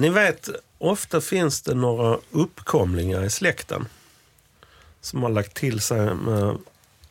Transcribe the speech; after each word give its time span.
Ni 0.00 0.08
vet, 0.08 0.48
ofta 0.78 1.20
finns 1.20 1.62
det 1.62 1.74
några 1.74 2.18
uppkomlingar 2.30 3.24
i 3.24 3.30
släkten 3.30 3.88
som 5.00 5.22
har 5.22 5.30
lagt 5.30 5.54
till 5.54 5.80
sig 5.80 6.14
med 6.14 6.58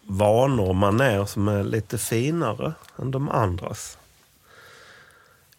vanor 0.02 0.70
och 0.70 0.76
manér 0.76 1.26
som 1.26 1.48
är 1.48 1.64
lite 1.64 1.98
finare 1.98 2.74
än 3.00 3.12
de 3.12 3.30
andras. 3.30 3.98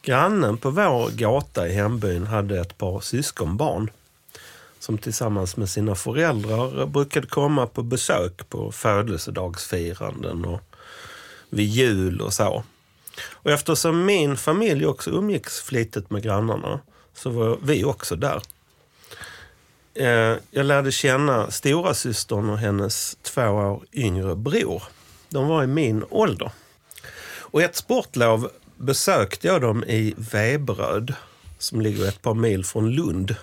Grannen 0.03 0.57
på 0.57 0.71
vår 0.71 1.11
gata 1.11 1.69
i 1.69 1.73
hembyn 1.73 2.27
hade 2.27 2.61
ett 2.61 2.79
par 2.79 3.01
syskonbarn 3.01 3.91
som 4.79 4.99
tillsammans 4.99 5.57
med 5.57 5.71
sina 5.71 5.95
föräldrar 5.95 6.87
brukade 6.87 7.27
komma 7.27 7.67
på 7.67 7.83
besök 7.83 8.49
på 8.49 8.73
födelsedagsfiranden 8.73 10.45
och 10.45 10.61
vid 11.51 11.67
jul 11.67 12.21
och 12.21 12.33
så. 12.33 12.65
Och 13.31 13.51
eftersom 13.51 14.05
min 14.05 14.37
familj 14.37 14.87
också 14.87 15.11
umgicks 15.11 15.61
flitigt 15.61 16.11
med 16.11 16.23
grannarna 16.23 16.81
så 17.23 17.31
var 17.31 17.59
vi 17.63 17.85
också 17.85 18.17
där. 18.17 18.43
Eh, 19.95 20.37
jag 20.51 20.67
lärde 20.67 20.93
känna 20.93 21.51
stora 21.51 21.95
systern 21.95 22.51
och 22.51 22.59
hennes 22.59 23.17
två 23.23 23.43
år 23.43 23.83
yngre 23.93 24.37
bror. 24.37 24.83
De 25.29 25.49
var 25.49 25.65
i 25.65 25.67
min 25.67 26.05
ålder. 26.11 26.51
Och 27.39 27.63
ett 27.63 27.77
sportlov 27.77 28.51
besökte 28.77 29.47
jag 29.47 29.61
dem 29.61 29.85
i 29.85 30.15
Veberöd 30.17 31.15
som 31.59 31.81
ligger 31.81 32.09
ett 32.09 32.23
par 32.23 32.35
mil 32.35 32.65
från 32.65 32.91
Lund. 32.91 33.35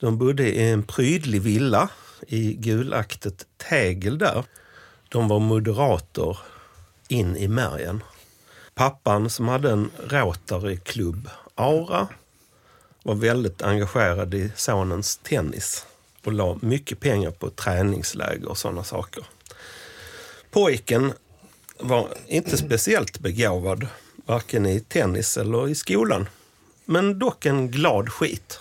De 0.00 0.18
bodde 0.18 0.48
i 0.48 0.70
en 0.70 0.82
prydlig 0.82 1.42
villa 1.42 1.88
i 2.26 2.52
gulaktigt 2.52 3.46
tegel 3.68 4.18
där. 4.18 4.44
De 5.08 5.28
var 5.28 5.38
moderater 5.38 6.38
in 7.08 7.36
i 7.36 7.48
märgen. 7.48 8.02
Pappan 8.74 9.30
som 9.30 9.48
hade 9.48 9.70
en 9.70 9.90
Rotary-klubb, 10.08 11.28
Aura, 11.54 12.08
var 13.02 13.14
väldigt 13.14 13.62
engagerad 13.62 14.34
i 14.34 14.52
sonens 14.56 15.16
tennis 15.16 15.86
och 16.24 16.32
la 16.32 16.58
mycket 16.62 17.00
pengar 17.00 17.30
på 17.30 17.50
träningsläger 17.50 18.48
och 18.48 18.58
sådana 18.58 18.84
saker. 18.84 19.24
Pojken 20.50 21.12
var 21.78 22.08
inte 22.26 22.56
speciellt 22.56 23.18
begåvad, 23.18 23.86
varken 24.26 24.66
i 24.66 24.80
tennis 24.80 25.36
eller 25.36 25.68
i 25.68 25.74
skolan. 25.74 26.28
Men 26.84 27.18
dock 27.18 27.46
en 27.46 27.70
glad 27.70 28.12
skit. 28.12 28.60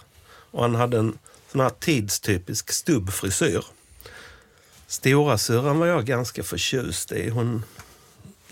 Och 0.52 0.61
han 0.61 0.75
hade 0.75 0.97
en 0.97 1.17
sån 1.52 1.61
här 1.61 1.69
tidstypisk 1.69 2.72
stubbfrisyr. 2.72 3.66
Stora 4.88 5.38
syrran 5.38 5.80
var 5.80 5.88
jag 5.88 6.06
ganska 6.06 6.44
förtjust 6.44 7.11
i. 7.11 7.30
Hon 7.30 7.66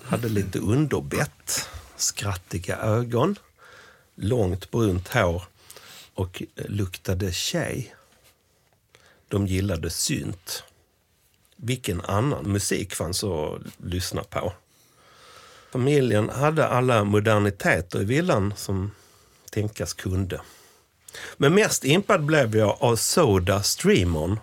hade 0.03 0.29
lite 0.29 0.59
underbett, 0.59 1.69
skrattiga 1.95 2.77
ögon, 2.77 3.35
långt 4.15 4.71
brunt 4.71 5.07
hår 5.07 5.43
och 6.17 6.43
luktade 6.55 7.31
tjej. 7.31 7.95
De 9.27 9.47
gillade 9.47 9.89
synt. 9.89 10.63
Vilken 11.55 12.01
annan 12.01 12.51
musik 12.51 12.95
fanns 12.95 13.23
att 13.23 13.61
lyssna 13.77 14.23
på? 14.23 14.53
Familjen 15.71 16.29
hade 16.29 16.67
alla 16.67 17.03
moderniteter 17.03 18.01
i 18.01 18.05
villan 18.05 18.53
som 18.57 18.91
tänkas 19.51 19.93
kunde. 19.93 20.41
Men 21.37 21.55
mest 21.55 21.85
impad 21.85 22.23
blev 22.23 22.55
jag 22.55 22.77
av 22.79 22.95
Soda 22.95 23.63
Streamon 23.63 24.39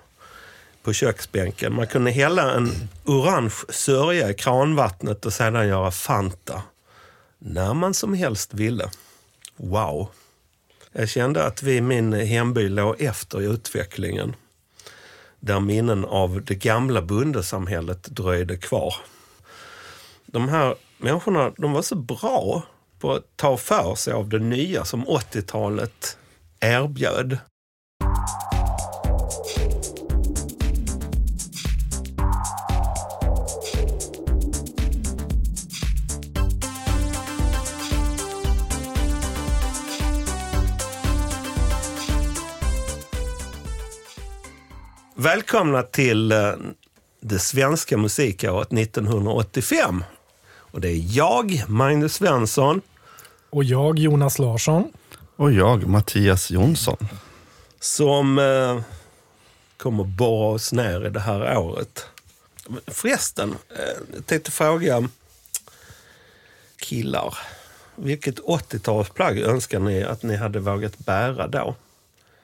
på 0.82 0.92
köksbänken. 0.92 1.74
Man 1.74 1.86
kunde 1.86 2.10
hälla 2.10 2.54
en 2.54 2.88
orange 3.04 3.54
sörja 3.68 4.30
i 4.30 4.34
kranvattnet 4.34 5.26
och 5.26 5.32
sedan 5.32 5.68
göra 5.68 5.90
Fanta. 5.90 6.62
När 7.38 7.74
man 7.74 7.94
som 7.94 8.14
helst 8.14 8.54
ville. 8.54 8.90
Wow! 9.56 10.08
Jag 10.96 11.08
kände 11.08 11.44
att 11.44 11.62
vi 11.62 11.76
i 11.76 11.80
min 11.80 12.12
hemby 12.12 12.68
låg 12.68 13.00
efter 13.00 13.42
i 13.42 13.44
utvecklingen. 13.44 14.36
Där 15.40 15.60
minnen 15.60 16.04
av 16.04 16.44
det 16.44 16.54
gamla 16.54 17.02
bondesamhället 17.02 18.02
dröjde 18.02 18.56
kvar. 18.56 18.94
De 20.26 20.48
här 20.48 20.74
människorna 20.98 21.52
de 21.56 21.72
var 21.72 21.82
så 21.82 21.96
bra 21.96 22.62
på 22.98 23.12
att 23.12 23.36
ta 23.36 23.56
för 23.56 23.94
sig 23.94 24.12
av 24.12 24.28
det 24.28 24.38
nya 24.38 24.84
som 24.84 25.06
80-talet 25.06 26.18
erbjöd. 26.60 27.38
Välkomna 45.24 45.82
till 45.82 46.32
eh, 46.32 46.52
det 47.20 47.38
svenska 47.38 47.96
musikåret 47.96 48.72
1985. 48.72 50.04
Och 50.46 50.80
det 50.80 50.88
är 50.88 51.16
jag, 51.16 51.64
Magnus 51.68 52.14
Svensson. 52.14 52.80
Och 53.50 53.64
jag, 53.64 53.98
Jonas 53.98 54.38
Larsson. 54.38 54.92
Och 55.36 55.52
jag, 55.52 55.86
Mattias 55.86 56.50
Jonsson. 56.50 56.96
Som 57.80 58.38
eh, 58.38 58.80
kommer 59.76 60.04
borra 60.04 60.54
oss 60.54 60.72
ner 60.72 61.06
i 61.06 61.10
det 61.10 61.20
här 61.20 61.58
året. 61.58 62.06
Förresten, 62.86 63.50
eh, 63.50 64.14
jag 64.14 64.26
tänkte 64.26 64.50
fråga 64.50 65.08
killar. 66.76 67.38
Vilket 67.96 68.40
80-talsplagg 68.40 69.44
önskar 69.44 69.80
ni 69.80 70.02
att 70.02 70.22
ni 70.22 70.36
hade 70.36 70.60
vågat 70.60 70.98
bära 70.98 71.48
då? 71.48 71.74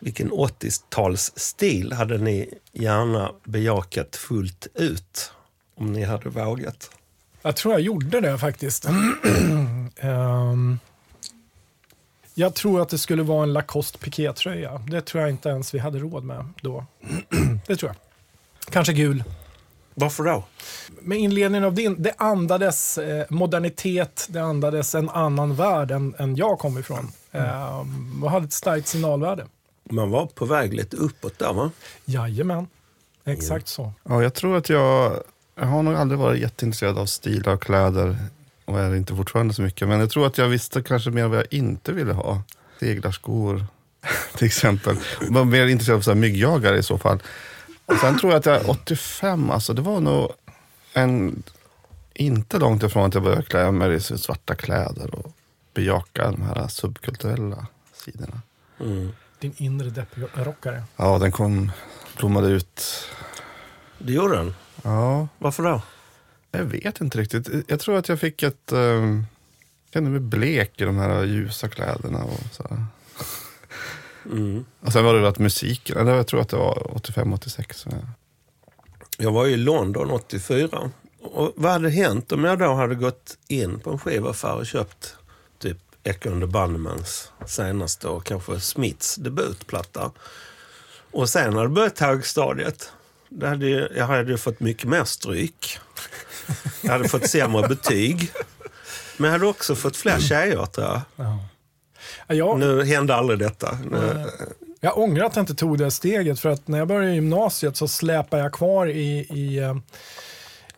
Vilken 0.00 0.30
80-talsstil 0.30 1.94
hade 1.94 2.18
ni 2.18 2.54
gärna 2.72 3.32
bejakat 3.44 4.16
fullt 4.16 4.66
ut 4.74 5.32
om 5.74 5.92
ni 5.92 6.04
hade 6.04 6.28
vågat? 6.28 6.90
Jag 7.42 7.56
tror 7.56 7.74
jag 7.74 7.80
gjorde 7.80 8.20
det 8.20 8.38
faktiskt. 8.38 8.88
um, 10.02 10.78
jag 12.34 12.54
tror 12.54 12.82
att 12.82 12.88
det 12.88 12.98
skulle 12.98 13.22
vara 13.22 13.42
en 13.42 13.52
Lacoste 13.52 13.98
pikétröja. 13.98 14.78
Det 14.78 15.00
tror 15.00 15.22
jag 15.22 15.30
inte 15.30 15.48
ens 15.48 15.74
vi 15.74 15.78
hade 15.78 15.98
råd 15.98 16.24
med 16.24 16.48
då. 16.60 16.84
det 17.66 17.76
tror 17.76 17.90
jag. 17.90 17.96
Kanske 18.72 18.92
gul. 18.92 19.24
Varför 19.94 20.24
då? 20.24 20.44
Med 21.00 21.18
inledningen 21.18 21.64
av 21.64 21.74
din, 21.74 22.02
det 22.02 22.14
andades 22.18 22.98
eh, 22.98 23.26
modernitet, 23.28 24.26
det 24.30 24.42
andades 24.42 24.94
en 24.94 25.08
annan 25.08 25.54
värld 25.54 25.90
än, 25.90 26.14
än 26.18 26.36
jag 26.36 26.58
kom 26.58 26.78
ifrån. 26.78 27.12
Mm. 27.32 27.78
Um, 27.78 28.24
och 28.24 28.30
hade 28.30 28.46
ett 28.46 28.52
starkt 28.52 28.88
signalvärde. 28.88 29.46
Man 29.90 30.10
var 30.10 30.26
på 30.26 30.44
väg 30.44 30.74
lite 30.74 30.96
uppåt 30.96 31.38
där 31.38 31.52
va? 31.52 31.70
Jajamän, 32.04 32.66
exakt 33.24 33.68
så. 33.68 33.92
Ja, 34.04 34.22
jag 34.22 34.34
tror 34.34 34.56
att 34.56 34.68
jag, 34.68 35.22
jag 35.54 35.66
har 35.66 35.82
nog 35.82 35.94
aldrig 35.94 36.18
varit 36.18 36.40
jätteintresserad 36.40 36.98
av 36.98 37.06
stilar 37.06 37.54
och 37.54 37.62
kläder 37.62 38.16
och 38.64 38.80
är 38.80 38.94
inte 38.94 39.16
fortfarande 39.16 39.54
så 39.54 39.62
mycket. 39.62 39.88
Men 39.88 40.00
jag 40.00 40.10
tror 40.10 40.26
att 40.26 40.38
jag 40.38 40.48
visste 40.48 40.82
kanske 40.82 41.10
mer 41.10 41.26
vad 41.26 41.38
jag 41.38 41.46
inte 41.50 41.92
ville 41.92 42.12
ha. 42.12 42.42
Seglarskor 42.80 43.66
till 44.36 44.46
exempel. 44.46 44.96
Jag 45.20 45.30
var 45.30 45.44
mer 45.44 45.66
intresserad 45.66 45.96
av 45.96 46.02
så 46.02 46.10
här 46.10 46.18
myggjagare 46.18 46.78
i 46.78 46.82
så 46.82 46.98
fall. 46.98 47.22
Och 47.86 47.96
sen 47.96 48.18
tror 48.18 48.32
jag 48.32 48.38
att 48.38 48.46
jag 48.46 48.68
85, 48.68 49.50
alltså 49.50 49.72
det 49.72 49.82
var 49.82 50.00
nog 50.00 50.32
en, 50.92 51.42
inte 52.14 52.58
långt 52.58 52.82
ifrån 52.82 53.04
att 53.04 53.14
jag 53.14 53.22
började 53.22 53.42
klä 53.42 53.70
mig 53.70 53.94
i 53.94 54.00
svarta 54.00 54.54
kläder 54.54 55.14
och 55.14 55.32
bejaka 55.74 56.30
de 56.30 56.42
här 56.42 56.68
subkulturella 56.68 57.66
sidorna. 57.92 58.40
Mm. 58.80 59.12
Din 59.40 59.54
inre 59.56 59.90
depprockare. 59.90 60.82
Ja, 60.96 61.18
den 61.18 61.32
kom, 61.32 61.72
blommade 62.16 62.48
ut. 62.48 62.82
Det 63.98 64.12
gjorde 64.12 64.36
den? 64.36 64.54
Ja. 64.82 65.28
Varför 65.38 65.62
då? 65.62 65.82
Jag 66.50 66.64
vet 66.64 67.00
inte 67.00 67.18
riktigt. 67.18 67.48
Jag 67.68 67.80
tror 67.80 67.96
att 67.96 68.08
jag 68.08 68.20
fick 68.20 68.42
ett... 68.42 68.72
Um, 68.72 69.26
kände 69.92 70.10
mig 70.10 70.20
blek 70.20 70.80
i 70.80 70.84
de 70.84 70.98
här 70.98 71.24
ljusa 71.24 71.68
kläderna. 71.68 72.24
Och 72.24 72.40
så 72.52 72.76
mm. 74.24 74.64
Och 74.80 74.92
sen 74.92 75.04
var 75.04 75.14
det 75.14 75.28
att 75.28 75.38
musiken, 75.38 75.98
eller 75.98 76.14
jag 76.14 76.26
tror 76.26 76.40
att 76.40 76.48
det 76.48 76.56
var 76.56 76.74
85-86. 76.94 78.04
Jag 79.18 79.32
var 79.32 79.46
i 79.46 79.56
London 79.56 80.10
84. 80.10 80.90
Och 81.22 81.52
vad 81.56 81.72
hade 81.72 81.90
hänt 81.90 82.32
om 82.32 82.44
jag 82.44 82.58
då 82.58 82.74
hade 82.74 82.94
gått 82.94 83.38
in 83.48 83.80
på 83.80 83.90
en 83.90 83.98
skivaffär 83.98 84.54
och 84.54 84.66
köpt 84.66 85.16
Echo 86.04 86.30
and 86.32 86.42
the 86.42 86.46
Bunnemans 86.46 87.32
senaste 87.46 88.08
och 88.08 88.24
kanske 88.24 88.60
Smiths 88.60 89.14
debutplatta. 89.14 90.10
Och 91.10 91.28
sen 91.28 91.52
hade 91.52 91.68
det 91.68 91.74
börjat 91.74 91.98
högstadiet. 91.98 92.92
Det 93.28 93.48
hade 93.48 93.66
ju, 93.66 93.88
jag 93.96 94.06
hade 94.06 94.38
fått 94.38 94.60
mycket 94.60 94.88
mer 94.88 95.04
stryk. 95.04 95.78
Jag 96.82 96.92
hade 96.92 97.08
fått 97.08 97.30
sämre 97.30 97.68
betyg. 97.68 98.32
Men 99.16 99.24
jag 99.24 99.32
hade 99.32 99.46
också 99.46 99.74
fått 99.74 99.96
fler 99.96 100.18
tjejer 100.18 100.66
tror 100.66 100.86
jag. 100.86 101.00
Ja. 101.16 101.38
Jag, 102.26 102.58
nu 102.58 102.84
hände 102.84 103.14
aldrig 103.14 103.38
detta. 103.38 103.78
Nu, 103.90 104.26
jag 104.80 104.98
ångrar 104.98 105.24
att 105.24 105.36
jag 105.36 105.42
inte 105.42 105.54
tog 105.54 105.78
det 105.78 105.90
steget 105.90 106.40
för 106.40 106.48
att 106.48 106.68
när 106.68 106.78
jag 106.78 106.88
började 106.88 107.14
gymnasiet 107.14 107.76
så 107.76 107.88
släpade 107.88 108.42
jag 108.42 108.52
kvar 108.52 108.86
i, 108.86 109.18
i, 109.18 109.74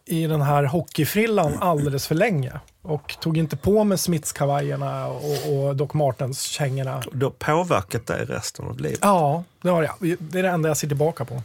i 0.05 0.27
den 0.27 0.43
här 0.43 0.65
hockeyfrillan 0.65 1.59
alldeles 1.61 2.07
för 2.07 2.15
länge. 2.15 2.61
Och 2.83 3.17
tog 3.21 3.39
inte 3.39 3.57
på 3.57 3.85
mig 3.85 3.99
Smiths-kavajerna 3.99 5.07
och, 5.07 5.53
och 5.67 5.77
Doc 5.77 5.93
Martens-kängorna. 5.95 7.03
Det 7.13 7.25
har 7.27 7.31
påverkat 7.31 8.07
dig 8.07 8.25
resten 8.25 8.65
av 8.65 8.81
livet. 8.81 8.99
Ja, 9.03 9.45
det 9.63 9.69
har 9.69 9.83
jag. 9.83 10.17
Det 10.19 10.39
är 10.39 10.43
det 10.43 10.49
enda 10.49 10.69
jag 10.69 10.77
ser 10.77 10.89
tillbaka 10.89 11.25
på. 11.25 11.43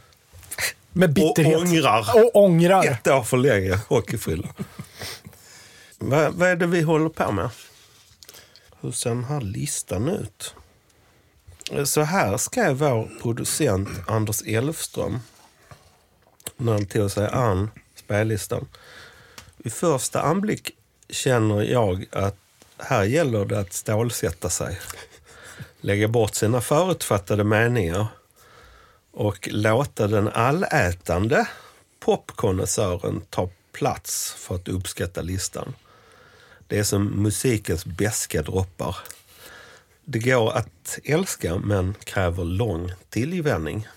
Med 0.92 1.08
Och 1.08 1.14
bitterhet. 1.14 1.56
ångrar. 1.58 2.00
Och 2.14 2.36
ångrar. 2.36 2.84
Ett 2.84 3.06
år 3.06 3.22
för 3.22 3.36
länge 3.36 3.78
hockeyfrilla. 3.88 4.48
vad, 5.98 6.32
vad 6.34 6.48
är 6.48 6.56
det 6.56 6.66
vi 6.66 6.82
håller 6.82 7.08
på 7.08 7.32
med? 7.32 7.50
Hur 8.80 8.90
ser 8.92 9.10
den 9.10 9.24
här 9.24 9.40
listan 9.40 10.08
ut? 10.08 10.54
Så 11.84 12.00
här 12.00 12.36
skrev 12.36 12.76
vår 12.76 13.08
producent 13.22 13.88
Anders 14.06 14.42
Elfström 14.42 15.20
när 16.56 16.72
han 16.72 16.86
tog 16.86 17.10
sig 17.10 17.28
an 17.28 17.70
spellistan. 17.96 18.66
Vid 19.56 19.72
första 19.72 20.22
anblick 20.22 20.70
känner 21.10 21.62
jag 21.62 22.06
att 22.12 22.36
här 22.78 23.04
gäller 23.04 23.44
det 23.44 23.60
att 23.60 23.72
stålsätta 23.72 24.50
sig. 24.50 24.78
Lägga 25.80 26.08
bort 26.08 26.34
sina 26.34 26.60
förutfattade 26.60 27.44
meningar 27.44 28.06
och 29.12 29.48
låta 29.52 30.06
den 30.06 30.28
allätande 30.28 31.48
popkonnässören 32.00 33.22
ta 33.30 33.50
plats 33.72 34.32
för 34.32 34.54
att 34.54 34.68
uppskatta 34.68 35.22
listan. 35.22 35.74
Det 36.66 36.78
är 36.78 36.84
som 36.84 37.04
musikens 37.04 37.84
beska 37.86 38.42
droppar. 38.42 38.96
Det 40.04 40.18
går 40.18 40.52
att 40.52 40.98
älska 41.04 41.58
men 41.58 41.94
kräver 42.04 42.44
lång 42.44 42.92
tillvänjning. 43.10 43.88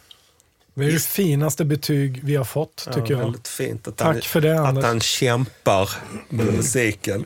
Det 0.74 0.86
är 0.86 0.92
det 0.92 1.00
finaste 1.00 1.66
betyg 1.66 2.20
vi 2.24 2.36
har 2.36 2.44
fått, 2.44 2.76
tycker 2.86 3.00
ja, 3.00 3.06
jag. 3.10 3.18
Väldigt 3.18 3.48
fint 3.48 3.88
att, 3.88 3.98
Tack 3.98 4.08
han, 4.08 4.22
för 4.22 4.42
det, 4.42 4.60
att 4.60 4.68
Anders. 4.68 4.86
han 4.86 5.00
kämpar 5.00 5.90
med 6.30 6.46
musiken. 6.46 7.26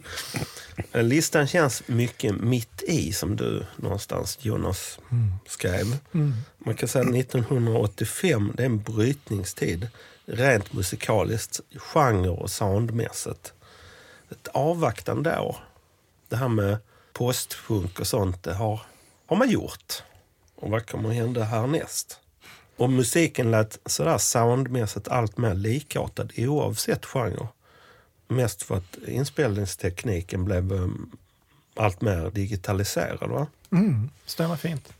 Listan 0.94 1.48
känns 1.48 1.84
mycket 1.88 2.36
mitt 2.36 2.84
i, 2.84 3.14
som 3.14 3.36
du 3.36 3.66
någonstans, 3.76 4.38
Jonas, 4.42 5.00
skrev. 5.48 5.98
Mm. 6.14 6.34
Man 6.58 6.76
kan 6.76 6.90
säga 6.90 7.06
att 7.06 7.16
1985 7.16 8.54
det 8.56 8.64
är 8.64 8.66
en 8.66 8.82
brytningstid 8.82 9.88
rent 10.26 10.74
musikaliskt, 10.74 11.60
genre 11.76 12.30
och 12.30 12.52
soundmässigt. 12.52 13.54
Ett 14.32 14.48
avvaktande 14.48 15.40
år. 15.40 15.58
Det 16.30 16.36
här 16.36 16.48
med 16.48 16.78
postpunk 17.14 18.00
och 18.00 18.08
sånt, 18.08 18.44
det 18.44 18.54
har, 18.54 18.82
har 19.26 19.38
man 19.38 19.50
gjort. 19.50 20.04
Och 20.56 20.70
vad 20.70 20.88
kommer 20.88 21.10
att 21.10 21.16
hända 21.16 21.44
härnäst? 21.44 22.20
Och 22.78 22.90
musiken 22.90 23.52
lät 23.52 23.80
sådär 23.86 24.18
soundmässigt 24.18 25.08
allt 25.08 25.38
mer 25.38 25.54
likartad 25.54 26.34
oavsett 26.38 27.06
genre. 27.06 27.48
Mest 28.28 28.64
för 28.64 28.78
att 28.78 28.98
inspelningstekniken 29.08 30.46
blev 30.46 30.72
um, 30.72 31.12
allt 31.76 32.02
mer 32.02 32.30
digitaliserad. 32.30 33.30
Va? 33.30 33.48
Mm, 33.72 34.10
stämmer 34.26 34.56
fint. 34.56 34.94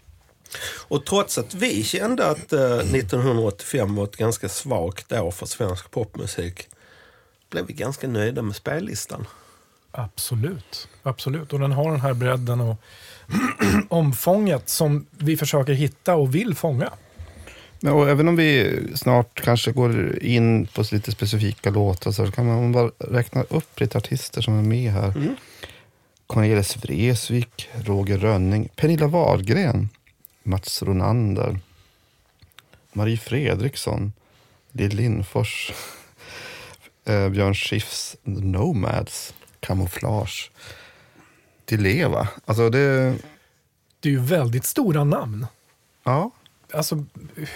Och 0.88 1.06
trots 1.06 1.38
att 1.38 1.54
vi 1.54 1.84
kände 1.84 2.28
att 2.28 2.54
eh, 2.54 2.78
1985 2.78 3.96
var 3.96 4.04
ett 4.04 4.18
ganska 4.18 4.50
svagt 4.50 5.12
år 5.12 5.32
för 5.32 5.46
svensk 5.46 5.92
popmusik 5.92 6.68
blev 7.50 7.66
vi 7.66 7.74
ganska 7.74 8.08
nöjda 8.08 8.42
med 8.42 8.56
spellistan. 8.56 9.28
Absolut. 9.92 10.88
Absolut. 11.04 11.54
Och 11.54 11.60
den 11.60 11.72
har 11.72 11.92
den 11.92 12.02
här 12.02 12.14
bredden 12.14 12.62
och 12.62 12.78
omfånget 13.90 14.70
som 14.70 15.06
vi 15.10 15.38
försöker 15.38 15.74
hitta 15.74 16.16
och 16.16 16.36
vill 16.36 16.56
fånga. 16.56 16.92
Men, 17.86 17.94
och 17.94 18.10
även 18.10 18.28
om 18.28 18.36
vi 18.36 18.78
snart 18.96 19.42
kanske 19.42 19.72
går 19.72 20.24
in 20.24 20.68
på 20.68 20.84
lite 20.92 21.12
specifika 21.12 21.70
låtar 21.70 22.12
så 22.12 22.32
kan 22.32 22.46
man 22.46 22.72
bara 22.72 22.92
räkna 22.98 23.44
upp 23.44 23.80
lite 23.80 23.98
artister 23.98 24.42
som 24.42 24.60
är 24.60 24.64
med 24.64 24.92
här. 24.92 25.18
Mm. 25.18 25.36
Cornelis 26.28 26.78
Vreeswijk, 26.78 27.70
Roger 27.74 28.18
Rönning, 28.18 28.70
Pernilla 28.76 29.08
Wahlgren, 29.08 29.90
Mats 30.44 30.84
Ronander, 30.84 31.60
Marie 32.94 33.18
Fredriksson, 33.18 34.14
Lill 34.72 34.96
Lindfors, 34.96 35.74
eh, 37.06 37.30
Björn 37.30 37.56
Skifs, 37.56 38.18
The 38.24 38.32
Nomads, 38.32 39.34
Camouflage, 39.60 40.52
Dileva. 41.66 42.28
Alltså 42.46 42.70
det, 42.70 43.16
Det 44.00 44.10
är 44.10 44.14
ju 44.14 44.20
väldigt 44.20 44.66
stora 44.66 45.04
namn. 45.04 45.48
ja, 46.04 46.32
Alltså 46.76 47.06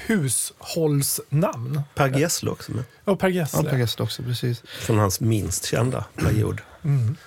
hushållsnamn. 0.06 1.82
Per 1.96 2.20
Gessle 2.20 2.52
också 2.52 2.72
med. 2.72 2.84
Och 3.04 3.20
Per 3.20 3.28
ja 3.28 3.34
Gessle. 3.34 3.70
Per 3.70 3.78
Gessle 3.78 4.04
också, 4.04 4.24
precis. 4.24 4.64
Från 4.66 4.98
hans 4.98 5.20
minst 5.20 5.66
kända 5.66 6.06
period. 6.16 6.62
Mm. 6.84 7.18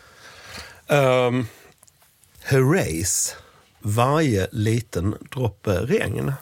Um, 0.89 1.47
Herreys, 2.43 3.37
Varje 3.81 4.49
liten 4.53 5.15
droppe 5.31 5.71
regn. 5.71 6.33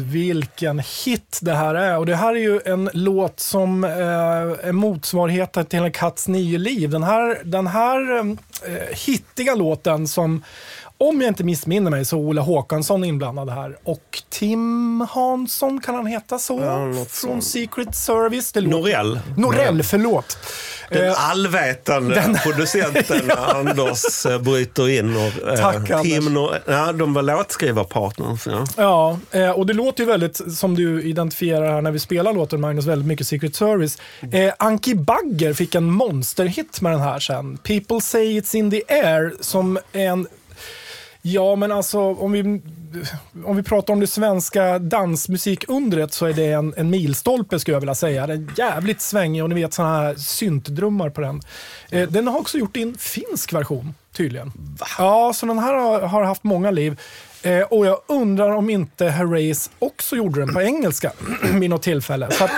Vilken 0.00 0.78
hit 0.78 1.38
det 1.42 1.54
här 1.54 1.74
är. 1.74 1.98
Och 1.98 2.06
det 2.06 2.16
här 2.16 2.34
är 2.34 2.40
ju 2.40 2.60
en 2.64 2.90
låt 2.92 3.40
som 3.40 3.84
eh, 3.84 3.90
är 3.90 4.72
motsvarigheten 4.72 5.66
till 5.66 5.78
en 5.78 5.92
katts 5.92 6.28
nio 6.28 6.58
liv. 6.58 6.90
Den 6.90 7.02
här, 7.02 7.40
den 7.44 7.66
här 7.66 8.20
eh, 8.20 8.96
hittiga 9.06 9.54
låten 9.54 10.08
som, 10.08 10.44
om 10.98 11.20
jag 11.20 11.28
inte 11.30 11.44
missminner 11.44 11.90
mig, 11.90 12.04
så 12.04 12.16
är 12.16 12.20
Ola 12.20 12.42
Håkansson 12.42 13.04
inblandad 13.04 13.50
här. 13.50 13.76
Och 13.84 14.22
Tim 14.30 15.00
Hansson, 15.10 15.80
kan 15.80 15.94
han 15.94 16.06
heta 16.06 16.38
så? 16.38 16.60
Ja, 16.60 17.04
Från. 17.10 17.42
Secret 17.42 17.94
Service. 17.96 18.52
Det 18.52 18.60
Norell. 18.60 19.20
Norell, 19.36 19.82
förlåt. 19.82 20.38
Den 20.90 21.04
Eh, 21.08 21.30
allvetande 21.30 22.40
producenten 22.44 23.30
Anders 23.36 24.26
eh, 24.26 24.38
bryter 24.42 24.88
in. 24.88 25.16
Och, 25.16 25.48
eh, 25.48 25.56
Tack, 25.60 25.76
Anders. 25.90 26.02
Tim 26.02 26.28
Nor- 26.38 26.58
ja, 26.66 26.92
de 26.92 27.14
var 27.14 27.22
låtskrivarpartners. 27.22 28.46
Ja. 28.46 28.64
Ja, 28.76 29.18
eh, 29.40 29.50
och 29.50 29.66
det 29.66 29.72
låter 29.72 30.02
ju 30.04 30.10
väldigt, 30.10 30.56
som 30.58 30.74
du 30.74 31.02
identifierar 31.02 31.72
här 31.72 31.80
när 31.82 31.90
vi 31.90 31.98
spelar 31.98 32.32
låten 32.32 32.60
Magnus, 32.60 32.84
väldigt 32.86 33.08
mycket 33.08 33.26
Secret 33.26 33.56
Service. 33.56 33.98
Eh, 34.32 34.52
Anki 34.58 34.94
Bagger 34.94 35.52
fick 35.54 35.74
en 35.74 35.90
monsterhit 35.92 36.80
med 36.80 36.92
den 36.92 37.00
här 37.00 37.18
sen. 37.18 37.56
People 37.58 38.00
say 38.00 38.40
it's 38.40 38.56
in 38.56 38.70
the 38.70 38.82
air, 38.88 39.32
som 39.40 39.78
en 39.92 40.26
Ja, 41.22 41.56
men 41.56 41.72
alltså 41.72 42.00
om 42.00 42.32
vi, 42.32 42.60
om 43.44 43.56
vi 43.56 43.62
pratar 43.62 43.92
om 43.92 44.00
det 44.00 44.06
svenska 44.06 44.78
dansmusikundret 44.78 46.12
så 46.12 46.26
är 46.26 46.32
det 46.32 46.52
en, 46.52 46.74
en 46.76 46.90
milstolpe 46.90 47.58
skulle 47.58 47.74
jag 47.74 47.80
vilja 47.80 47.94
säga. 47.94 48.26
Den 48.26 48.48
är 48.48 48.58
jävligt 48.58 49.00
svängig 49.00 49.42
och 49.42 49.48
ni 49.48 49.54
vet 49.54 49.74
sådana 49.74 49.96
här 49.96 50.14
syntdrummar 50.14 51.10
på 51.10 51.20
den. 51.20 51.40
Eh, 51.90 52.08
den 52.08 52.28
har 52.28 52.38
också 52.38 52.58
gjort 52.58 52.76
en 52.76 52.94
finsk 52.98 53.52
version 53.52 53.94
tydligen. 54.12 54.52
Ja, 54.98 55.32
så 55.34 55.46
den 55.46 55.58
här 55.58 55.74
har, 55.74 56.00
har 56.00 56.22
haft 56.22 56.44
många 56.44 56.70
liv. 56.70 57.00
Eh, 57.42 57.62
och 57.62 57.86
jag 57.86 57.98
undrar 58.06 58.50
om 58.50 58.70
inte 58.70 59.06
Herreys 59.06 59.70
också 59.78 60.16
gjorde 60.16 60.40
den 60.40 60.54
på 60.54 60.62
engelska 60.62 61.12
vid 61.52 61.70
något 61.70 61.82
tillfälle. 61.82 62.30
Så 62.30 62.44
att, 62.44 62.50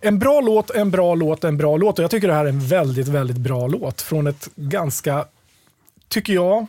en 0.00 0.18
bra 0.18 0.40
låt, 0.40 0.70
en 0.70 0.90
bra 0.90 1.14
låt, 1.14 1.44
en 1.44 1.56
bra 1.56 1.76
låt. 1.76 1.98
Och 1.98 2.02
jag 2.02 2.10
tycker 2.10 2.28
det 2.28 2.34
här 2.34 2.44
är 2.44 2.48
en 2.48 2.66
väldigt, 2.66 3.08
väldigt 3.08 3.36
bra 3.36 3.66
låt 3.66 4.02
från 4.02 4.26
ett 4.26 4.48
ganska, 4.56 5.24
tycker 6.08 6.32
jag, 6.32 6.66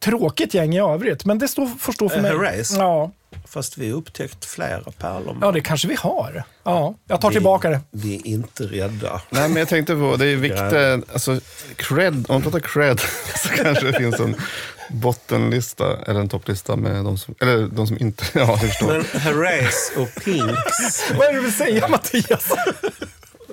tråkigt 0.00 0.54
gäng 0.54 0.74
i 0.74 0.80
övrigt. 0.80 1.24
Men 1.24 1.38
det 1.38 1.48
står, 1.48 1.66
får 1.78 1.92
stå 1.92 2.08
för 2.08 2.16
Eh, 2.16 2.22
mig. 2.22 2.30
Herreys? 2.30 2.72
Ja. 2.76 3.12
Fast 3.48 3.78
vi 3.78 3.90
har 3.90 3.96
upptäckt 3.96 4.44
flera 4.44 4.80
pärlor. 4.98 5.38
ja, 5.40 5.52
det 5.52 5.60
kanske 5.60 5.88
vi 5.88 5.94
har. 5.94 6.42
Ja, 6.64 6.94
jag 7.08 7.20
tar 7.20 7.28
Vi- 7.28 7.34
tillbaka 7.34 7.68
det. 7.70 7.80
Vi 7.90 8.14
är 8.16 8.26
inte 8.26 8.62
rädda. 8.64 9.20
Nej, 9.30 9.48
men 9.48 9.56
jag 9.56 9.68
tänkte 9.68 9.94
på, 9.94 10.16
det 10.18 10.26
är 10.26 10.36
viktigt, 10.36 11.12
alltså 11.12 11.40
cred, 11.76 12.14
om 12.14 12.24
man 12.28 12.42
pratar 12.42 12.60
cred 12.60 13.00
så 13.42 13.48
kanske 13.48 13.86
det 13.86 13.92
finns 13.98 14.20
en 14.20 14.36
bottenlista 14.90 15.96
eller 16.06 16.20
en 16.20 16.28
topplista 16.28 16.76
med 16.76 17.04
de 17.04 17.18
som, 17.18 17.34
eller 17.40 17.66
de 17.66 17.86
som 17.86 17.98
inte, 18.00 18.24
ja 18.38 18.40
jag 18.40 18.60
förstår. 18.60 18.86
Men 19.12 19.20
Herreys 19.20 19.92
och 19.96 20.24
Pinks, 20.24 21.10
Vad 21.18 21.26
är 21.28 21.32
det 21.32 21.38
du 21.38 21.42
vill 21.44 21.52
säga 21.56 21.88
Mattias? 21.88 22.48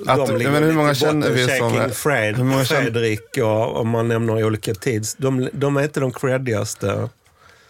Att- 0.08 0.28
de 0.28 0.38
ligger 0.38 0.52
men 0.52 0.64
hur 0.64 0.74
många 0.74 0.96
känner 0.96 1.30
vi 1.30 1.48
som- 1.58 1.92
Fred, 1.92 2.38
hur 2.38 2.44
många 2.44 2.66
Fredrik 2.66 3.38
och 3.38 3.75
om 3.80 3.90
man 3.90 4.08
nämner 4.08 4.44
olika 4.46 4.74
tids. 4.74 5.16
De, 5.16 5.50
de 5.54 5.78
är 5.78 5.84
inte 5.84 6.00
de 6.00 6.12
creddigaste. 6.12 7.10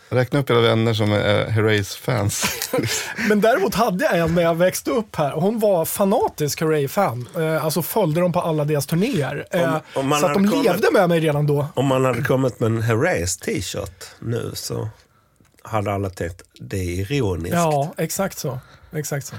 Räkna 0.10 0.40
upp 0.40 0.50
era 0.50 0.62
vänner 0.62 0.94
som 0.94 1.12
är 1.12 1.46
Herreys-fans. 1.50 2.46
Men 3.30 3.42
däremot 3.42 3.76
hade 3.76 4.06
jag 4.06 4.18
en 4.20 4.36
när 4.36 4.42
jag 4.42 4.56
växte 4.56 4.92
upp 4.92 5.16
här. 5.16 5.32
Hon 5.32 5.60
var 5.60 5.86
fanatisk 5.86 6.62
Hooray-fan. 6.62 7.28
Eh, 7.38 7.66
alltså 7.66 7.82
följde 7.82 8.22
dem 8.22 8.32
på 8.34 8.42
alla 8.42 8.66
deras 8.66 8.86
turnéer. 8.86 9.46
Eh, 9.52 9.74
Om- 9.74 9.80
om 9.96 10.08
man 10.08 10.20
så 10.20 10.26
att 10.26 10.34
de 10.34 10.48
kommit- 10.48 10.66
levde 10.66 10.88
med 10.94 11.10
mig 11.10 11.20
redan 11.20 11.48
då. 11.48 11.68
Om 11.74 11.86
man 11.86 12.06
hade 12.06 12.22
kommit 12.22 12.60
med 12.60 12.68
en 12.68 12.82
Herreys 12.82 13.38
t-shirt 13.38 14.06
nu 14.20 14.52
så 14.54 14.90
hade 15.64 15.94
alla 15.94 16.10
tänkt 16.10 16.42
det 16.60 16.78
är 16.78 17.12
ironiskt. 17.12 17.56
Ja, 17.56 17.94
exakt 17.98 18.38
så. 18.38 18.60
Exakt 18.94 19.26
så. 19.28 19.36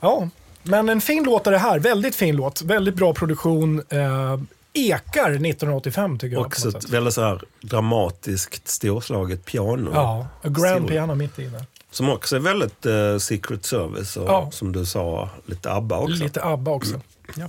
Ja, 0.00 0.28
men 0.68 0.88
en 0.88 1.00
fin 1.00 1.24
låt 1.24 1.46
är 1.46 1.50
det 1.50 1.58
här. 1.58 1.78
Väldigt 1.78 2.14
fin 2.14 2.36
låt. 2.36 2.62
Väldigt 2.62 2.94
bra 2.94 3.14
produktion. 3.14 3.82
Eh, 3.88 4.38
ekar 4.72 5.30
1985 5.30 6.18
tycker 6.18 6.36
jag. 6.36 6.46
Också 6.46 6.68
ett 6.68 6.88
väldigt 6.88 7.14
så 7.14 7.22
här 7.22 7.42
dramatiskt 7.60 8.68
storslaget 8.68 9.44
piano. 9.44 9.90
Ja, 9.94 10.26
a 10.42 10.48
grand 10.48 10.80
Sol. 10.80 10.88
piano 10.88 11.14
mitt 11.14 11.38
i 11.38 11.44
där. 11.44 11.64
Som 11.90 12.08
också 12.10 12.36
är 12.36 12.40
väldigt 12.40 12.86
eh, 12.86 13.18
Secret 13.18 13.64
Service 13.64 14.16
och 14.16 14.28
Ja. 14.28 14.50
som 14.52 14.72
du 14.72 14.86
sa, 14.86 15.28
lite 15.46 15.72
ABBA 15.72 15.98
också. 15.98 16.24
Lite 16.24 16.42
ABBA 16.44 16.70
också. 16.70 17.00
Ja. 17.36 17.48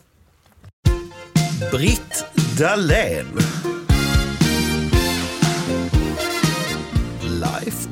Britt 1.72 2.26
Dahlén. 2.60 3.28
Life 7.22 7.90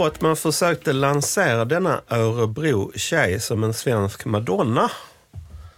Tror 0.00 0.06
att 0.08 0.20
man 0.20 0.36
försökte 0.36 0.92
lansera 0.92 1.64
denna 1.64 2.00
Örebro-tjej 2.08 3.40
som 3.40 3.64
en 3.64 3.74
svensk 3.74 4.24
Madonna. 4.24 4.90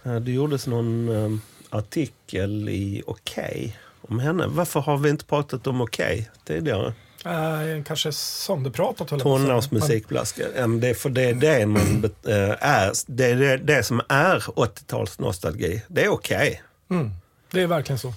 Eh, 0.03 0.15
Det 0.15 0.31
gjordes 0.31 0.67
någon 0.67 1.09
eh, 1.09 1.39
artikel 1.77 2.69
i 2.69 3.03
Okej 3.07 3.77
om 4.01 4.19
henne. 4.19 4.45
Varför 4.47 4.79
har 4.79 4.97
vi 4.97 5.09
inte 5.09 5.25
pratat 5.25 5.67
om 5.67 5.81
Okej 5.81 6.29
tidigare? 6.45 6.93
Eh, 7.25 7.83
kanske 7.85 8.11
sönderpratat. 8.11 9.07
Tonårsmusikblaska. 9.07 10.43
Eh, 10.55 10.67
Det 10.67 10.93
för 10.93 11.09
det 11.09 11.21
är 11.23 11.33
det 11.33 11.65
man 11.65 12.01
bet- 12.01 12.27
eh, 12.27 12.67
är. 12.69 12.91
Det 13.07 13.25
är 13.25 13.35
det, 13.35 13.57
det 13.57 13.83
som 13.83 14.01
är 14.09 14.39
80-talsnostalgi. 14.39 15.81
Det 15.87 16.03
är 16.03 16.09
Okej. 16.09 16.61
Mm, 16.89 17.11
det 17.51 17.61
är 17.61 17.67
verkligen 17.67 17.99
så. 17.99 18.13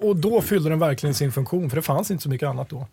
Och 0.00 0.16
då 0.16 0.40
fyllde 0.42 0.70
den 0.70 0.78
verkligen 0.78 1.14
sin 1.14 1.32
funktion, 1.32 1.70
för 1.70 1.76
det 1.76 1.82
fanns 1.82 2.10
inte 2.10 2.22
så 2.22 2.28
mycket 2.28 2.48
annat 2.48 2.70
då. 2.70 2.86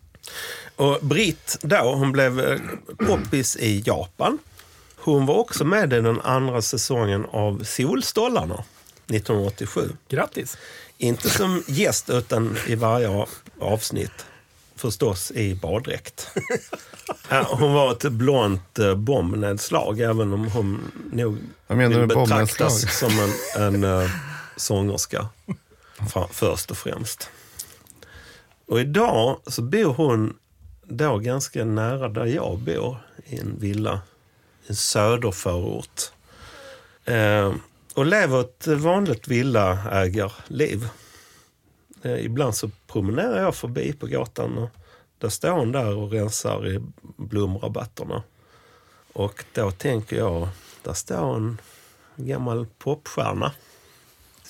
Och 0.76 0.98
Britt 1.02 1.58
då, 1.62 1.76
hon 1.76 2.12
blev 2.12 2.40
eh, 2.40 2.60
poppis 3.06 3.56
i 3.56 3.82
Japan. 3.86 4.38
Hon 4.96 5.26
var 5.26 5.34
också 5.34 5.64
med 5.64 5.92
i 5.92 6.00
den 6.00 6.20
andra 6.20 6.62
säsongen 6.62 7.26
av 7.30 7.64
Solstollarna 7.64 8.64
1987. 9.06 9.92
Grattis! 10.08 10.56
Inte 10.98 11.30
som 11.30 11.62
gäst 11.66 12.10
utan 12.10 12.56
i 12.66 12.74
varje 12.74 13.26
avsnitt. 13.60 14.26
Förstås 14.76 15.30
i 15.30 15.54
baddräkt. 15.54 16.28
Hon 17.46 17.72
var 17.72 17.92
ett 17.92 18.12
blont 18.12 18.78
eh, 18.78 18.94
bombnedslag 18.94 20.00
även 20.00 20.32
om 20.32 20.48
hon 20.48 20.92
nog 21.12 21.38
Vad 21.66 21.78
menar 21.78 21.94
du 21.94 22.00
vill 22.00 22.08
betraktas 22.08 22.98
som 22.98 23.10
en, 23.18 23.62
en 23.62 23.84
uh, 23.84 24.10
sångerska 24.56 25.28
först 26.30 26.70
och 26.70 26.76
främst. 26.76 27.30
Och 28.70 28.80
idag 28.80 29.40
så 29.46 29.62
bor 29.62 29.94
hon 29.94 30.38
då 30.82 31.18
ganska 31.18 31.64
nära 31.64 32.08
där 32.08 32.26
jag 32.26 32.58
bor 32.58 32.96
i 33.24 33.38
en 33.38 33.58
villa 33.58 34.00
i 34.64 34.68
en 34.68 34.76
söderförort. 34.76 36.00
Eh, 37.04 37.54
och 37.94 38.06
lever 38.06 38.40
ett 38.40 38.66
vanligt 38.66 39.28
villaägarliv. 39.28 40.88
Eh, 42.02 42.24
ibland 42.24 42.56
så 42.56 42.70
promenerar 42.86 43.42
jag 43.42 43.54
förbi 43.54 43.92
på 43.92 44.06
gatan 44.06 44.58
och 44.58 44.70
där 45.18 45.28
står 45.28 45.50
hon 45.50 45.72
där 45.72 45.96
och 45.96 46.10
rensar 46.10 46.68
i 46.68 46.80
blomrabatterna. 47.16 48.22
Och 49.12 49.44
då 49.52 49.70
tänker 49.70 50.16
jag, 50.16 50.48
där 50.82 50.94
står 50.94 51.36
en 51.36 51.60
gammal 52.16 52.66
popstjärna. 52.78 53.52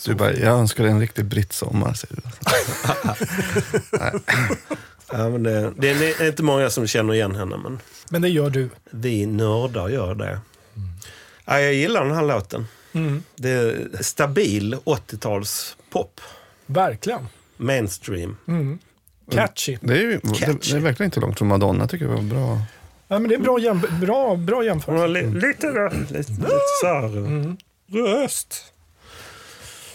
Du 0.04 0.14
bara, 0.14 0.32
jag 0.32 0.58
önskar 0.58 0.84
dig 0.84 0.92
en 0.92 1.00
riktig 1.00 1.24
brittsommar, 1.24 1.94
säger 1.94 2.16
du. 2.16 2.22
Ja, 5.12 5.28
men 5.28 5.42
det, 5.42 5.72
det 5.76 5.90
är 6.20 6.28
inte 6.28 6.42
många 6.42 6.70
som 6.70 6.86
känner 6.86 7.14
igen 7.14 7.34
henne, 7.34 7.56
men 7.56 7.78
Men 8.10 8.22
det 8.22 8.28
gör 8.28 8.50
du. 8.50 8.68
vi 8.90 9.26
nördar 9.26 9.88
gör 9.88 10.14
det. 10.14 10.40
Ja, 11.44 11.60
jag 11.60 11.74
gillar 11.74 12.04
den 12.04 12.14
här 12.14 12.22
låten. 12.22 12.66
Mm. 12.92 13.22
Det 13.36 13.50
är 13.50 13.88
stabil 14.02 14.74
80-talspop. 14.84 16.20
Verkligen. 16.66 17.26
Mainstream. 17.56 18.36
Mm. 18.48 18.78
Catchy. 19.30 19.78
Det 19.80 19.92
är, 19.92 19.96
ju, 19.98 20.20
det, 20.22 20.34
Catchy. 20.38 20.70
det 20.72 20.76
är 20.76 20.80
verkligen 20.80 21.06
inte 21.08 21.20
långt 21.20 21.38
från 21.38 21.48
Madonna, 21.48 21.88
tycker 21.88 22.04
jag 22.06 22.12
var 22.12 22.22
bra. 22.22 22.58
Ja, 23.08 23.18
men 23.18 23.28
det 23.28 23.34
är 23.34 23.38
bra, 23.38 23.58
jäm 23.58 23.82
bra, 24.00 24.36
bra 24.36 24.64
jämförelse. 24.64 25.00
har 25.00 25.08
li, 25.08 25.26
lite, 25.26 25.66
lite, 25.66 26.12
lite 26.12 26.32
så 26.80 26.86
här, 26.86 27.56
röst. 27.92 28.69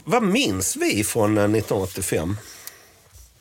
Vad 0.05 0.23
minns 0.23 0.75
vi 0.75 1.03
från 1.03 1.37
eh, 1.37 1.43
1985? 1.43 2.37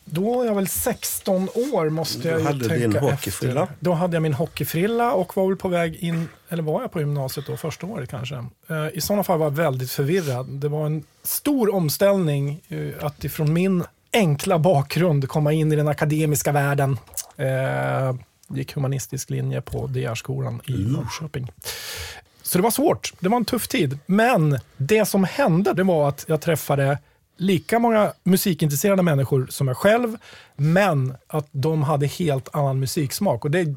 Då 0.05 0.43
är 0.43 0.47
jag 0.47 0.55
väl 0.55 0.69
16 0.69 1.49
år 1.73 1.89
måste 1.89 2.29
jag 2.29 2.37
Du 2.37 2.41
ju 2.41 2.47
hade 2.47 2.69
tänka 2.69 2.87
din 2.89 2.97
hockeyfrilla. 2.97 3.63
efter. 3.63 3.77
Då 3.81 3.93
hade 3.93 4.17
jag 4.17 4.23
min 4.23 4.35
hockeyfrilla 4.35 5.13
och 5.13 5.37
var 5.37 5.47
väl 5.49 5.57
på 5.57 5.69
väg 5.69 5.97
in, 5.97 6.29
eller 6.49 6.63
var 6.63 6.81
jag 6.81 6.93
på 6.93 7.01
gymnasiet 7.01 7.47
då, 7.47 7.57
första 7.57 7.87
året 7.87 8.11
kanske. 8.11 8.35
Eh, 8.69 8.89
I 8.95 9.01
sådana 9.01 9.25
fall 9.25 9.39
var 9.39 9.47
jag 9.47 9.51
väldigt 9.57 9.91
förvirrad. 9.91 10.47
Det 10.49 10.69
var 10.69 10.87
en 10.87 11.05
stor 11.23 11.75
omställning 11.75 12.61
eh, 12.69 13.05
att 13.07 13.25
ifrån 13.25 13.53
min 13.53 13.85
enkla 14.13 14.59
bakgrund 14.59 15.29
komma 15.29 15.53
in 15.53 15.73
i 15.73 15.77
den 15.77 15.89
akademiska 15.89 16.53
världen. 16.53 16.99
Eh, 17.37 18.15
gick 18.49 18.73
humanistisk 18.75 19.31
linje 19.31 19.61
på 19.61 19.87
DR-skolan 19.87 20.61
i 20.67 20.73
Norrköping. 20.73 21.53
Så 22.55 22.59
det 22.59 22.63
var 22.63 22.71
svårt. 22.71 23.13
Det 23.21 23.29
var 23.29 23.37
en 23.37 23.45
tuff 23.45 23.69
tid. 23.69 23.99
Men 24.07 24.59
det 24.77 25.05
som 25.05 25.25
hände 25.25 25.73
det 25.73 25.83
var 25.83 26.09
att 26.09 26.25
jag 26.29 26.41
träffade 26.41 26.99
lika 27.37 27.79
många 27.79 28.13
musikintresserade 28.23 29.03
människor 29.03 29.47
som 29.51 29.69
jag 29.69 29.77
själv, 29.77 30.17
men 30.57 31.15
att 31.27 31.49
de 31.51 31.83
hade 31.83 32.07
helt 32.07 32.55
annan 32.55 32.81
musiksmak. 32.81 33.45
Och 33.45 33.51
det 33.51 33.75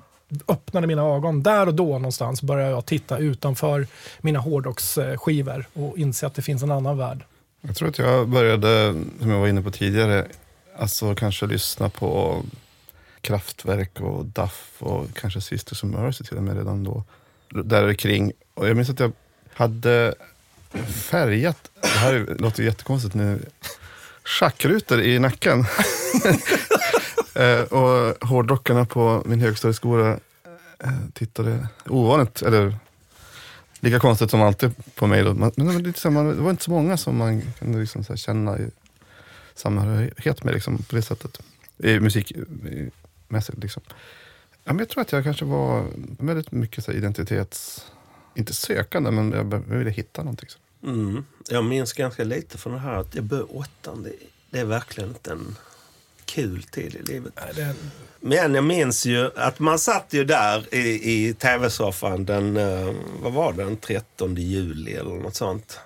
öppnade 0.47 0.87
mina 0.87 1.01
ögon. 1.01 1.43
Där 1.43 1.67
och 1.67 1.73
då 1.73 1.85
någonstans 1.85 2.41
började 2.41 2.71
jag 2.71 2.85
titta 2.85 3.17
utanför 3.17 3.87
mina 4.21 4.39
hårdrocksskivor 4.39 5.65
och 5.73 5.97
inse 5.97 6.27
att 6.27 6.35
det 6.35 6.41
finns 6.41 6.63
en 6.63 6.71
annan 6.71 6.97
värld. 6.97 7.23
Jag 7.61 7.75
tror 7.75 7.89
att 7.89 7.97
jag 7.97 8.27
började, 8.27 8.93
som 9.19 9.29
jag 9.29 9.39
var 9.39 9.47
inne 9.47 9.61
på 9.61 9.71
tidigare, 9.71 10.27
alltså 10.77 11.15
kanske 11.15 11.45
lyssna 11.45 11.89
på 11.89 12.41
Kraftwerk 13.21 14.01
och 14.01 14.25
Duff 14.25 14.75
och 14.79 15.05
kanske 15.13 15.41
Sisters 15.41 15.83
of 15.83 15.89
Mercy 15.89 16.23
till 16.23 16.37
och 16.37 16.43
med 16.43 16.57
redan 16.57 16.83
då. 16.83 17.03
Där 17.49 17.93
kring. 17.93 18.31
Och 18.53 18.69
jag 18.69 18.77
minns 18.77 18.89
att 18.89 18.99
jag 18.99 19.11
hade 19.53 20.15
färgat, 21.09 21.71
det 21.81 21.87
här 21.87 22.35
låter 22.39 22.63
jättekonstigt 22.63 23.15
nu, 23.15 23.39
schackrutor 24.23 25.01
i 25.01 25.19
nacken. 25.19 25.65
Eh, 27.37 27.61
och 27.61 28.27
hårdrockarna 28.27 28.85
på 28.85 29.23
min 29.25 29.41
högstadieskola 29.41 30.19
eh, 30.79 30.91
tittade 31.13 31.67
ovanligt, 31.85 32.41
eller 32.41 32.75
lika 33.79 33.99
konstigt 33.99 34.31
som 34.31 34.41
alltid 34.41 34.71
på 34.95 35.07
mig. 35.07 35.23
Då. 35.23 35.33
Men 35.33 35.51
det, 35.55 35.63
var 35.63 36.49
inte 36.49 36.63
så 36.63 36.71
många 36.71 36.97
som 36.97 37.17
man 37.17 37.41
kunde 37.59 37.79
liksom 37.79 38.03
så 38.03 38.15
känna 38.15 38.57
i 38.57 38.69
samhörighet 39.55 40.43
med 40.43 40.53
liksom, 40.53 40.77
på 40.77 40.95
det 40.95 41.01
sättet. 41.01 41.39
I 41.77 41.99
musikmässigt. 41.99 43.57
Liksom. 43.57 43.83
Ja, 44.67 44.73
men 44.73 44.79
jag 44.79 44.89
tror 44.89 45.01
att 45.01 45.11
jag 45.11 45.23
kanske 45.23 45.45
var 45.45 45.85
väldigt 46.19 46.51
mycket 46.51 46.83
så 46.83 46.91
identitets... 46.91 47.85
Inte 48.35 48.53
sökande, 48.53 49.11
men 49.11 49.31
jag, 49.31 49.77
ville 49.77 49.89
hitta 49.89 50.23
någonting. 50.23 50.49
Så. 50.49 50.87
Mm. 50.87 51.25
Jag 51.49 51.65
minns 51.65 51.93
ganska 51.93 52.23
lite 52.23 52.57
från 52.57 52.73
det 52.73 52.79
här 52.79 52.93
att 52.93 53.15
jag 53.15 53.23
började 53.23 53.49
åttan. 53.49 54.03
Det, 54.03 54.11
det 54.49 54.59
är 54.59 54.65
verkligen 54.65 55.09
inte 55.09 55.31
en 55.31 55.55
kul 56.25 56.63
tid 56.63 56.95
i 56.95 57.11
livet. 57.11 57.33
Nej, 57.35 57.53
det, 57.55 57.75
Men 58.19 58.55
jag 58.55 58.63
minns 58.63 59.05
ju 59.05 59.31
att 59.35 59.59
man 59.59 59.79
satt 59.79 60.13
ju 60.13 60.23
där 60.23 60.75
i, 60.75 61.13
i 61.27 61.33
tv-soffan 61.33 62.25
den, 62.25 62.57
eh, 62.57 62.93
vad 63.21 63.33
var 63.33 63.53
det, 63.53 63.63
den 63.63 63.77
13 63.77 64.35
juli 64.35 64.93
eller 64.93 65.15
något 65.15 65.35
sånt. 65.35 65.79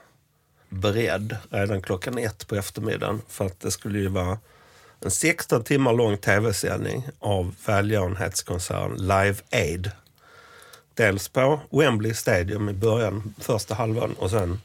Beredd 0.70 1.38
redan 1.50 1.82
klockan 1.82 2.18
ett 2.18 2.48
på 2.48 2.56
eftermiddagen 2.56 3.22
för 3.28 3.46
att 3.46 3.60
det 3.60 3.72
skulle 3.72 4.00
ju 4.00 4.08
vara 4.08 4.38
en 5.06 5.12
16 5.12 5.64
timmar 5.64 5.94
lång 5.94 6.18
tv-sändning 6.18 7.08
av 7.20 7.56
välgörenhetskonserten 7.66 8.98
Live 8.98 9.36
Aid. 9.52 9.92
Dels 10.94 11.30
på 11.30 11.60
Wembley 11.70 12.14
Stadium 12.14 12.70
i 12.70 12.74
början, 12.74 13.34
första 13.40 13.76
halvan 13.76 14.14
och 14.14 14.30
sen 14.30 14.62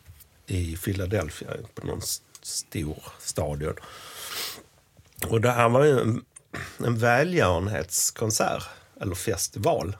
i 0.46 0.76
Philadelphia 0.76 1.48
på 1.74 1.86
någon 1.86 2.00
stor 2.42 3.02
stadion. 3.18 3.74
Och 5.26 5.40
det 5.40 5.50
här 5.50 5.68
var 5.68 5.84
ju 5.84 6.00
en, 6.00 6.24
en 6.84 6.98
välgörenhetskonsert, 6.98 8.64
eller 9.00 9.14
festival, 9.14 9.96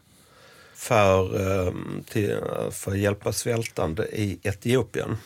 för, 0.75 1.41
ehm, 1.41 2.05
till, 2.09 2.41
för 2.71 2.91
att 2.91 2.99
hjälpa 2.99 3.33
svältande 3.33 4.07
i 4.07 4.39
Etiopien. 4.43 5.17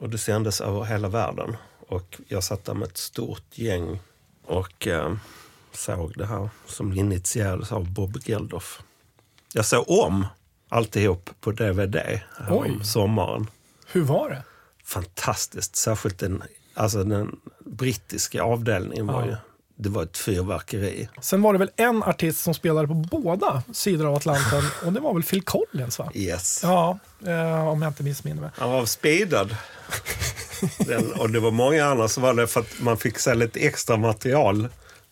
Och 0.00 0.08
det 0.10 0.18
sändes 0.18 0.60
över 0.60 0.84
hela 0.84 1.08
världen. 1.08 1.56
Och 1.88 2.20
jag 2.28 2.44
satt 2.44 2.64
där 2.64 2.74
med 2.74 2.88
ett 2.88 2.96
stort 2.96 3.58
gäng 3.58 3.98
och 4.48 4.86
eh, 4.86 5.14
såg 5.72 6.12
det 6.16 6.26
här 6.26 6.48
som 6.66 6.92
initierades 6.92 7.72
av 7.72 7.90
Bob 7.92 8.18
Geldof. 8.24 8.82
Jag 9.52 9.64
såg 9.64 9.84
om 9.90 10.26
alltihop 10.68 11.30
på 11.40 11.52
DVD 11.52 11.96
om 12.48 12.84
sommaren 12.84 13.46
hur 13.92 14.02
var 14.02 14.30
det? 14.30 14.42
fantastiskt. 14.84 15.76
Särskilt 15.76 16.18
den, 16.18 16.42
alltså 16.74 17.04
den 17.04 17.40
brittiska 17.64 18.42
avdelningen 18.42 19.06
var 19.06 19.20
Ja. 19.20 19.26
ju 19.26 19.36
det 19.80 19.88
var 19.88 20.02
ett 20.02 20.16
fyrverkeri. 20.18 21.08
Sen 21.20 21.42
var 21.42 21.52
det 21.52 21.58
väl 21.58 21.70
en 21.76 22.02
artist 22.02 22.42
som 22.42 22.54
spelade 22.54 22.88
på 22.88 22.94
båda 22.94 23.62
sidor 23.72 24.06
av 24.06 24.14
Atlanten 24.14 24.62
och 24.86 24.92
det 24.92 25.00
var 25.00 25.14
väl 25.14 25.22
Phil 25.22 25.42
Collins 25.42 25.98
va? 25.98 26.10
Yes. 26.14 26.60
Ja, 26.62 26.98
eh, 27.26 27.68
om 27.68 27.82
jag 27.82 27.90
inte 27.90 28.02
missminner 28.02 28.40
mig. 28.40 28.50
Han 28.58 28.70
var 28.70 28.86
speedad. 28.86 29.48
Den, 30.78 31.12
och 31.12 31.30
det 31.30 31.40
var 31.40 31.50
många 31.50 31.84
andra 31.84 32.08
som 32.08 32.22
var 32.22 32.34
det 32.34 32.46
för 32.46 32.60
att 32.60 32.80
man 32.80 32.96
fick 32.98 33.18
se 33.18 33.34
lite 33.34 33.60
extra 33.60 33.96
material 33.96 34.68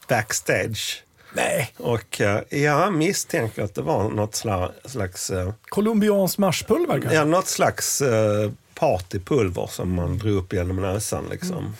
backstage. 0.09 1.03
Nej, 1.33 1.73
Och 1.76 2.21
eh, 2.21 2.41
jag 2.50 2.93
misstänker 2.93 3.62
att 3.62 3.75
det 3.75 3.83
var 3.83 4.09
något 4.11 4.35
slags, 4.35 4.75
slags, 4.85 5.31
eh, 5.31 5.53
colombiansk 5.69 6.38
marspulver 6.38 6.95
kanske? 7.00 7.15
ja, 7.15 7.25
något 7.25 7.47
slags 7.47 8.00
eh, 8.00 8.50
partypulver 8.75 9.67
som 9.67 9.95
man 9.95 10.19
drog 10.19 10.35
upp 10.37 10.53
genom 10.53 10.76
näsan. 10.83 11.25
Liksom. 11.31 11.75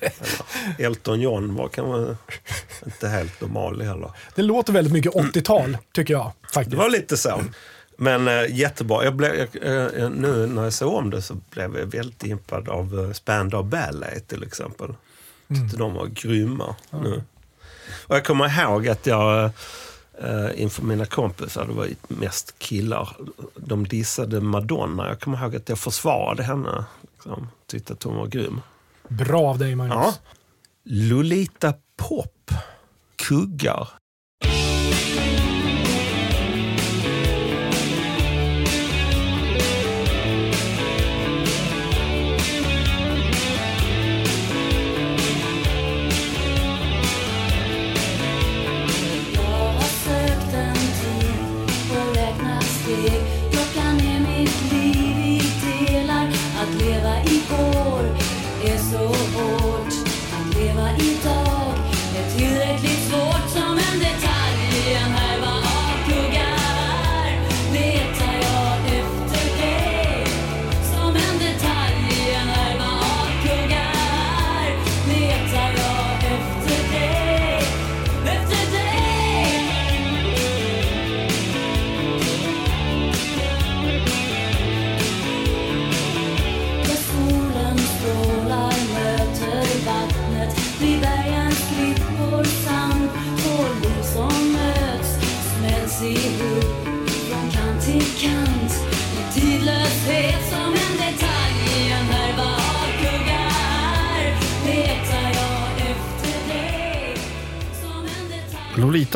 Eller, 0.00 0.12
Elton 0.86 1.20
John 1.20 1.54
var 1.54 1.68
kanske 1.68 2.16
inte 2.86 3.08
helt 3.08 3.40
normal 3.40 3.80
heller. 3.82 4.10
Det 4.34 4.42
låter 4.42 4.72
väldigt 4.72 4.92
mycket 4.92 5.12
80-tal 5.12 5.78
tycker 5.92 6.14
jag 6.14 6.32
Det 6.42 6.52
faktiskt. 6.54 6.76
var 6.76 6.90
lite 6.90 7.16
så. 7.16 7.42
Men 7.96 8.28
äh, 8.28 8.56
jättebra. 8.56 9.04
Jag 9.04 9.14
blev, 9.14 9.56
eh, 9.56 10.10
nu 10.10 10.46
när 10.46 10.64
jag 10.64 10.72
såg 10.72 10.94
om 10.94 11.10
det 11.10 11.22
så 11.22 11.36
blev 11.50 11.78
jag 11.78 11.86
väldigt 11.86 12.24
impad 12.24 12.68
av 12.68 12.94
uh, 12.94 13.12
Spandau 13.12 13.62
Ballet 13.62 14.28
till 14.28 14.42
exempel. 14.42 14.94
Tyckte 15.48 15.76
de 15.76 15.94
var 15.94 16.06
grymma 16.06 16.76
nu. 16.90 17.22
Och 18.06 18.16
jag 18.16 18.24
kommer 18.24 18.62
ihåg 18.62 18.88
att 18.88 19.06
jag 19.06 19.50
eh, 20.22 20.60
inför 20.62 20.82
mina 20.82 21.06
kompisar, 21.06 21.64
det 21.66 21.72
var 21.72 21.88
mest 22.08 22.58
killar, 22.58 23.16
de 23.56 23.88
dissade 23.88 24.40
Madonna. 24.40 25.08
Jag 25.08 25.20
kommer 25.20 25.42
ihåg 25.42 25.56
att 25.56 25.68
jag 25.68 25.78
försvarade 25.78 26.42
henne. 26.42 26.84
Liksom. 27.12 27.48
Tyckte 27.66 27.92
att 27.92 28.02
hon 28.02 28.16
var 28.16 28.26
grym. 28.26 28.60
Bra 29.08 29.42
av 29.42 29.58
dig 29.58 29.74
Magnus. 29.74 29.96
Ja. 29.96 30.14
Lolita 30.84 31.74
Pop. 31.96 32.50
Kuggar. 33.16 33.88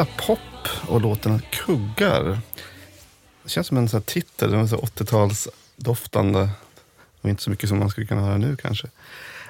Lolita 0.00 0.24
Pop 0.26 0.88
och 0.88 1.00
låten 1.00 1.42
Kuggar. 1.50 2.38
Det 3.42 3.48
känns 3.48 3.66
som 3.66 3.76
en 3.76 3.88
sån 3.88 3.98
här 3.98 4.04
titel, 4.04 4.54
en 4.54 4.68
sån 4.68 4.78
här 4.78 4.86
80-talsdoftande. 4.86 6.48
Och 7.20 7.28
inte 7.28 7.42
så 7.42 7.50
mycket 7.50 7.68
som 7.68 7.78
man 7.78 7.90
skulle 7.90 8.06
kunna 8.06 8.20
höra 8.20 8.36
nu 8.36 8.56
kanske. 8.56 8.88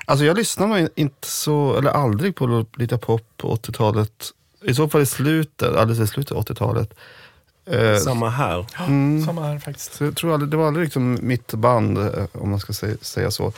Alltså 0.05 0.25
jag 0.25 0.37
lyssnar 0.37 0.67
nog 0.67 0.89
inte 0.95 1.29
så, 1.29 1.77
eller 1.77 1.91
aldrig 1.91 2.37
på 2.37 2.47
Lolita 2.47 2.99
Pop 2.99 3.23
på 3.37 3.57
80-talet. 3.57 4.33
I 4.65 4.75
så 4.75 4.89
fall 4.89 5.01
i 5.03 5.07
slutet, 5.07 5.77
alldeles 5.77 6.11
i 6.11 6.13
slutet 6.13 6.33
av 6.33 6.45
80-talet. 6.45 6.95
Eh, 7.67 7.97
Samma 7.97 8.29
här. 8.29 8.67
mm. 8.79 9.23
Som 9.27 9.39
är 9.39 9.59
faktiskt. 9.59 9.93
Så 9.93 10.05
jag 10.05 10.17
tror 10.17 10.35
aldrig, 10.35 10.51
det 10.51 10.57
var 10.57 10.67
aldrig 10.67 10.85
liksom 10.85 11.19
mitt 11.23 11.55
band, 11.55 11.99
eh, 11.99 12.27
om 12.33 12.51
man 12.51 12.61
ska 12.61 12.73
säga, 12.73 12.97
säga 13.01 13.31
så. 13.31 13.53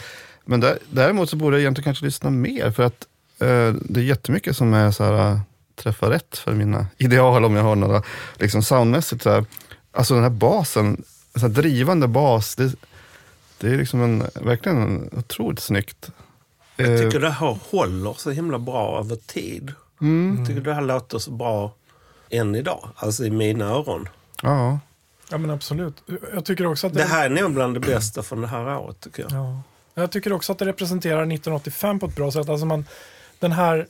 Men 0.45 0.61
där, 0.61 0.79
däremot 0.91 1.31
så 1.31 1.37
borde 1.37 1.57
jag 1.57 1.61
egentligen 1.61 1.85
kanske 1.85 2.05
lyssna 2.05 2.31
mer, 2.31 2.71
för 2.71 2.83
att 2.83 3.07
eh, 3.39 3.73
det 3.81 4.01
är 4.01 4.05
jättemycket 4.05 4.57
som 4.57 4.75
är 4.75 4.91
så 4.91 5.05
här, 5.05 5.41
träffar 5.77 6.11
rätt 6.11 6.39
för 6.39 6.53
mina 6.53 6.87
ideal, 6.99 7.45
om 7.45 7.57
jag 7.57 7.63
har 7.63 7.77
några, 7.77 8.03
liksom 8.39 8.63
soundmässigt. 8.63 9.23
Så 9.23 9.31
här, 9.31 9.45
alltså 9.93 10.15
den 10.15 10.23
här 10.23 10.31
basen, 10.31 11.05
så 11.35 11.41
här 11.41 11.49
drivande 11.49 12.09
bas, 12.09 12.55
det, 12.57 12.73
det 13.59 13.67
är 13.69 13.77
liksom 13.77 14.03
en, 14.03 14.19
verkligen 14.35 14.83
en 14.83 15.11
otroligt 15.19 15.61
snyggt. 15.61 16.11
Jag 16.77 16.93
Eh, 16.93 16.99
tycker 16.99 17.21
det 17.21 17.31
här 17.31 17.59
håller 17.71 18.13
så 18.13 18.31
himla 18.31 18.59
bra 18.59 18.99
över 18.99 19.17
tid. 19.17 19.73
mm, 20.01 20.37
Jag 20.39 20.47
tycker 20.49 20.61
det 20.61 20.75
här 20.75 20.83
låter 20.83 21.19
så 21.19 21.31
bra 21.31 21.75
än 22.31 22.55
idag. 22.55 22.89
Alltså 22.97 23.25
i 23.25 23.31
mina 23.31 23.65
öron. 23.65 24.09
ja. 24.43 24.79
Ja 25.31 25.39
men 25.39 25.51
absolut. 25.51 26.03
Jag 26.35 26.45
tycker 26.45 26.67
också 26.67 26.87
att 26.87 26.95
Det 26.95 27.05
här 27.05 27.25
är 27.31 27.43
nog 27.43 27.53
bland 27.55 27.75
det 27.75 27.81
bästa 27.81 28.23
från 28.23 28.41
det 28.41 28.47
här 28.47 28.79
året 28.79 29.01
tycker 29.01 29.23
jag. 29.23 29.33
Ja. 29.33 29.63
Jag 29.95 30.11
tycker 30.13 30.33
också 30.33 30.53
att 30.53 30.59
det 30.59 30.65
representerar 30.65 31.17
1985 31.23 31.99
på 32.01 32.07
ett 32.07 32.15
bra 32.17 32.31
sätt. 32.33 32.49
Alltså 32.49 32.67
man, 32.67 32.85
den, 33.39 33.53
här, 33.53 33.87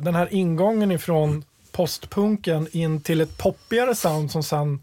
den 0.00 0.14
här 0.14 0.28
ingången 0.34 0.90
ifrån 0.90 1.44
postpunken 1.72 2.68
in 2.72 3.00
till 3.00 3.20
ett 3.20 3.38
poppigare 3.38 3.94
sound 3.94 4.30
som 4.30 4.42
sen 4.42 4.80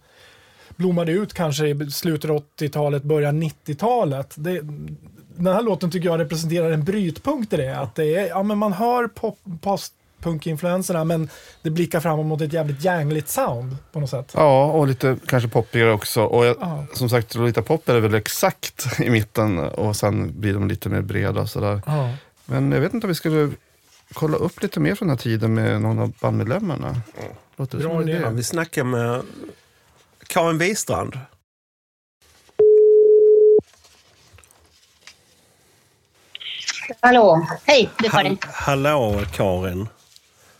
blommade 0.75 1.11
ut 1.11 1.33
kanske 1.33 1.67
i 1.67 1.91
slutet 1.91 2.29
av 2.31 2.43
80-talet, 2.59 3.03
början 3.03 3.43
90-talet. 3.43 4.33
Det, 4.35 4.59
den 5.35 5.53
här 5.53 5.61
låten 5.61 5.91
tycker 5.91 6.09
jag 6.09 6.19
representerar 6.19 6.71
en 6.71 6.83
brytpunkt 6.83 7.53
i 7.53 7.57
det. 7.57 7.77
Att 7.79 7.95
det 7.95 8.15
är, 8.15 8.27
ja, 8.27 8.43
men 8.43 8.57
man 8.57 8.73
hör 8.73 9.07
pop, 9.07 9.39
postpunk-influenserna 9.61 11.03
men 11.03 11.29
det 11.61 11.69
blickar 11.69 11.99
framåt 11.99 12.25
mot 12.25 12.41
ett 12.41 12.53
jävligt 12.53 12.83
gängligt 12.83 13.29
sound 13.29 13.77
på 13.91 13.99
något 13.99 14.09
sätt. 14.09 14.31
Ja, 14.35 14.65
och 14.65 14.87
lite 14.87 15.17
kanske 15.27 15.49
poppigare 15.49 15.91
också. 15.93 16.23
Och 16.23 16.45
jag, 16.45 16.57
Ja. 16.61 16.85
som 16.93 17.09
sagt, 17.09 17.35
Lolita 17.35 17.61
Pop 17.61 17.89
är 17.89 17.99
väl 17.99 18.13
exakt 18.15 18.99
i 18.99 19.09
mitten 19.09 19.59
och 19.59 19.95
sen 19.95 20.39
blir 20.39 20.53
de 20.53 20.67
lite 20.67 20.89
mer 20.89 21.01
breda 21.01 21.41
och 21.41 21.49
sådär. 21.49 21.81
Ja. 21.85 22.09
Men 22.45 22.71
jag 22.71 22.81
vet 22.81 22.93
inte 22.93 23.07
om 23.07 23.09
vi 23.09 23.15
skulle 23.15 23.51
kolla 24.15 24.37
upp 24.37 24.61
lite 24.61 24.79
mer 24.79 24.95
från 24.95 25.07
den 25.07 25.17
här 25.17 25.23
tiden 25.23 25.53
med 25.53 25.81
någon 25.81 25.99
av 25.99 26.13
bandmedlemmarna. 26.21 26.95
Låter 27.55 27.77
det 27.77 27.83
Bra 27.83 28.01
idé. 28.01 28.19
Ja, 28.23 28.29
vi 28.29 28.43
snackar 28.43 28.83
med 28.83 29.21
Karin 30.27 30.57
Wistrand. 30.57 31.17
Hallå, 36.99 37.47
hej, 37.65 37.89
det 37.99 38.05
är 38.05 38.09
Karin. 38.11 38.37
Hall- 38.41 38.51
Hallå 38.53 39.21
Karin. 39.33 39.87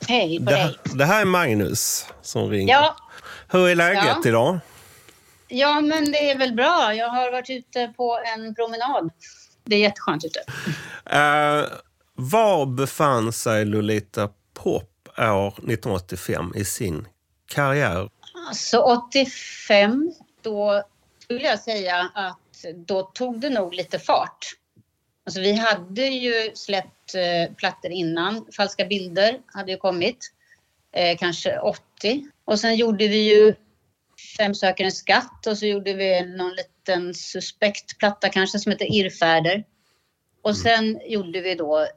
Hej 0.07 0.39
på 0.39 0.45
Det, 0.45 0.51
dig. 0.51 0.61
här- 0.61 0.77
det 0.97 1.05
här 1.05 1.21
är 1.21 1.25
Magnus 1.25 2.05
som 2.21 2.49
ringer. 2.49 2.73
Ja, 2.73 2.95
Hur 3.47 3.67
är 3.69 3.75
läget 3.75 4.03
Ja. 4.05 4.21
idag? 4.25 4.59
ja, 5.47 5.81
men 5.81 6.11
det 6.11 6.31
är 6.31 6.37
väl 6.37 6.53
bra. 6.53 6.93
Jag 6.95 7.09
har 7.09 7.31
varit 7.31 7.49
ute 7.49 7.93
på 7.97 8.19
en 8.35 8.55
promenad. 8.55 9.09
Det 9.63 9.75
är 9.75 9.79
jätteskönt 9.79 10.25
ute. 10.25 10.39
Uh, 11.15 11.65
var 12.15 12.65
befann 12.65 13.33
sig 13.33 13.65
Lolita 13.65 14.29
Pop 14.53 15.09
år 15.17 15.47
1985 15.47 16.53
i 16.55 16.65
sin 16.65 17.07
karriär? 17.47 18.09
Alltså 18.47 18.79
85, 18.79 20.13
då 20.41 20.83
skulle 21.19 21.41
jag 21.41 21.59
säga 21.59 22.11
att 22.13 22.65
då 22.75 23.01
tog 23.03 23.39
det 23.39 23.49
nog 23.49 23.73
lite 23.73 23.99
fart. 23.99 24.55
Alltså 25.25 25.41
vi 25.41 25.53
hade 25.53 26.01
ju 26.01 26.51
släppt 26.55 27.15
eh, 27.15 27.55
plattor 27.55 27.91
innan. 27.91 28.45
Falska 28.57 28.85
bilder 28.85 29.39
hade 29.45 29.71
ju 29.71 29.77
kommit. 29.77 30.31
Eh, 30.91 31.17
kanske 31.17 31.59
80. 31.59 32.27
Och 32.45 32.59
sen 32.59 32.75
gjorde 32.75 33.07
vi 33.07 33.33
ju 33.33 33.55
Fem 34.37 34.55
söker 34.55 34.83
en 34.83 34.91
skatt 34.91 35.47
och 35.47 35.57
så 35.57 35.65
gjorde 35.65 35.93
vi 35.93 36.25
någon 36.25 36.55
liten 36.55 37.13
suspekt 37.13 37.97
platta 37.97 38.29
kanske 38.29 38.59
som 38.59 38.71
heter 38.71 38.93
Irrfärder. 38.93 39.63
Och 40.41 40.57
sen 40.57 40.99
gjorde 41.05 41.41
vi 41.41 41.55
då 41.55 41.87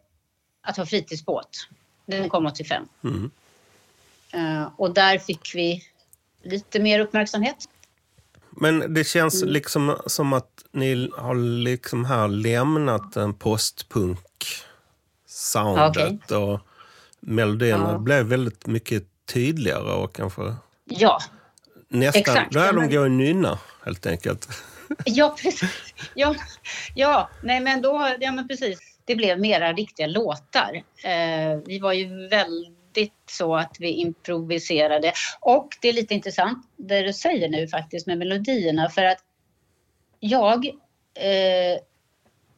Att 0.68 0.76
ha 0.76 0.87
fritidsbåt. 0.87 1.68
Den 2.07 2.28
kom 2.28 2.46
85. 2.46 2.85
Mm. 3.04 3.31
Eh, 4.33 4.68
och 4.76 4.94
där 4.94 5.18
fick 5.18 5.52
vi 5.54 5.85
lite 6.42 6.81
mer 6.81 7.00
uppmärksamhet. 7.00 7.57
Men 8.50 8.94
det 8.94 9.04
känns 9.04 9.42
liksom 9.44 9.96
som 10.07 10.33
att 10.33 10.64
ni 10.72 11.11
har 11.16 11.35
liksom 11.64 12.04
här 12.04 12.28
lämnat 12.28 13.16
en 13.16 13.35
postpunk-soundet 13.35 16.31
och 16.31 16.61
melodierna 17.20 17.92
Ja. 17.92 17.98
blev 17.98 18.26
väldigt 18.26 18.66
mycket 18.66 19.04
tydligare 19.33 19.92
och 19.92 20.14
kanske 20.14 20.54
Ja, 20.85 21.18
nästan... 21.88 22.20
Exakt. 22.20 22.52
Då 22.52 22.61
är 22.61 22.72
de 22.72 22.76
Men- 22.81 22.90
gå 22.90 23.00
och 23.00 23.11
nynna 23.11 23.59
helt 23.85 24.07
enkelt. 24.07 24.48
ja 25.04 25.37
precis. 25.42 25.70
Ja, 26.14 26.35
ja, 26.94 27.31
nej 27.42 27.61
men 27.61 27.83
då, 27.83 28.16
ja 28.20 28.33
men 28.33 28.48
precis. 28.48 28.78
Det 29.08 29.16
blev 29.16 29.40
mera 29.40 29.72
riktiga 29.72 30.06
låtar. 30.06 30.82
Eh, 31.04 31.60
vi 31.66 31.78
var 31.78 31.92
ju 31.92 32.28
väldigt 32.28 33.12
så 33.30 33.56
att 33.56 33.76
vi 33.80 33.88
improviserade. 33.88 35.12
Och 35.40 35.68
det 35.82 35.88
är 35.88 35.92
lite 35.92 36.14
intressant 36.14 36.66
det 36.76 37.02
du 37.02 37.12
säger 37.12 37.48
nu 37.48 37.68
faktiskt 37.68 38.06
med 38.06 38.18
melodierna 38.18 38.90
för 38.90 39.04
att 39.04 39.18
jag 40.20 40.66
eh, 41.14 41.80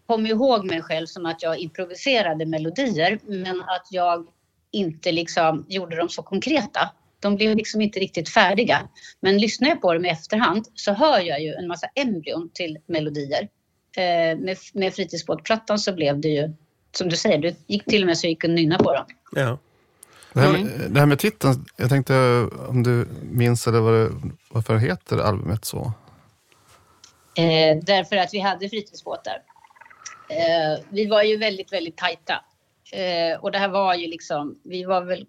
kommer 0.06 0.30
ihåg 0.30 0.64
mig 0.64 0.82
själv 0.82 1.06
som 1.06 1.26
att 1.26 1.42
jag 1.42 1.58
improviserade 1.58 2.46
melodier 2.46 3.18
men 3.22 3.60
att 3.60 3.86
jag 3.90 4.26
inte 4.70 5.12
liksom 5.12 5.66
gjorde 5.68 5.96
dem 5.96 6.08
så 6.08 6.22
konkreta. 6.22 6.90
De 7.20 7.36
blev 7.36 7.56
liksom 7.56 7.80
inte 7.80 8.00
riktigt 8.00 8.28
färdiga. 8.28 8.88
Men 9.20 9.38
lyssnar 9.38 9.68
jag 9.68 9.80
på 9.80 9.94
dem 9.94 10.04
i 10.04 10.08
efterhand 10.08 10.66
så 10.74 10.92
hör 10.92 11.20
jag 11.20 11.42
ju 11.42 11.54
en 11.54 11.68
massa 11.68 11.86
embryon 11.94 12.50
till 12.54 12.78
melodier. 12.86 13.48
Eh, 13.96 14.38
med, 14.38 14.56
med 14.72 14.94
fritidsbåtplattan 14.94 15.78
så 15.78 15.92
blev 15.92 16.20
det 16.20 16.28
ju, 16.28 16.52
som 16.92 17.08
du 17.08 17.16
säger, 17.16 17.38
det 17.38 17.56
gick 17.66 17.84
till 17.84 18.02
och 18.02 18.06
med 18.06 18.18
så 18.18 18.26
gick 18.26 18.44
och 18.44 18.50
nynna 18.50 18.78
på 18.78 18.92
dem. 18.92 19.04
Ja. 19.32 19.58
Det 20.32 20.40
här, 20.40 20.52
med, 20.52 20.90
det 20.90 21.00
här 21.00 21.06
med 21.06 21.18
titeln, 21.18 21.64
jag 21.76 21.88
tänkte 21.88 22.14
om 22.68 22.82
du 22.82 23.08
minns 23.22 23.66
eller 23.66 23.80
vad 23.80 23.94
det, 23.94 24.10
varför 24.48 24.76
heter 24.76 25.18
albumet 25.18 25.64
så? 25.64 25.92
Eh, 27.34 27.78
därför 27.82 28.16
att 28.16 28.34
vi 28.34 28.38
hade 28.38 28.68
fritidsbåtar. 28.68 29.42
Eh, 30.28 30.84
vi 30.88 31.06
var 31.06 31.22
ju 31.22 31.36
väldigt, 31.36 31.72
väldigt 31.72 31.96
tajta. 31.96 32.44
Eh, 32.92 33.40
och 33.40 33.52
det 33.52 33.58
här 33.58 33.68
var 33.68 33.94
ju 33.94 34.06
liksom, 34.06 34.58
vi 34.62 34.84
var 34.84 35.04
väl 35.04 35.26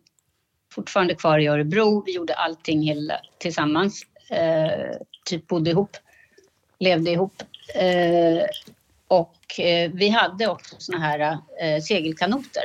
fortfarande 0.74 1.16
kvar 1.16 1.40
i 1.40 1.48
Örebro. 1.48 2.04
Vi 2.06 2.16
gjorde 2.16 2.34
allting 2.34 2.82
hela, 2.82 3.14
tillsammans. 3.38 4.06
Eh, 4.30 4.98
typ 5.26 5.48
bodde 5.48 5.70
ihop, 5.70 5.98
levde 6.80 7.12
ihop. 7.12 7.34
Eh, 7.76 8.44
och 9.08 9.60
eh, 9.60 9.92
vi 9.94 10.10
hade 10.10 10.48
också 10.48 10.76
såna 10.80 11.00
här 11.00 11.38
eh, 11.62 11.82
segelkanoter. 11.82 12.64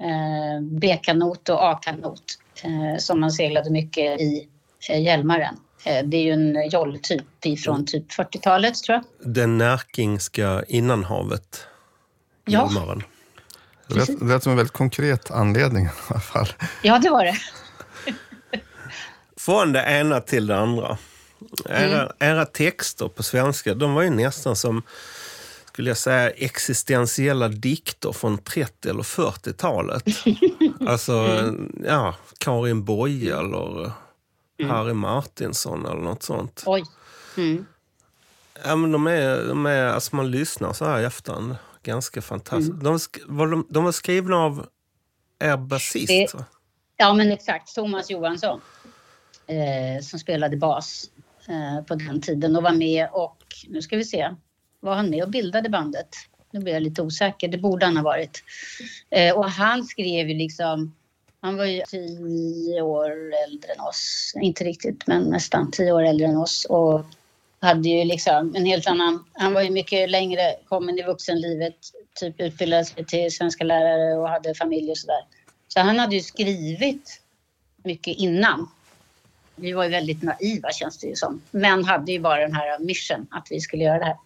Eh, 0.00 0.62
B-kanot 0.62 1.48
och 1.48 1.64
A-kanot 1.64 2.22
eh, 2.62 2.98
som 2.98 3.20
man 3.20 3.30
seglade 3.30 3.70
mycket 3.70 4.20
i 4.20 4.48
eh, 4.90 5.02
Hjälmaren. 5.02 5.56
Eh, 5.84 6.04
det 6.04 6.16
är 6.16 6.22
ju 6.22 6.32
en 6.32 6.68
jolltyp 6.70 7.44
ifrån 7.44 7.86
typ 7.86 8.12
40-talet 8.12 8.74
tror 8.74 8.94
jag. 8.94 9.34
Den 9.34 9.58
närkingska 9.58 10.64
innanhavet. 10.68 11.66
Ja. 12.44 12.70
Hjälmaren. 12.74 13.02
Det 13.88 13.94
lät, 13.94 14.20
det 14.20 14.24
lät 14.24 14.42
som 14.42 14.50
en 14.52 14.56
väldigt 14.56 14.72
konkret 14.72 15.30
anledning 15.30 15.84
i 15.84 15.90
alla 16.08 16.20
fall. 16.20 16.48
Ja, 16.82 16.98
det 16.98 17.10
var 17.10 17.24
det. 17.24 17.36
Från 19.36 19.72
det 19.72 19.82
ena 19.82 20.20
till 20.20 20.46
det 20.46 20.56
andra. 20.56 20.98
Era, 21.68 22.02
Mm. 22.02 22.12
era 22.18 22.44
texter 22.46 23.08
på 23.08 23.22
svenska, 23.22 23.74
de 23.74 23.94
var 23.94 24.02
ju 24.02 24.10
nästan 24.10 24.56
som, 24.56 24.82
skulle 25.66 25.90
jag 25.90 25.96
säga, 25.96 26.30
existentiella 26.30 27.48
dikter 27.48 28.12
från 28.12 28.38
30 28.38 28.88
eller 28.88 29.02
40-talet. 29.02 30.04
alltså, 30.88 31.12
Mm. 31.12 31.72
ja, 31.86 32.14
Karin 32.38 32.84
Boye 32.84 33.38
eller 33.38 33.92
Harry 34.68 34.92
Martinsson 34.92 35.86
eller 35.86 36.00
något 36.02 36.22
sånt. 36.22 36.62
Oj. 36.66 36.84
Mm. 37.36 37.66
Ja, 38.64 38.76
men 38.76 38.92
de 38.92 39.06
är, 39.06 39.44
de 39.48 39.66
är, 39.66 39.84
alltså 39.86 40.16
man 40.16 40.30
lyssnar 40.30 40.72
så 40.72 40.84
här 40.84 41.00
i 41.00 41.04
efterhand, 41.04 41.56
ganska 41.82 42.22
fantastiskt. 42.22 42.70
Mm. 42.70 42.84
De, 42.84 42.98
var 43.26 43.46
de, 43.46 43.66
de 43.70 43.84
var 43.84 43.92
skrivna 43.92 44.36
av 44.36 44.66
er 45.38 45.56
basist, 45.56 46.34
va? 46.34 46.44
Ja, 46.96 47.14
men 47.14 47.32
exakt. 47.32 47.74
Thomas 47.74 48.10
Johansson 48.10 48.60
eh, 49.46 50.02
som 50.02 50.18
spelade 50.18 50.56
bas 50.56 51.10
Eh, 51.48 51.84
på 51.84 51.94
den 51.94 52.20
tiden 52.20 52.56
och 52.56 52.62
var 52.62 52.72
med 52.72 53.08
och, 53.12 53.36
nu 53.68 53.82
ska 53.82 53.96
vi 53.96 54.04
se, 54.04 54.34
var 54.80 54.94
han 54.94 55.10
med 55.10 55.22
och 55.22 55.30
bildade 55.30 55.68
bandet? 55.68 56.08
Nu 56.50 56.60
blir 56.60 56.72
jag 56.72 56.82
lite 56.82 57.02
osäker, 57.02 57.48
det 57.48 57.58
borde 57.58 57.86
han 57.86 57.96
ha 57.96 58.04
varit. 58.04 58.42
Eh, 59.10 59.36
och 59.36 59.50
han 59.50 59.84
skrev 59.84 60.28
ju 60.28 60.34
liksom, 60.34 60.94
han 61.40 61.56
var 61.56 61.64
ju 61.64 61.82
tio 61.88 62.82
år 62.82 63.10
äldre 63.46 63.72
än 63.72 63.80
oss, 63.80 64.32
inte 64.40 64.64
riktigt 64.64 65.06
men 65.06 65.22
nästan 65.22 65.70
tio 65.70 65.92
år 65.92 66.02
äldre 66.02 66.26
än 66.26 66.36
oss 66.36 66.64
och 66.64 67.04
hade 67.60 67.88
ju 67.88 68.04
liksom 68.04 68.54
en 68.56 68.66
helt 68.66 68.86
annan, 68.86 69.24
han 69.32 69.54
var 69.54 69.62
ju 69.62 69.70
mycket 69.70 70.10
längre 70.10 70.56
kommen 70.68 70.98
i 70.98 71.02
vuxenlivet, 71.02 71.76
typ 72.20 72.40
utbildade 72.40 72.84
sig 72.84 73.04
till 73.04 73.32
svenska 73.32 73.64
lärare 73.64 74.18
och 74.18 74.28
hade 74.28 74.54
familj 74.54 74.90
och 74.90 74.98
sådär. 74.98 75.24
Så 75.68 75.80
han 75.80 75.98
hade 75.98 76.14
ju 76.14 76.22
skrivit 76.22 77.20
mycket 77.84 78.16
innan. 78.16 78.68
Vi 79.56 79.72
var 79.72 79.84
ju 79.84 79.90
väldigt 79.90 80.22
naiva 80.22 80.70
känns 80.72 80.98
det 80.98 81.06
ju 81.06 81.14
som. 81.14 81.42
Men 81.50 81.84
hade 81.84 82.12
ju 82.12 82.20
bara 82.20 82.40
den 82.40 82.54
här 82.54 82.78
mission 82.78 83.26
att 83.30 83.46
vi 83.50 83.60
skulle 83.60 83.84
göra 83.84 83.98
det 83.98 84.04
här. 84.04 84.16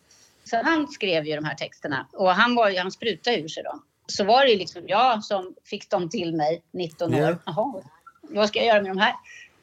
Så 0.44 0.56
han 0.56 0.88
skrev 0.88 1.26
ju 1.26 1.36
de 1.36 1.44
här 1.44 1.54
texterna 1.54 2.06
och 2.12 2.30
han, 2.30 2.54
var 2.54 2.70
ju, 2.70 2.78
han 2.78 2.90
sprutade 2.90 3.40
ur 3.40 3.48
sig 3.48 3.62
dem. 3.62 3.82
Så 4.06 4.24
var 4.24 4.44
det 4.44 4.50
ju 4.50 4.58
liksom 4.58 4.82
jag 4.86 5.24
som 5.24 5.54
fick 5.64 5.90
dem 5.90 6.08
till 6.08 6.36
mig, 6.36 6.62
19 6.70 7.14
år. 7.14 7.20
Ja. 7.20 7.36
Jaha, 7.46 7.82
vad 8.22 8.48
ska 8.48 8.58
jag 8.58 8.66
göra 8.66 8.82
med 8.82 8.90
de 8.90 8.98
här? 8.98 9.14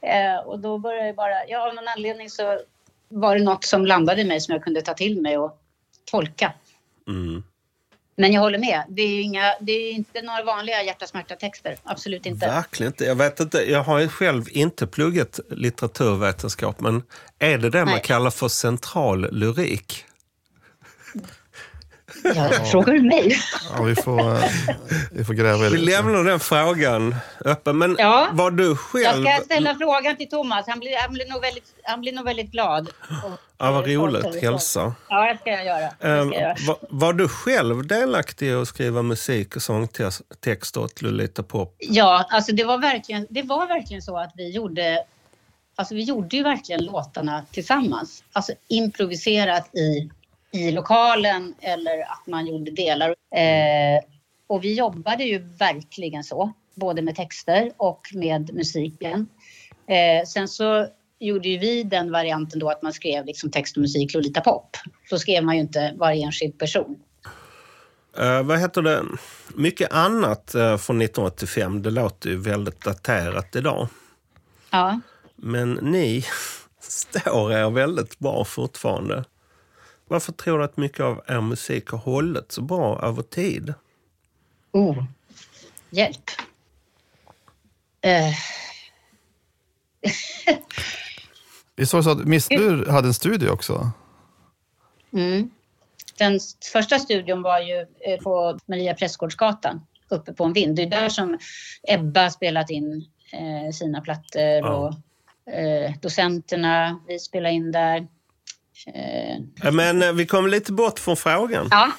Eh, 0.01 0.39
och 0.39 0.59
då 0.59 0.77
började 0.77 1.05
jag 1.07 1.15
bara, 1.15 1.47
ja 1.47 1.67
av 1.67 1.75
någon 1.75 1.87
anledning 1.87 2.29
så 2.29 2.59
var 3.09 3.35
det 3.35 3.43
något 3.43 3.63
som 3.63 3.85
landade 3.85 4.21
i 4.21 4.25
mig 4.25 4.41
som 4.41 4.53
jag 4.53 4.63
kunde 4.63 4.81
ta 4.81 4.93
till 4.93 5.21
mig 5.21 5.37
och 5.37 5.61
tolka. 6.05 6.53
Mm. 7.07 7.43
Men 8.19 8.31
jag 8.33 8.41
håller 8.41 8.59
med, 8.59 8.83
det 8.89 9.01
är, 9.01 9.21
inga, 9.21 9.53
det 9.61 9.71
är 9.71 9.91
inte 9.91 10.21
några 10.21 10.43
vanliga 10.43 10.83
hjärta-smärta-texter. 10.83 11.77
Absolut 11.83 12.25
inte. 12.25 12.47
Verkligen 12.47 12.91
inte. 12.91 13.05
Jag 13.05 13.15
vet 13.15 13.39
inte. 13.39 13.71
Jag 13.71 13.83
har 13.83 13.99
ju 13.99 14.07
själv 14.07 14.45
inte 14.49 14.87
pluggat 14.87 15.39
litteraturvetenskap, 15.49 16.79
men 16.79 17.03
är 17.39 17.57
det 17.57 17.69
det 17.69 17.85
man 17.85 17.93
Nej. 17.93 18.03
kallar 18.03 18.29
för 18.29 18.47
central 18.47 19.31
lyrik? 19.31 20.05
Ja, 22.23 22.49
frågar 22.71 22.93
du 22.93 23.01
mig? 23.01 23.37
Ja, 23.77 23.83
vi, 23.83 23.95
får, 23.95 24.19
eh, 24.35 24.43
vi 25.11 25.23
får 25.23 25.33
gräva 25.33 25.65
i 25.65 25.69
Vi 25.69 25.77
det. 25.77 25.83
lämnar 25.85 26.23
den 26.23 26.39
frågan 26.39 27.15
öppen. 27.45 27.77
Men 27.77 27.95
Ja. 27.99 28.27
var 28.31 28.51
du 28.51 28.63
Jag 28.67 28.77
själv... 28.77 29.23
ska 29.25 29.41
ställa 29.45 29.75
frågan 29.75 30.17
till 30.17 30.29
Thomas. 30.29 30.65
Han 30.67 30.79
blir, 30.79 30.97
han 31.01 31.13
blir, 31.13 31.29
nog, 31.29 31.41
väldigt, 31.41 31.63
han 31.83 32.01
blir 32.01 32.11
nog 32.13 32.25
väldigt 32.25 32.51
glad. 32.51 32.89
Och, 33.23 33.31
Ja, 33.59 33.71
vad 33.71 33.87
roligt. 33.87 34.41
Hälsa. 34.41 34.93
Ja, 35.09 35.33
det 35.33 35.37
ska 35.39 35.49
jag 35.51 35.65
göra. 35.65 35.83
Ehm, 36.19 36.29
ska 36.29 36.39
jag 36.39 36.41
göra. 36.41 36.55
var, 36.67 36.77
var 36.89 37.13
du 37.13 37.27
själv 37.27 37.87
delaktig 37.87 38.47
i 38.47 38.53
att 38.53 38.67
skriva 38.67 39.01
musik 39.01 39.55
och 39.55 39.61
sångtexter 39.61 40.81
åt 40.81 41.01
Lolita 41.01 41.43
Pop? 41.43 41.75
Ja, 41.79 42.25
alltså 42.29 42.51
det 42.51 42.63
var, 42.63 42.77
verkligen, 42.77 43.27
det 43.29 43.41
var 43.41 43.67
verkligen 43.67 44.01
så 44.01 44.17
att 44.17 44.31
vi 44.35 44.49
gjorde... 44.51 45.03
Alltså 45.75 45.95
vi 45.95 46.03
gjorde 46.03 46.37
ju 46.37 46.43
verkligen 46.43 46.85
låtarna 46.85 47.43
tillsammans. 47.51 48.23
Alltså 48.33 48.51
improviserat 48.67 49.75
i, 49.75 50.09
i 50.51 50.71
lokalen 50.71 51.55
eller 51.59 52.01
att 52.01 52.27
man 52.27 52.47
gjorde 52.47 52.71
delar. 52.71 53.09
Eh, 53.09 54.03
och 54.47 54.63
vi 54.63 54.73
jobbade 54.73 55.23
ju 55.23 55.39
verkligen 55.39 56.23
så. 56.23 56.53
Både 56.75 57.01
med 57.01 57.15
texter 57.15 57.71
och 57.77 58.01
med 58.13 58.53
musiken. 58.53 59.27
Eh, 59.87 60.25
sen 60.27 60.47
så 60.47 60.87
gjorde 61.19 61.49
ju 61.49 61.57
vi 61.57 61.83
den 61.83 62.11
varianten 62.11 62.59
då 62.59 62.69
att 62.69 62.81
man 62.81 62.93
skrev 62.93 63.25
liksom 63.25 63.51
text 63.51 63.77
och 63.77 63.81
musik 63.81 64.13
Lolita 64.13 64.41
Pop. 64.41 64.77
Då 65.09 65.19
skrev 65.19 65.43
man 65.43 65.55
ju 65.55 65.61
inte 65.61 65.93
varje 65.97 66.25
enskild 66.25 66.59
person. 66.59 66.95
Eh, 68.17 68.43
vad 68.43 68.59
heter 68.59 68.81
det? 68.81 69.03
Mycket 69.55 69.91
annat 69.91 70.55
eh, 70.55 70.77
från 70.77 71.01
1985, 71.01 71.81
det 71.81 71.89
låter 71.89 72.29
ju 72.29 72.37
väldigt 72.37 72.83
daterat 72.83 73.55
idag. 73.55 73.87
Ja. 74.69 74.99
Men 75.35 75.73
ni 75.73 76.25
står 76.79 77.53
er 77.53 77.69
väldigt 77.69 78.19
bra 78.19 78.45
fortfarande. 78.45 79.23
Varför 80.07 80.31
tror 80.31 80.57
du 80.57 80.63
att 80.63 80.77
mycket 80.77 80.99
av 80.99 81.23
er 81.27 81.41
musik 81.41 81.89
har 81.89 81.97
hållit 81.97 82.51
så 82.51 82.61
bra 82.61 83.01
över 83.01 83.21
tid? 83.21 83.73
Oh. 84.71 85.03
Hjälp. 85.89 86.29
Eh, 88.01 88.33
var 91.75 91.97
det 91.97 92.03
så 92.03 92.09
att 92.09 92.25
Missur 92.25 92.85
hade 92.85 93.07
en 93.07 93.13
studio 93.13 93.49
också? 93.49 93.91
Mm. 95.13 95.49
Den 96.17 96.39
första 96.71 96.99
studion 96.99 97.41
var 97.41 97.59
ju 97.59 97.85
eh, 97.99 98.19
på 98.23 98.59
Maria 98.65 98.93
Prästgårdsgatan 98.93 99.81
uppe 100.09 100.33
på 100.33 100.43
en 100.43 100.53
vind. 100.53 100.75
Det 100.75 100.81
är 100.81 100.89
där 100.89 101.09
som 101.09 101.37
Ebba 101.83 102.29
spelat 102.29 102.69
in 102.69 103.05
eh, 103.33 103.71
sina 103.73 104.01
plattor 104.01 104.41
Ja. 104.41 104.69
och 104.73 105.53
eh, 105.53 105.91
docenterna, 106.01 106.99
vi 107.07 107.19
spelade 107.19 107.55
in 107.55 107.71
där. 107.71 108.07
Eh, 108.87 109.71
Men 109.71 110.01
eh, 110.03 110.11
vi 110.13 110.25
kom 110.25 110.47
lite 110.47 110.71
bort 110.73 110.99
från 110.99 111.17
frågan. 111.17 111.67
ja, 111.71 111.91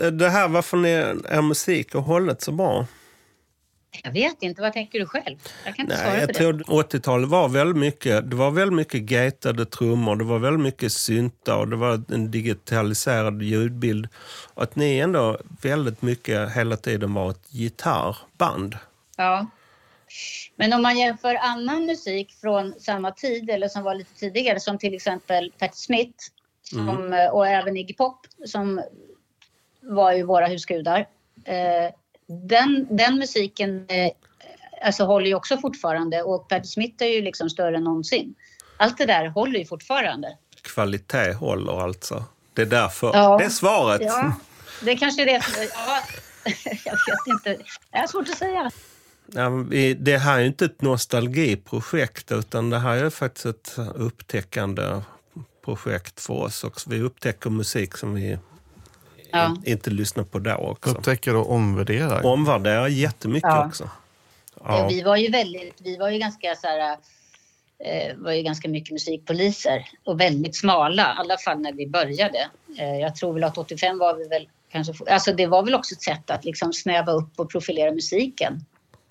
Eh, 0.00 0.06
Det 0.06 0.30
här 0.30 0.48
varför 0.48 0.76
ni, 0.76 0.88
er 0.88 1.42
musik 1.42 1.94
har 1.94 2.00
hållit 2.00 2.42
så 2.42 2.52
bra. 2.52 2.86
jag 4.04 4.12
vet 4.12 4.42
inte. 4.42 4.62
Vad 4.62 4.72
tänker 4.72 4.98
du 4.98 5.06
själv? 5.06 5.36
Jag 5.64 5.76
kan 5.76 5.84
inte 5.84 5.96
Nej, 5.96 6.04
svara 6.04 6.18
jag 6.20 6.26
på 6.26 6.32
det. 6.32 6.38
tror 6.38 6.82
80-talet 6.82 7.28
var 7.28 7.48
väldigt 7.48 7.76
mycket, 7.76 8.30
det 8.30 8.36
var 8.36 8.50
väldigt 8.50 8.76
mycket 8.76 9.02
gatade 9.02 9.66
trummor, 9.66 10.16
det 10.16 10.24
var 10.24 10.38
väldigt 10.38 10.60
mycket 10.62 10.92
syntar 10.92 11.56
och 11.56 11.68
det 11.68 11.76
var 11.76 12.02
en 12.08 12.30
digitaliserad 12.30 13.42
ljudbild. 13.42 14.08
Och 14.54 14.62
att 14.62 14.76
ni 14.76 14.98
ändå 14.98 15.38
väldigt 15.62 16.02
mycket 16.02 16.52
hela 16.52 16.76
tiden 16.76 17.14
var 17.14 17.30
ett 17.30 17.48
gitarrband. 17.50 18.76
Ja. 19.16 19.46
Men 20.56 20.72
om 20.72 20.82
man 20.82 20.98
jämför 20.98 21.34
annan 21.34 21.86
musik 21.86 22.34
från 22.40 22.74
samma 22.80 23.10
tid 23.10 23.50
eller 23.50 23.68
som 23.68 23.82
var 23.82 23.94
lite 23.94 24.14
tidigare 24.14 24.60
som 24.60 24.78
till 24.78 24.94
exempel 24.94 25.52
Patti 25.58 25.76
Smith 25.76 26.24
som, 26.62 27.12
eh, 27.12 27.26
och 27.26 27.48
även 27.48 27.76
Iggy 27.76 27.94
Pop 27.94 28.26
som 28.46 28.82
var 29.80 30.12
ju 30.12 30.22
våra 30.22 30.46
husgudar. 30.46 30.98
Eh, 31.44 31.94
den, 32.26 32.86
den 32.90 33.18
musiken 33.18 33.86
eh, 33.88 34.10
alltså 34.82 35.04
håller 35.04 35.26
ju 35.26 35.34
också 35.34 35.58
fortfarande 35.58 36.22
och 36.22 36.48
Patti 36.48 36.66
Smith 36.66 37.04
är 37.04 37.08
ju 37.08 37.22
liksom 37.22 37.50
större 37.50 37.76
än 37.76 37.84
någonsin. 37.84 38.34
Allt 38.76 38.98
det 38.98 39.06
där 39.06 39.28
håller 39.28 39.58
ju 39.58 39.66
fortfarande. 39.66 40.36
Kvalitet 40.62 41.32
håller 41.32 41.82
alltså. 41.82 42.24
Det 42.52 42.62
är 42.62 42.66
därför. 42.66 43.10
Ja. 43.14 43.38
Det 43.38 43.44
är 43.44 43.48
svaret. 43.48 44.02
Ja, 44.04 44.32
det 44.82 44.96
kanske 44.96 45.22
är 45.22 45.26
det. 45.26 45.42
Ja, 45.74 46.02
jag 46.84 46.92
vet 46.92 47.26
inte. 47.26 47.64
Det 47.90 47.98
är 47.98 48.06
svårt 48.06 48.28
att 48.28 48.38
säga. 48.38 48.70
Ja, 49.32 49.50
det 49.98 50.18
här 50.18 50.36
är 50.36 50.40
ju 50.40 50.46
inte 50.46 50.64
ett 50.64 50.82
nostalgiprojekt 50.82 52.32
utan 52.32 52.70
det 52.70 52.78
här 52.78 52.96
är 53.04 53.10
faktiskt 53.10 53.46
ett 53.46 53.74
upptäckande 53.94 54.82
projekt 55.64 56.20
för 56.20 56.34
oss. 56.34 56.64
Också. 56.64 56.90
Vi 56.90 57.00
upptäcker 57.00 57.50
musik 57.50 57.96
som 57.96 58.14
vi 58.14 58.38
Ja. 59.32 59.46
in, 59.46 59.62
inte 59.64 59.90
lyssnade 59.90 60.28
på 60.28 60.38
då 60.38 60.54
också. 60.54 60.90
Upptäcker 60.90 61.36
och 61.36 61.50
omvärderar. 61.50 62.26
Omvärderar 62.26 62.88
jättemycket 62.88 63.48
Ja. 63.50 63.66
också. 63.66 63.90
Ja. 64.64 64.78
Ja. 64.78 64.88
Vi 64.88 65.02
var 65.02 65.16
ju 65.16 65.30
väldigt, 65.30 65.74
vi 65.78 65.96
var 65.96 66.10
ju 66.10 66.18
ganska 66.18 66.54
så 66.54 66.66
här, 66.66 66.96
eh, 67.84 68.16
var 68.16 68.32
ju 68.32 68.42
ganska 68.42 68.68
mycket 68.68 68.92
musikpoliser 68.92 69.88
och 70.04 70.20
väldigt 70.20 70.56
smala, 70.56 71.02
i 71.02 71.18
alla 71.20 71.36
fall 71.38 71.58
när 71.60 71.72
vi 71.72 71.86
började. 71.86 72.48
Eh, 72.78 72.96
jag 73.00 73.16
tror 73.16 73.32
väl 73.34 73.44
att 73.44 73.58
85 73.58 73.98
var 73.98 74.14
vi 74.14 74.28
väl 74.28 74.48
kanske, 74.72 74.92
alltså 75.12 75.32
det 75.32 75.46
var 75.46 75.62
väl 75.64 75.74
också 75.74 75.94
ett 75.94 76.02
sätt 76.02 76.30
att 76.30 76.44
liksom 76.44 76.72
snäva 76.72 77.12
upp 77.12 77.40
och 77.40 77.50
profilera 77.50 77.92
musiken, 77.92 78.64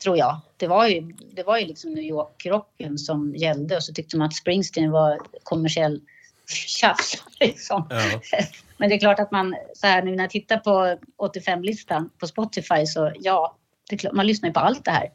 tror 0.06 0.18
jag. 0.18 0.40
Det 0.58 0.68
var 0.68 0.88
ju, 0.88 1.02
det 1.34 1.44
var 1.44 1.58
ju 1.58 1.66
liksom 1.66 1.92
New 1.92 2.04
York-rocken 2.04 2.98
som 2.98 3.36
gällde 3.36 3.76
och 3.76 3.84
så 3.84 3.94
tyckte 3.94 4.18
man 4.18 4.28
att 4.28 4.36
Springsteen 4.36 4.92
var 4.92 5.20
kommersiell 5.44 6.02
tjafs. 6.48 7.24
Liksom. 7.40 7.88
Ja. 7.90 8.22
Men 8.78 8.90
det 8.90 8.96
är 8.96 9.00
klart 9.00 9.20
att 9.20 9.32
man, 9.32 9.56
så 9.74 9.88
här 9.88 10.04
nu 10.04 10.16
när 10.16 10.24
jag 10.24 10.32
tittar 10.32 10.58
på 10.58 10.98
85-listan 11.18 12.10
på 12.20 12.28
Spotify 12.28 12.86
så 12.86 13.12
ja, 13.20 13.58
det 13.90 13.96
är 13.96 13.98
klart, 13.98 14.14
man 14.14 14.28
lyssnar 14.28 14.50
ju 14.50 14.54
på 14.54 14.60
allt 14.60 14.86
det 14.86 14.92
här. 14.92 15.12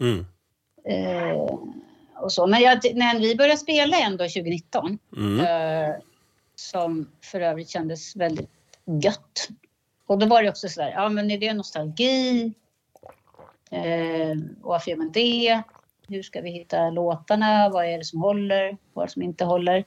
Mm. 0.00 0.26
Eh, 0.84 1.36
och 2.16 2.32
så. 2.32 2.46
Men 2.46 2.60
jag, 2.60 2.78
när 2.94 3.18
vi 3.18 3.36
började 3.36 3.56
spela 3.56 3.96
ändå 3.96 4.24
2019, 4.24 4.98
Mm. 5.16 5.40
eh, 5.40 5.96
som 6.54 7.08
för 7.20 7.40
övrigt 7.40 7.68
kändes 7.68 8.16
väldigt 8.16 8.50
gött. 9.02 9.48
Och 10.06 10.18
då 10.18 10.26
var 10.26 10.42
det 10.42 10.48
också 10.48 10.68
sådär, 10.68 10.90
ja 10.90 11.08
men 11.08 11.30
är 11.30 11.38
det 11.38 11.54
nostalgi? 11.54 12.52
Eh, 13.70 14.36
varför 14.60 14.90
gör 14.90 14.98
man 14.98 15.12
det? 15.12 15.62
Hur 16.08 16.22
ska 16.22 16.40
vi 16.40 16.50
hitta 16.50 16.90
låtarna? 16.90 17.68
Vad 17.68 17.84
är 17.86 17.98
det 17.98 18.04
som 18.04 18.20
håller? 18.20 18.76
Vad 18.92 19.02
är 19.02 19.06
det 19.06 19.12
som 19.12 19.22
inte 19.22 19.44
håller? 19.44 19.84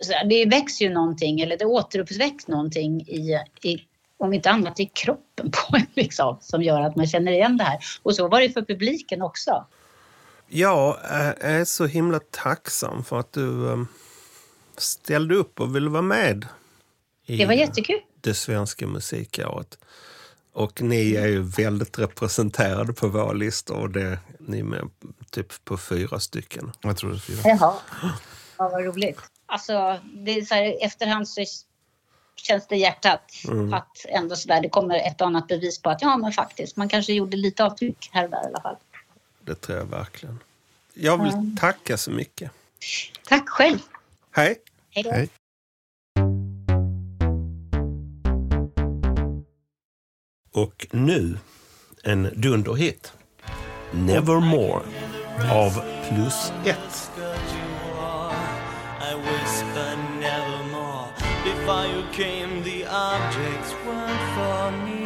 Så 0.00 0.12
det 0.28 0.46
väcks 0.46 0.80
ju 0.82 0.88
någonting, 0.90 1.40
eller 1.40 1.56
det 1.58 1.64
återuppväcks 1.64 2.48
någonting 2.48 3.00
i, 3.00 3.40
i 3.62 3.76
om 4.18 4.32
inte 4.32 4.50
annat 4.50 4.80
i 4.80 4.86
kroppen 4.86 5.50
på 5.50 5.76
en 5.76 5.86
liksom, 5.94 6.38
som 6.40 6.62
gör 6.62 6.80
att 6.80 6.96
man 6.96 7.06
känner 7.06 7.32
igen 7.32 7.56
det 7.56 7.64
här. 7.64 7.78
Och 8.02 8.16
så 8.16 8.28
var 8.28 8.40
det 8.40 8.50
för 8.50 8.62
publiken 8.62 9.22
också. 9.22 9.66
Jag 10.48 10.96
är- 11.40 11.64
så 11.64 11.86
himla 11.86 12.20
tacksam 12.30 13.04
för 13.04 13.18
att 13.20 13.32
du 13.32 13.72
eh, 13.72 13.78
ställde 14.76 15.34
upp 15.34 15.60
och 15.60 15.76
ville 15.76 15.90
vara 15.90 16.02
med 16.02 16.46
i 17.26 17.36
Det 17.36 17.46
var 17.46 17.52
jättekul. 17.54 18.00
det 18.20 18.34
svenska 18.34 18.86
musikåret. 18.86 19.78
Och 20.56 20.82
ni 20.82 21.14
är 21.14 21.26
ju 21.26 21.42
väldigt 21.42 21.98
representerade 21.98 22.92
på 22.92 23.08
våra 23.08 23.32
listor 23.32 23.76
och 23.76 23.90
det, 23.90 24.18
ni 24.38 24.58
är 24.58 24.64
med 24.64 24.90
typ 25.30 25.64
på 25.64 25.76
fyra 25.76 26.20
stycken. 26.20 26.72
Jag 26.80 26.96
tror 26.96 27.10
det 27.10 27.16
är 27.16 27.20
fyra. 27.20 27.40
Jaha. 27.44 27.74
Ja, 28.56 28.68
vad 28.68 28.84
roligt. 28.84 29.18
Alltså, 29.46 30.00
det 30.04 30.30
är 30.30 30.44
så 30.44 30.54
här, 30.54 30.76
efterhand 30.80 31.28
så 31.28 31.44
känns 32.36 32.66
det 32.66 32.76
i 32.76 32.78
hjärtat 32.78 33.32
att 33.72 34.06
ändå 34.08 34.36
så 34.36 34.48
där, 34.48 34.60
det 34.60 34.68
kommer 34.68 34.94
ett 34.94 35.20
och 35.20 35.26
annat 35.26 35.48
bevis 35.48 35.82
på 35.82 35.90
att 35.90 36.02
ja, 36.02 36.16
men 36.16 36.32
faktiskt, 36.32 36.76
man 36.76 36.88
kanske 36.88 37.12
gjorde 37.12 37.36
lite 37.36 37.64
avtryck 37.64 38.10
här 38.12 38.24
och 38.24 38.30
där 38.30 38.44
i 38.44 38.46
alla 38.46 38.60
fall. 38.60 38.76
Det 39.40 39.54
tror 39.54 39.78
jag 39.78 39.84
verkligen. 39.84 40.38
Jag 40.94 41.24
vill 41.24 41.56
tacka 41.60 41.96
så 41.96 42.10
mycket. 42.10 42.50
Tack 43.28 43.48
själv. 43.48 43.78
Hej! 44.30 44.56
Hej. 44.90 45.30
Och 50.56 50.86
nu 50.90 51.38
en 52.04 52.30
dunderhit. 52.36 53.12
Nevermore 53.92 54.82
av 55.52 55.82
Plus 56.08 56.52
ett. 56.64 57.10
I 59.00 59.14
whispered 59.14 59.98
nevermore. 60.20 61.08
Before 61.44 61.86
you 61.86 62.02
came, 62.12 62.62
the 62.62 62.86
objects 62.86 63.74
weren't 63.86 64.22
for 64.36 64.70
me. 64.84 65.00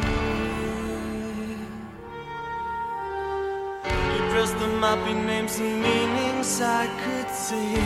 You 4.15 4.33
dressed 4.33 4.59
them 4.59 4.83
up 4.83 5.09
in 5.09 5.25
names 5.25 5.59
and 5.59 5.81
meanings 5.81 6.61
I 6.61 6.87
could 7.03 7.29
see. 7.29 7.77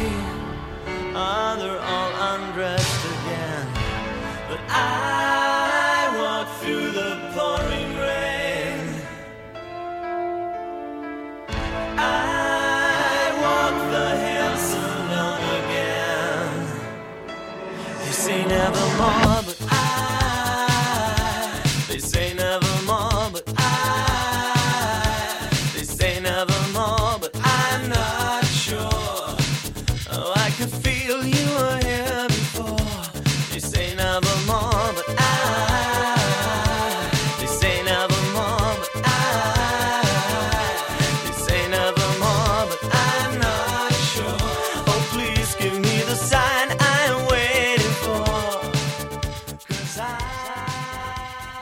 Ah, 1.15 1.56
they're 1.60 1.82
all 1.82 2.12
undressed 2.36 3.06
again. 3.06 3.67
But 4.49 4.60
I 4.69 5.54
again. 18.67 19.25
You 19.25 19.35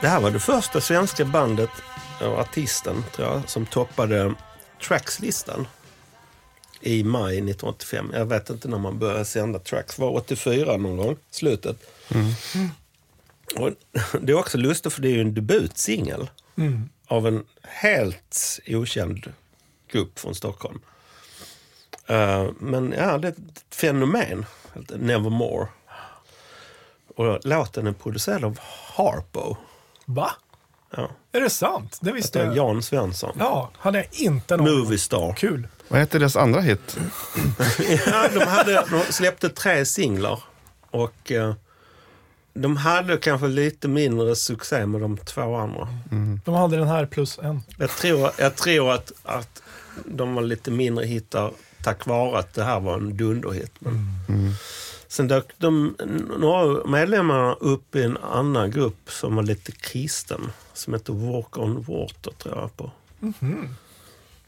Det 0.04 0.08
här 0.08 0.20
var 0.20 0.30
det 0.30 0.40
första 0.40 0.80
svenska 0.80 1.24
bandet, 1.24 1.70
och 2.20 2.38
artisten 2.38 3.04
tror 3.12 3.28
jag, 3.28 3.48
som 3.48 3.66
toppade 3.66 4.34
Tracks-listan 4.82 5.66
i 6.80 7.04
maj 7.04 7.34
1985. 7.34 8.10
Jag 8.14 8.26
vet 8.26 8.50
inte 8.50 8.68
när 8.68 8.78
man 8.78 8.98
började 8.98 9.24
sända 9.24 9.58
Tracks. 9.58 9.98
var 9.98 10.10
84 10.10 10.76
någon 10.76 10.96
gång, 10.96 11.16
slutet. 11.30 11.76
Och 13.56 13.70
det 14.20 14.32
är 14.32 14.38
också 14.38 14.58
lustigt 14.58 14.92
för 14.92 15.02
det 15.02 15.08
är 15.08 15.12
ju 15.12 15.20
en 15.20 15.34
debutsingel 15.34 16.30
av 17.06 17.26
en 17.26 17.44
helt 17.62 18.60
okänd 18.66 19.32
grupp 19.92 20.18
från 20.18 20.34
Stockholm. 20.34 20.80
Eh, 22.06 22.46
men 22.58 22.94
ja, 22.98 23.18
det 23.18 23.28
är 23.28 23.32
ett 23.32 23.64
fenomen. 23.70 24.46
Nevermore. 24.96 25.68
Och 27.16 27.46
låten 27.46 27.86
är 27.86 27.92
producerad 27.92 28.44
av 28.44 28.58
Harpo. 28.96 29.56
Va? 30.04 30.30
Ja. 30.96 31.10
Är 31.32 31.40
det 31.40 31.50
sant? 31.50 31.98
Det 32.02 32.12
visste 32.12 32.38
Det 32.38 32.42
är 32.42 32.46
jag. 32.46 32.56
Jan 32.56 32.82
Svensson. 32.82 33.36
Ja, 33.38 33.70
hade 33.78 33.98
jag 33.98 34.06
inte 34.12 34.56
någon 34.56 34.78
Movie 34.78 34.98
star. 34.98 35.32
Kul. 35.32 35.68
Vad 35.88 36.00
heter 36.00 36.18
deras 36.18 36.36
andra 36.36 36.60
hit? 36.60 36.96
Ja, 38.06 38.28
de, 38.34 38.44
hade, 38.44 38.84
de 38.90 39.12
släppte 39.12 39.48
tre 39.48 39.84
singlar. 39.84 40.42
Och 40.90 41.32
eh, 41.32 41.54
de 42.54 42.76
hade 42.76 43.16
kanske 43.16 43.46
lite 43.46 43.88
mindre 43.88 44.36
succé 44.36 44.86
med 44.86 45.00
de 45.00 45.16
två 45.16 45.56
andra. 45.56 45.88
De 46.44 46.54
hade 46.54 46.76
den 46.76 46.88
här 46.88 47.06
plus 47.06 47.38
en. 47.38 47.62
Jag 47.78 47.90
tror, 47.90 48.30
jag 48.38 48.56
tror 48.56 48.92
att, 48.92 49.12
att 49.22 49.62
de 50.04 50.34
var 50.34 50.42
lite 50.42 50.70
mindre 50.70 51.04
hittar 51.06 51.52
tack 51.84 52.06
vare 52.06 52.38
att 52.38 52.54
det 52.54 52.64
här 52.64 52.80
var 52.80 52.94
en 52.94 53.16
dunderhit. 53.16 53.72
Men 53.78 53.96
Sen 55.14 55.28
dök 55.28 55.44
de, 55.58 55.96
några 56.38 56.86
medlemmar 56.86 57.56
upp 57.60 57.96
i 57.96 58.02
en 58.02 58.16
annan 58.16 58.70
grupp 58.70 59.10
som 59.10 59.36
var 59.36 59.42
lite 59.42 59.72
kristen. 59.72 60.40
Som 60.72 60.92
hette 60.92 61.12
Walk 61.12 61.58
on 61.58 61.82
Water 61.82 62.30
tror 62.38 62.54
jag 62.58 62.76
på. 62.76 62.90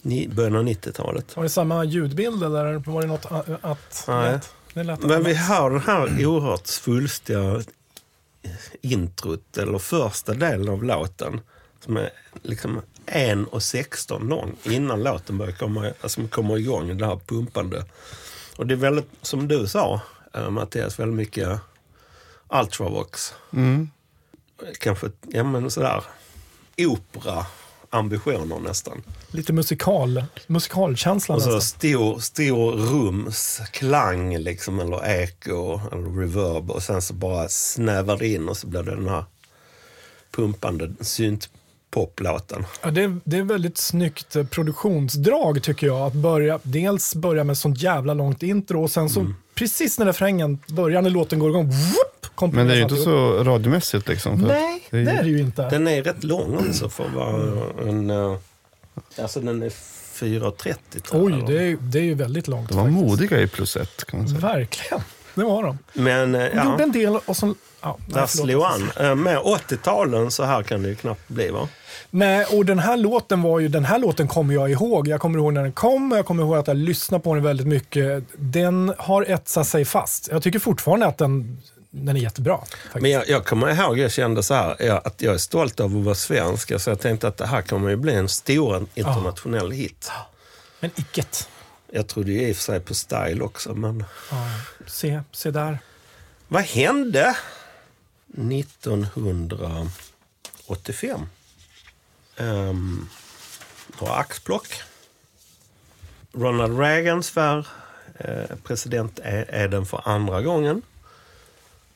Ni, 0.02 0.28
början 0.28 0.56
av 0.56 0.62
90-talet. 0.62 1.36
Var 1.36 1.42
det 1.42 1.48
samma 1.48 1.84
ljudbild 1.84 2.42
eller 2.44 2.74
var 2.90 3.02
det 3.02 3.08
något 3.08 3.26
a- 3.32 3.58
att... 3.62 4.04
Nej. 4.08 4.40
Men 4.74 5.24
vi 5.24 5.34
har 5.34 5.70
den 5.70 5.80
här 5.80 6.26
oerhört 6.26 6.66
svulstiga 6.66 7.62
introt, 8.80 9.58
eller 9.58 9.78
första 9.78 10.34
delen 10.34 10.68
av 10.68 10.84
låten. 10.84 11.40
Som 11.84 11.96
är 11.96 12.10
liksom 12.42 12.80
1.16 13.06 14.28
lång 14.28 14.56
innan 14.62 15.02
låten 15.02 15.38
börjar 15.38 15.52
komma, 15.52 15.92
alltså 16.00 16.28
kommer 16.28 16.58
igång, 16.58 16.98
det 16.98 17.06
här 17.06 17.20
pumpande. 17.26 17.84
Och 18.56 18.66
det 18.66 18.74
är 18.74 18.78
väldigt, 18.78 19.08
som 19.22 19.48
du 19.48 19.66
sa 19.66 20.00
eh, 20.36 20.50
Mattias, 20.50 20.98
väldigt 20.98 21.16
mycket 21.16 21.60
Ultravox. 22.48 23.34
Mm. 23.52 23.90
Kanske, 24.78 25.10
ja 25.28 25.44
men 25.44 25.70
sådär, 25.70 26.04
opera-ambitioner 26.76 28.58
nästan. 28.60 29.02
Lite 29.30 29.52
musikal, 29.52 30.24
musikalkänsla 30.46 31.34
Och 31.34 31.42
så 31.42 31.54
nästan. 31.54 31.60
stor, 31.80 32.18
stor 32.18 32.72
rums 32.72 33.60
klang 33.72 34.38
liksom, 34.38 34.80
eller 34.80 35.06
eko 35.22 35.80
eller 35.92 36.20
reverb 36.20 36.70
och 36.70 36.82
sen 36.82 37.02
så 37.02 37.14
bara 37.14 37.48
snävar 37.48 38.16
det 38.16 38.28
in 38.28 38.48
och 38.48 38.56
så 38.56 38.66
blir 38.66 38.82
det 38.82 38.94
den 38.94 39.08
här 39.08 39.24
pumpande 40.30 40.94
syntpoplåten. 41.94 42.64
Ja, 42.82 42.90
det, 42.90 43.02
är, 43.02 43.16
det 43.24 43.36
är 43.38 43.42
väldigt 43.42 43.78
snyggt 43.78 44.36
eh, 44.36 44.44
produktionsdrag 44.44 45.62
tycker 45.62 45.86
jag. 45.86 45.96
Att 46.06 46.12
börja, 46.12 46.58
dels 46.62 47.14
börja 47.14 47.44
med 47.44 47.58
sånt 47.58 47.82
jävla 47.82 48.14
långt 48.14 48.42
intro 48.42 48.82
och 48.82 48.90
sen 48.90 49.08
så 49.10 49.20
Mm. 49.20 49.34
precis 49.54 49.98
när 49.98 50.06
refrängen 50.06 50.58
börjar, 50.68 51.02
när 51.02 51.10
låten 51.10 51.38
går 51.38 51.50
igång, 51.50 51.66
whoop, 51.70 52.52
Men 52.54 52.66
det 52.66 52.72
är 52.72 52.76
ju 52.76 52.82
inte 52.82 52.96
så 52.96 53.44
radiomässigt 53.44 54.08
liksom. 54.08 54.40
för 54.40 54.46
Nej, 54.48 54.82
det 54.90 54.96
är 54.98 55.04
det 55.04 55.10
ju- 55.12 55.18
är 55.18 55.22
det 55.22 55.28
ju 55.28 55.38
inte. 55.40 55.68
Den 55.70 55.88
är 55.88 56.02
rätt 56.02 56.24
lång 56.24 56.56
också 56.70 56.88
för 56.88 57.04
att 57.04 57.12
vara 57.12 57.62
en... 57.88 58.10
eh, 58.10 58.36
Alltså 59.22 59.40
den 59.40 59.62
är 59.62 59.68
4.30 59.70 61.00
tror 61.00 61.26
Oj, 61.32 61.44
det 61.46 61.62
är, 61.62 61.76
det 61.80 61.98
är 61.98 62.02
ju 62.02 62.14
väldigt 62.14 62.48
långt. 62.48 62.68
De 62.68 62.74
var 62.76 62.84
faktiskt. 62.84 63.04
modiga 63.06 63.40
i 63.40 63.46
plus 63.46 63.76
ett 63.76 64.04
kan 64.04 64.18
man 64.18 64.28
säga. 64.28 64.40
Verkligen, 64.40 65.00
det 65.34 65.44
var 65.44 65.62
de. 65.62 65.78
Men 65.92 66.34
eh, 66.34 66.40
De 66.40 66.50
ja, 66.56 66.70
gjorde 66.70 66.82
en 66.82 66.92
del 66.92 67.16
och 67.26 67.36
så... 67.36 67.54
Ja, 67.86 67.96
där 68.06 68.26
slog 68.26 68.62
an. 68.64 68.90
Eh, 69.00 69.14
Med 69.14 69.38
80-talen 69.38 70.30
så 70.30 70.44
här 70.44 70.62
kan 70.62 70.82
det 70.82 70.88
ju 70.88 70.94
knappt 70.94 71.28
bli 71.28 71.48
va? 71.50 71.68
Nej, 72.10 72.44
och 72.44 72.64
den 72.64 72.78
här 72.78 72.96
låten 72.96 73.42
var 73.42 73.58
ju, 73.60 73.68
den 73.68 73.84
här 73.84 73.98
låten 73.98 74.28
kommer 74.28 74.54
jag 74.54 74.70
ihåg. 74.70 75.08
Jag 75.08 75.20
kommer 75.20 75.38
ihåg 75.38 75.52
när 75.52 75.62
den 75.62 75.72
kom, 75.72 76.12
jag 76.16 76.26
kommer 76.26 76.42
ihåg 76.42 76.56
att 76.56 76.66
jag 76.66 76.76
lyssnade 76.76 77.24
på 77.24 77.34
den 77.34 77.44
väldigt 77.44 77.66
mycket. 77.66 78.24
Den 78.36 78.92
har 78.98 79.22
etsat 79.22 79.66
sig 79.68 79.84
fast. 79.84 80.28
Jag 80.32 80.42
tycker 80.42 80.58
fortfarande 80.58 81.06
att 81.06 81.18
den, 81.18 81.62
den 81.90 82.16
är 82.16 82.20
jättebra. 82.20 82.58
Faktiskt. 82.58 83.02
Men 83.02 83.10
jag, 83.10 83.28
jag 83.28 83.44
kommer 83.46 83.68
ihåg, 83.84 83.98
jag 83.98 84.12
kände 84.12 84.42
så 84.42 84.54
här, 84.54 84.76
ja, 84.78 85.00
att 85.04 85.22
jag 85.22 85.34
är 85.34 85.38
stolt 85.38 85.80
över 85.80 85.98
att 85.98 86.04
vara 86.04 86.14
svensk. 86.14 86.80
Så 86.80 86.90
jag 86.90 87.00
tänkte 87.00 87.28
att 87.28 87.36
det 87.36 87.46
här 87.46 87.62
kommer 87.62 87.90
ju 87.90 87.96
bli 87.96 88.14
en 88.14 88.28
stor 88.28 88.86
internationell 88.94 89.70
hit. 89.70 90.10
Men 90.80 90.90
icket. 90.96 91.48
Jag 91.92 92.06
trodde 92.06 92.32
ju 92.32 92.48
i 92.48 92.52
och 92.52 92.56
för 92.56 92.62
sig 92.62 92.80
på 92.80 92.94
Style 92.94 93.40
också, 93.40 93.74
men 93.74 94.04
Ja, 94.30 94.36
se, 94.86 95.20
se 95.32 95.50
där. 95.50 95.78
vad 96.48 96.62
hände 96.62 97.36
1985? 98.36 101.28
Um, 102.36 103.08
några 104.00 104.14
axplock. 104.14 104.68
Ronald 106.32 106.78
Reagan 106.78 107.22
svär 107.22 107.66
eh, 108.14 108.56
president 108.64 109.18
är, 109.22 109.44
är 109.48 109.68
den 109.68 109.86
för 109.86 110.02
andra 110.04 110.42
gången. 110.42 110.82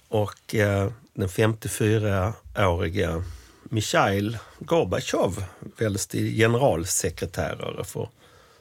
Och 0.09 0.55
eh, 0.55 0.91
den 1.15 1.29
54-årige 1.29 3.23
Mikhail 3.63 4.39
Gorbatjov 4.59 5.45
väljs 5.77 6.07
till 6.07 6.37
generalsekreterare 6.37 7.85
för 7.85 8.09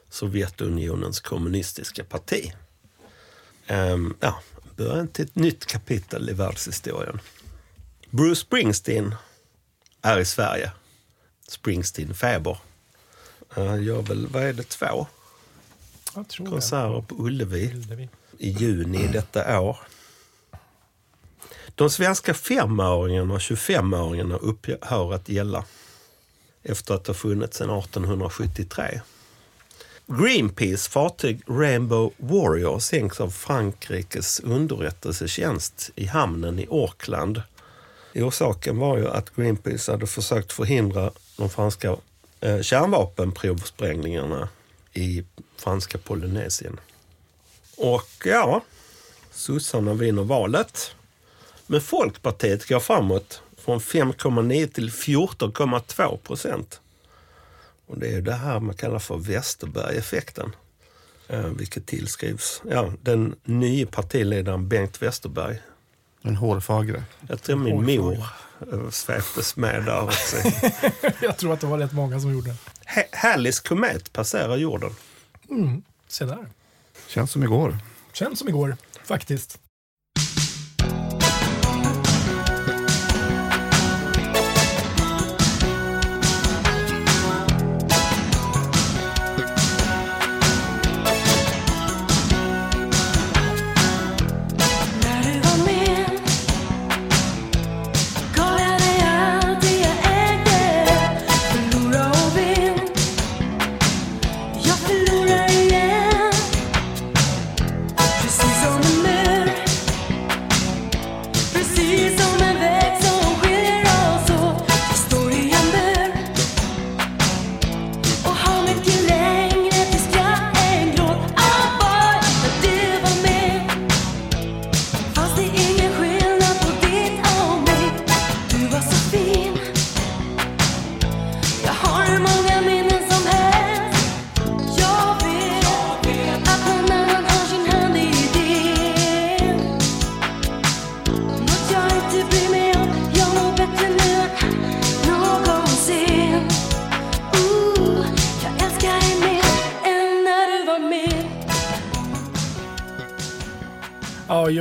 Sovjetunionens 0.09 1.19
kommunistiska 1.19 2.03
parti. 2.03 2.53
Um, 3.69 4.17
ja, 4.19 4.41
början 4.75 5.07
till 5.07 5.25
ett 5.25 5.35
nytt 5.35 5.65
kapitel 5.65 6.29
i 6.29 6.33
världshistorien. 6.33 7.19
Bruce 8.09 8.41
Springsteen 8.41 9.15
är 10.01 10.19
i 10.19 10.25
Sverige. 10.25 10.71
Springsteen-feber. 11.47 12.57
Han 13.49 13.83
gör 13.83 14.01
väl, 14.01 14.27
vad 14.27 14.43
är 14.43 14.53
det, 14.53 14.63
två 14.63 15.07
Jag 16.15 16.25
konserter 16.49 17.01
på 17.01 17.15
Ullevi 17.15 17.71
Ullevi. 17.73 18.09
i 18.37 18.49
juni 18.49 19.07
detta 19.07 19.59
år. 19.61 19.77
De 21.75 21.89
svenska 21.89 22.33
femåringarna 22.33 23.33
och 23.33 23.39
25-åringarna 23.39 24.37
upphör 24.37 25.13
att 25.13 25.29
gälla 25.29 25.65
efter 26.63 26.93
att 26.93 27.07
ha 27.07 27.13
funnits 27.13 27.57
sedan 27.57 27.69
1873. 27.69 29.01
Greenpeace 30.07 30.89
fartyg 30.89 31.41
Rainbow 31.47 32.13
Warrior 32.17 32.79
sänks 32.79 33.21
av 33.21 33.29
Frankrikes 33.29 34.39
underrättelsetjänst 34.39 35.91
i 35.95 36.05
hamnen 36.05 36.59
i 36.59 36.67
Auckland. 36.69 37.41
Orsaken 38.15 38.77
var 38.77 38.97
ju 38.97 39.07
att 39.07 39.35
Greenpeace 39.35 39.91
hade 39.91 40.07
försökt 40.07 40.51
förhindra 40.51 41.11
de 41.37 41.49
franska 41.49 41.97
eh, 42.39 42.61
kärnvapenprovsprängningarna 42.61 44.49
i 44.93 45.23
franska 45.57 45.97
Polynesien. 45.97 46.79
Och 47.77 48.09
ja, 48.25 48.61
sossarna 49.31 49.93
vinner 49.93 50.23
valet. 50.23 50.95
Men 51.67 51.81
Folkpartiet 51.81 52.67
går 52.67 52.79
framåt 52.79 53.41
från 53.57 53.79
5,9 53.79 54.67
till 54.67 54.89
14,2 54.89 56.17
procent. 56.17 56.81
Och 57.85 57.99
det 57.99 58.07
är 58.07 58.21
det 58.21 58.33
här 58.33 58.59
man 58.59 58.75
kallar 58.75 58.99
för 58.99 59.17
Westerberg-effekten. 59.17 60.55
Eh, 61.27 61.47
vilket 61.47 61.85
tillskrivs 61.85 62.61
ja, 62.69 62.93
den 63.01 63.35
nya 63.43 63.87
partiledaren 63.87 64.67
Bengt 64.67 65.01
Westerberg. 65.01 65.59
En 66.21 66.35
hårfagre. 66.35 67.03
Jag 67.29 67.41
tror 67.41 67.55
min 67.55 67.85
mor 67.97 68.17
eh, 68.73 68.89
sveptes 68.89 69.55
med 69.55 69.85
där 69.85 70.03
också. 70.03 70.37
Jag 71.21 71.37
tror 71.37 71.53
att 71.53 71.59
det 71.59 71.67
var 71.67 71.77
rätt 71.77 71.91
många 71.93 72.19
som 72.19 72.31
gjorde 72.33 72.49
det. 72.49 72.55
Ha- 72.95 73.17
Halleys 73.29 73.59
komet 73.59 74.13
passerar 74.13 74.57
jorden. 74.57 74.91
Se 76.07 76.25
där. 76.25 76.47
Känns 77.07 77.31
som 77.31 77.43
igår. 77.43 77.77
Känns 78.13 78.39
som 78.39 78.49
igår, 78.49 78.77
faktiskt. 79.05 79.59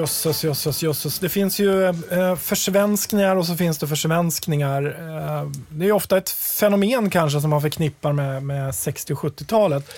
Jösses, 0.08 0.44
jösses, 0.44 0.82
jösses. 0.82 1.18
Det 1.18 1.28
finns 1.28 1.58
ju 1.58 1.84
eh, 1.86 2.36
försvenskningar 2.36 3.36
och 3.36 3.46
så 3.46 3.56
finns 3.56 3.78
det 3.78 3.86
försvenskningar. 3.86 4.82
Eh, 4.82 5.50
det 5.70 5.86
är 5.86 5.92
ofta 5.92 6.18
ett 6.18 6.30
fenomen 6.30 7.10
kanske 7.10 7.40
som 7.40 7.50
man 7.50 7.62
förknippar 7.62 8.12
med, 8.12 8.42
med 8.42 8.74
60 8.74 9.12
och 9.12 9.18
70-talet. 9.18 9.90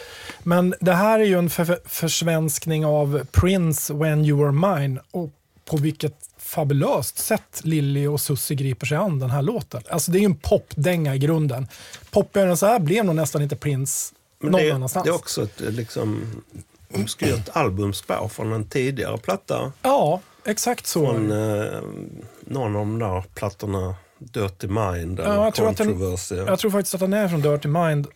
Men 0.42 0.74
det 0.80 0.92
här 0.92 1.20
är 1.20 1.24
ju 1.24 1.38
en 1.38 1.50
för, 1.50 1.78
försvenskning 1.84 2.86
av 2.86 3.26
Prince 3.32 3.94
When 3.94 4.24
You 4.24 4.38
Were 4.38 4.78
Mine 4.78 5.00
och 5.10 5.30
på 5.64 5.76
vilket 5.76 6.14
fabulöst 6.38 7.18
sätt 7.18 7.60
Lilly 7.62 8.06
och 8.06 8.20
Susie 8.20 8.56
griper 8.56 8.86
sig 8.86 8.96
an 8.96 9.18
den 9.18 9.30
här 9.30 9.42
låten. 9.42 9.82
Alltså 9.90 10.10
det 10.12 10.18
är 10.18 10.20
ju 10.20 10.26
en 10.26 10.36
popdänga 10.36 11.14
i 11.14 11.18
grunden. 11.18 11.68
Poppigare 12.10 12.50
än 12.50 12.56
så 12.56 12.66
här 12.66 12.78
blev 12.78 13.04
nog 13.04 13.16
nästan 13.16 13.42
inte 13.42 13.56
Prince 13.56 14.14
Men 14.40 14.52
någon 14.52 14.60
det, 14.60 14.70
annanstans. 14.70 15.04
det 15.04 15.10
är 15.10 15.14
också 15.14 15.42
ett 15.42 15.60
liksom, 15.60 16.24
obskyrt 16.94 17.48
albumspår 17.52 18.28
från 18.28 18.52
en 18.52 18.68
tidigare 18.68 19.18
platta. 19.18 19.72
Ja, 19.82 20.20
exakt 20.44 20.86
så. 20.86 21.06
Från 21.06 21.30
eh, 21.30 21.80
någon 22.40 22.76
av 22.76 22.86
de 22.86 22.98
där 22.98 23.24
plattorna, 23.34 23.94
Dirty 24.18 24.66
Mind 24.66 25.20
eller 25.20 25.34
Ja, 25.34 25.44
jag 25.44 25.54
tror 25.54 25.68
att 25.68 25.76
den-. 25.76 26.16
Jag 26.46 26.58
tror 26.58 26.70
faktiskt 26.70 26.94
att 26.94 27.00
den 27.00 27.12
är 27.12 27.28
från 27.28 27.42
Dirty 27.42 27.68
Mind, 27.68 28.06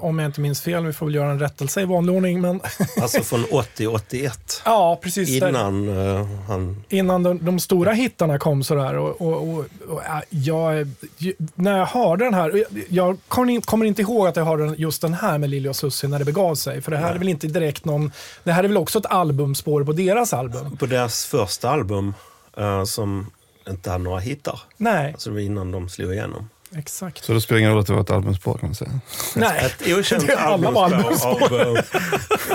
om 0.00 0.18
jag 0.18 0.28
inte 0.28 0.40
minns 0.40 0.60
fel. 0.60 0.84
Vi 0.86 0.92
får 0.92 1.06
väl 1.06 1.14
göra 1.14 1.30
en 1.30 1.38
rättelse 1.38 1.80
i 1.80 1.84
vanlig 1.84 2.14
ordning. 2.16 2.40
Men 2.40 2.60
Alltså 3.02 3.22
från 3.22 3.44
80-81. 3.44 4.30
ja, 4.64 4.98
precis. 5.02 5.40
där- 5.40 5.48
Innan 5.48 5.88
eh, 6.18 6.26
han... 6.48 6.84
innan 6.88 7.22
de, 7.22 7.44
de 7.44 7.60
stora 7.60 7.92
hittarna 7.92 8.38
kom 8.38 8.64
sådär. 8.64 8.96
Och, 8.96 9.20
och, 9.20 9.48
och, 9.48 9.64
och, 9.88 10.02
jag, 10.30 10.88
när 11.54 11.78
jag 11.78 11.86
hörde 11.86 12.24
den 12.24 12.34
här, 12.34 12.64
jag, 12.88 13.16
kommer 13.28 13.52
in- 13.52 13.60
kommer 13.62 13.86
inte 13.86 14.02
ihåg 14.02 14.26
att 14.28 14.36
jag 14.36 14.44
hörde 14.44 14.74
just 14.78 15.02
den 15.02 15.14
här 15.14 15.38
med 15.38 15.50
Lili 15.50 15.68
och 15.68 15.76
Susie 15.76 16.10
när 16.10 16.18
det 16.18 16.24
begav 16.24 16.54
sig. 16.54 16.80
För 16.82 16.90
det 16.90 16.96
här 16.98 17.14
är 17.14 17.18
väl 17.18 17.28
inte 17.28 17.46
direkt 17.46 17.84
någon, 17.84 18.12
det 18.44 18.52
här 18.52 18.64
är 18.64 18.68
väl 18.68 18.76
också 18.76 18.98
ett 18.98 19.06
albumspår 19.06 19.84
på 19.84 19.92
deras 19.92 20.32
album? 20.32 20.76
På 20.76 20.86
deras 20.86 21.24
första 21.26 21.70
album 21.70 22.14
eh, 22.56 22.84
som 22.84 23.30
inte 23.68 23.90
hade 23.90 24.04
några 24.04 24.18
hittar. 24.20 24.60
Nej, 24.76 25.12
Alltså 25.12 25.38
innan 25.38 25.72
de 25.72 25.88
slog 25.88 26.12
igenom. 26.12 26.48
Exakt. 26.76 27.24
Så 27.24 27.32
det 27.32 27.40
spelar 27.40 27.58
ingen 27.58 27.70
roll 27.72 27.80
att 27.80 27.86
det 27.86 27.92
var 27.92 28.00
ett 28.00 28.10
albumspår 28.10 28.58
kan 28.58 28.68
man 28.68 28.74
säga. 28.74 28.90
Nej, 29.36 29.58
Ett 29.80 29.98
okänt 29.98 30.30
alla 30.36 30.70
var 30.70 30.84
albumspår 30.84 31.60
av 31.60 31.76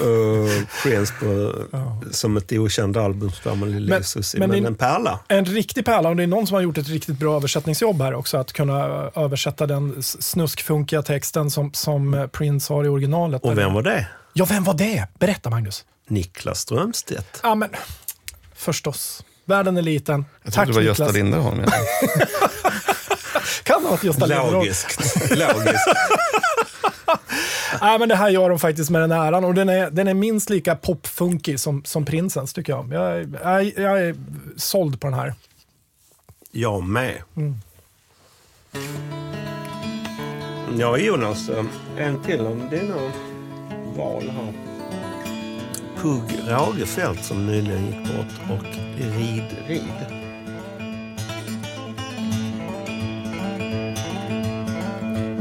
uh, 0.03 0.63
Prince 0.83 1.13
på, 1.19 1.53
som 2.11 2.37
ett 2.37 2.51
okänt 2.51 2.97
albumspår 2.97 3.55
med 3.55 3.69
Lille 3.71 3.89
Men- 3.89 4.03
Susie. 4.03 4.39
men 4.39 4.49
Men, 4.49 4.61
det- 4.63 4.67
en 4.67 4.75
pärla. 4.75 5.19
en 5.27 5.45
riktig 5.45 5.85
pärla 5.85 6.09
och 6.09 6.15
det 6.15 6.23
är 6.23 6.27
någon 6.27 6.47
som 6.47 6.55
har 6.55 6.61
gjort 6.61 6.77
ett 6.77 6.87
riktigt 6.89 7.17
bra 7.19 7.35
översättningsjobb 7.35 8.01
här 8.01 8.13
också. 8.13 8.37
Att 8.37 8.53
kunna 8.53 8.75
översätta 9.15 9.65
den 9.67 10.03
snuskfunkiga 10.03 11.01
texten 11.01 11.51
som, 11.51 11.73
som 11.73 12.13
eh, 12.13 12.27
Prince 12.27 12.73
har 12.73 12.85
i 12.85 12.87
originalet. 12.87 13.43
Och 13.43 13.57
vem 13.57 13.73
var 13.73 13.81
det? 13.81 14.07
Ja, 14.33 14.45
vem 14.45 14.63
var 14.63 14.73
det? 14.73 15.07
Berätta 15.19 15.49
Magnus. 15.49 15.85
Niklas 16.07 16.59
Strömstedt. 16.59 17.39
Ja, 17.43 17.55
men 17.55 17.69
förstås. 18.55 19.23
Världen 19.45 19.77
är 19.77 19.81
liten. 19.81 20.25
Jag 20.43 20.53
Tack 20.53 20.65
trodde 20.65 20.71
det 20.71 20.83
var 20.83 20.87
Gösta 20.89 21.03
Niklas. 21.03 21.15
Linderholm. 21.17 21.63
Kan 23.63 23.83
ha 23.83 23.91
varit 23.91 24.03
Gösta 24.03 24.25
Linderholm. 24.25 24.53
Logiskt. 24.53 25.29
Logiskt. 25.29 25.87
Nej, 27.81 27.99
men 27.99 28.09
det 28.09 28.15
här 28.15 28.29
gör 28.29 28.49
de 28.49 28.59
faktiskt 28.59 28.89
med 28.89 29.01
den 29.01 29.11
äran 29.11 29.45
och 29.45 29.53
den 29.53 29.69
är, 29.69 29.89
den 29.89 30.07
är 30.07 30.13
minst 30.13 30.49
lika 30.49 30.75
popfunky 30.75 31.57
som, 31.57 31.83
som 31.83 32.05
Princens 32.05 32.53
tycker 32.53 32.73
jag. 32.73 32.93
Jag, 32.93 33.35
jag, 33.43 33.65
jag 33.65 34.01
är 34.01 34.15
såld 34.57 35.01
på 35.01 35.07
den 35.07 35.19
här. 35.19 35.33
Jag 36.51 36.83
med. 36.83 37.21
Mm. 37.35 37.55
Ja, 40.77 40.97
Jonas. 40.97 41.49
En 41.97 42.23
till 42.23 42.39
av 42.39 42.67
dina 42.71 42.95
val 43.97 44.23
här. 44.29 44.53
Pugh 46.01 46.47
Ragefelt 46.47 47.25
som 47.25 47.45
nyligen 47.47 47.85
gick 47.85 48.15
bort 48.17 48.49
och 48.49 48.65
Rid 48.97 49.55
Rid. 49.67 50.14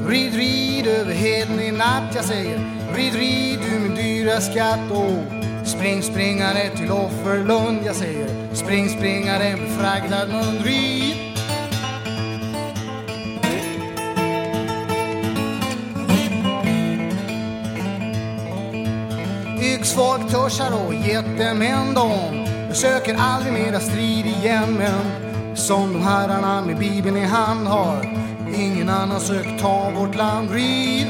Rid, 0.06 0.34
rid 0.34 0.86
över 0.86 1.12
heden 1.12 1.60
i 1.60 1.72
natt, 1.72 2.14
jag 2.14 2.24
säger. 2.24 2.60
Rid, 2.94 3.14
rid 3.14 3.58
du 3.60 3.78
min 3.78 3.94
dyra 3.94 4.40
skatt 4.40 4.90
och 4.90 5.44
Spring, 5.66 6.02
springare 6.02 6.68
till 6.76 6.90
Offerlund, 6.90 7.78
jag 7.84 7.96
säger. 7.96 8.54
Spring, 8.54 8.88
springare 8.88 9.56
med 9.56 9.78
fragdad 9.78 10.28
mun. 10.28 10.62
Rid 10.64 11.14
Yxfolk, 19.62 20.30
törsar 20.30 20.86
och 20.86 20.94
jättemän 20.94 21.94
de 21.94 22.46
söker 22.74 23.16
aldrig 23.18 23.52
mera 23.52 23.80
strid 23.80 24.26
igen 24.26 24.74
men 24.78 25.56
som 25.56 25.92
de 25.92 26.02
herrarna 26.02 26.60
med 26.66 26.78
bibeln 26.78 27.16
i 27.16 27.24
hand 27.24 27.66
har 27.66 28.23
ingen 28.60 28.88
annan 28.88 29.20
sökt 29.20 29.60
ta 29.60 29.90
vårt 29.90 30.14
land. 30.14 30.50
Rid 30.50 31.06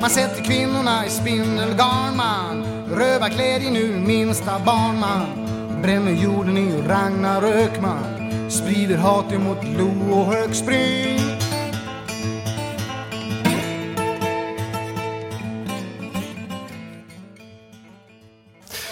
Man 0.00 0.10
sätter 0.10 0.44
kvinnorna 0.44 1.06
i 1.06 1.10
spindelgarn 1.10 2.16
man. 2.16 2.64
Rövar 2.90 3.28
glädjen 3.28 3.76
ur 3.76 3.98
minsta 3.98 4.58
barn 4.66 5.00
man. 5.00 5.26
Bränner 5.82 6.12
jorden 6.12 6.58
i 6.58 6.82
Ragnarök 6.88 7.80
man. 7.80 8.30
Sprider 8.50 8.96
hat 8.96 9.32
emot 9.32 9.64
Lo 9.64 10.20
och 10.20 10.26
Högspring 10.26 11.25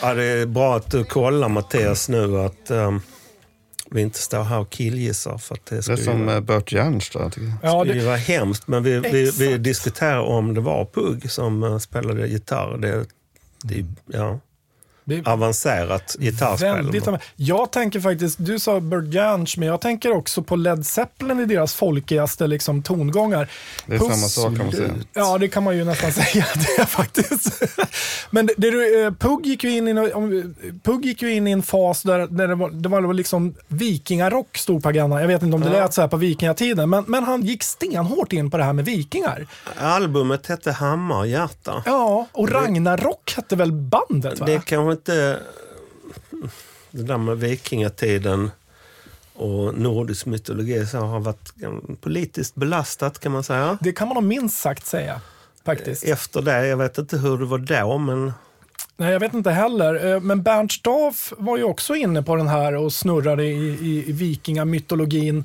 Ja, 0.05 0.14
det 0.14 0.24
är 0.24 0.46
bra 0.46 0.76
att 0.76 0.90
du 0.90 1.05
kollar 1.05 1.48
Mattias 1.48 2.09
nu 2.09 2.38
att 2.38 2.70
ehm, 2.70 3.00
vi 3.90 4.00
inte 4.00 4.18
står 4.18 4.42
här 4.42 4.59
och 4.59 4.70
killgissar. 4.70 5.38
För 5.38 5.55
att 5.55 5.66
det 5.66 5.86
Det 5.86 5.92
är 5.92 5.96
som 5.96 6.28
ju, 6.28 6.55
eh, 6.55 6.62
Jernstad. 6.66 7.32
tycker 7.32 7.46
jag. 7.46 7.57
Ja, 7.62 7.84
det, 7.84 8.05
vara 8.05 8.16
hemskt. 8.16 8.68
Men 8.68 8.82
vi, 8.82 8.98
vi, 8.98 9.30
vi 9.38 9.59
diskuterar 9.59 10.20
om 10.20 10.55
det 10.55 10.61
var 10.61 10.84
Pugh 10.84 11.26
som 11.26 11.62
eh, 11.62 11.78
spelade 11.78 12.26
gitarr. 12.26 12.78
Det, 12.78 13.07
det 13.62 13.86
ja, 14.07 14.40
det 15.05 15.26
avancerat 15.26 16.16
gitarrspel. 16.18 17.20
Jag 17.36 17.72
tänker 17.72 18.00
faktiskt, 18.00 18.36
du 18.40 18.59
sa 18.59 18.80
Burt 18.80 19.14
Jansch, 19.14 19.59
men 19.59 19.68
jag 19.68 19.80
tänker 19.80 20.12
också 20.12 20.42
på 20.42 20.57
Led 20.57 20.86
Zeppelin 20.86 21.40
i 21.40 21.44
deras 21.44 21.74
folkigaste 21.74 22.46
liksom, 22.46 22.82
tongångar. 22.82 23.48
Det 23.86 23.94
är 23.94 23.98
Puss- 23.98 24.11
samma 24.11 24.28
sak 24.28 24.57
kan 24.57 24.66
man 24.66 24.72
säga. 24.72 24.94
Ja, 25.12 25.38
det 25.38 25.48
kan 25.48 25.62
man 25.62 25.76
ju 25.76 25.84
nästan 25.84 26.12
säga 26.24 26.46
det 26.55 26.82
är 26.82 26.86
faktiskt. 26.86 27.62
Men 28.30 28.46
det, 28.46 28.55
det, 28.57 29.02
eh, 29.05 29.11
Pugg, 29.12 29.46
gick 29.46 29.64
ju 29.64 29.76
in 29.76 29.88
i, 29.88 29.94
Pugg 30.82 31.05
gick 31.05 31.22
ju 31.22 31.32
in 31.32 31.46
i 31.46 31.50
en 31.50 31.62
fas 31.62 32.02
där, 32.02 32.26
där 32.26 32.48
det 32.48 32.55
var, 32.55 32.70
det 32.70 32.88
var 32.88 33.14
liksom 33.14 33.55
vikingarock 33.68 34.57
stod 34.57 34.82
på 34.82 34.88
agendan. 34.88 35.20
Jag 35.20 35.28
vet 35.28 35.42
inte 35.42 35.55
om 35.55 35.61
det 35.61 35.70
lät 35.70 35.94
så 35.94 36.00
här 36.00 36.09
på 36.09 36.16
vikingatiden, 36.16 36.90
men, 36.90 37.05
men 37.07 37.24
han 37.24 37.42
gick 37.42 37.62
stenhårt 37.62 38.32
in 38.32 38.50
på 38.50 38.57
det 38.57 38.64
här 38.64 38.72
med 38.72 38.84
vikingar. 38.84 39.46
Albumet 39.78 40.46
hette 40.46 40.72
Hammar 40.72 41.24
hjärta. 41.24 41.82
Ja, 41.86 42.26
och 42.32 42.50
Ragnarok 42.50 43.32
hette 43.36 43.57
väl 43.57 43.72
bandet? 43.72 44.40
Va? 44.40 44.46
Det 44.46 44.64
kanske 44.64 44.93
inte... 44.95 45.40
Det 46.90 47.03
där 47.03 47.18
med 47.18 47.38
vikingatiden 47.38 48.51
och 49.34 49.78
nordisk 49.78 50.26
mytologi 50.26 50.86
så 50.86 50.99
har 50.99 51.20
varit 51.20 51.53
politiskt 52.01 52.55
belastat 52.55 53.18
kan 53.18 53.32
man 53.32 53.42
säga. 53.42 53.78
det 53.80 53.92
kan 53.92 54.09
man 54.09 54.14
nog 54.14 54.24
minst 54.24 54.61
sagt 54.61 54.86
säga. 54.86 55.20
Faktiskt. 55.64 56.05
Efter 56.05 56.42
det, 56.42 56.66
jag 56.66 56.76
vet 56.76 56.99
inte 56.99 57.18
hur 57.18 57.38
det 57.38 57.45
var 57.45 57.59
då, 57.59 57.99
men 57.99 58.32
Nej, 58.97 59.12
jag 59.12 59.20
vet 59.20 59.34
inte 59.34 59.51
heller. 59.51 60.14
Eh, 60.14 60.20
Men 60.20 60.42
Bernt 60.42 60.72
Staff 60.72 61.32
var 61.38 61.57
ju 61.57 61.64
också 61.64 61.95
inne 61.95 62.22
på 62.22 62.36
den 62.36 62.49
här 62.49 62.74
och 62.74 62.92
snurrade 62.92 63.45
i, 63.45 63.78
i, 63.80 64.05
i 64.09 64.12
vikingamytologin. 64.12 65.45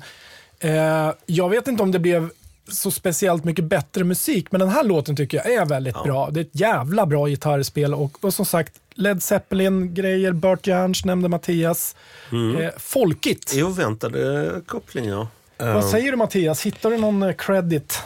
Eh, 0.58 1.10
jag 1.26 1.48
vet 1.48 1.68
inte 1.68 1.82
om 1.82 1.92
det 1.92 1.98
blev 1.98 2.30
så 2.68 2.90
speciellt 2.90 3.44
mycket 3.44 3.64
bättre 3.64 4.04
musik, 4.04 4.52
men 4.52 4.60
den 4.60 4.68
här 4.68 4.84
låten 4.84 5.16
tycker 5.16 5.36
jag 5.36 5.52
är 5.54 5.66
väldigt 5.66 6.02
bra. 6.02 6.30
Det 6.30 6.40
är 6.40 6.44
ett 6.44 6.60
jävla 6.60 7.06
bra 7.06 7.28
gitarrspel 7.28 7.94
och, 7.94 8.24
och 8.24 8.34
som 8.34 8.46
sagt, 8.46 8.72
Led 9.00 9.22
Zeppelin-grejer, 9.22 10.32
Burt 10.32 10.66
Jansch 10.66 11.04
nämnde 11.04 11.28
Mattias. 11.28 11.96
Eh, 12.60 12.70
folkigt. 12.78 13.52
oväntade 13.56 14.62
kopplingar. 14.66 15.26
Vad 15.56 15.84
säger 15.84 16.10
du 16.10 16.16
Mattias? 16.16 16.62
Hittar 16.66 16.90
du 16.90 16.96
någon 16.98 17.22
eh, 17.22 17.32
credit? 17.32 18.02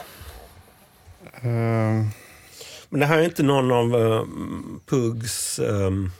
Ehm, 1.41 2.05
Men 2.89 2.99
det 2.99 3.05
här 3.05 3.17
är 3.17 3.23
inte 3.23 3.43
någon 3.43 3.71
av 3.71 3.95
uh, 3.95 4.23
Pugs... 4.85 5.59
ehm, 5.59 6.11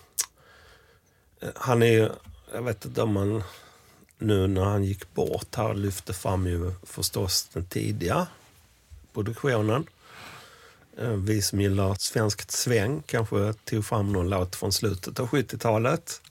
han 1.55 1.82
är 1.84 1.88
ju- 1.91 2.09
Jag 2.53 2.61
vet 2.61 2.86
inte 2.86 3.01
om 3.01 3.13
man 3.13 3.43
nu 4.17 4.47
när 4.47 4.63
han 4.63 4.84
gick 4.84 5.13
bort 5.13 5.55
här 5.55 5.73
lyfte 5.73 6.13
fram 6.13 6.47
ju 6.47 6.71
förstås 6.84 7.47
den 7.53 7.65
tidiga 7.65 8.28
produktionen. 9.13 9.86
Eh, 11.02 11.10
Vi 11.10 11.41
som 11.41 11.62
gillar 11.62 11.93
svenskt 12.00 12.52
sväng 12.52 13.04
kanske 13.06 13.54
tog 13.54 13.86
fram 13.86 14.14
någon 14.14 14.30
låt 14.30 14.56
från 14.56 14.72
slutet 14.72 15.20
av 15.20 15.28
70-talet. 15.28 16.22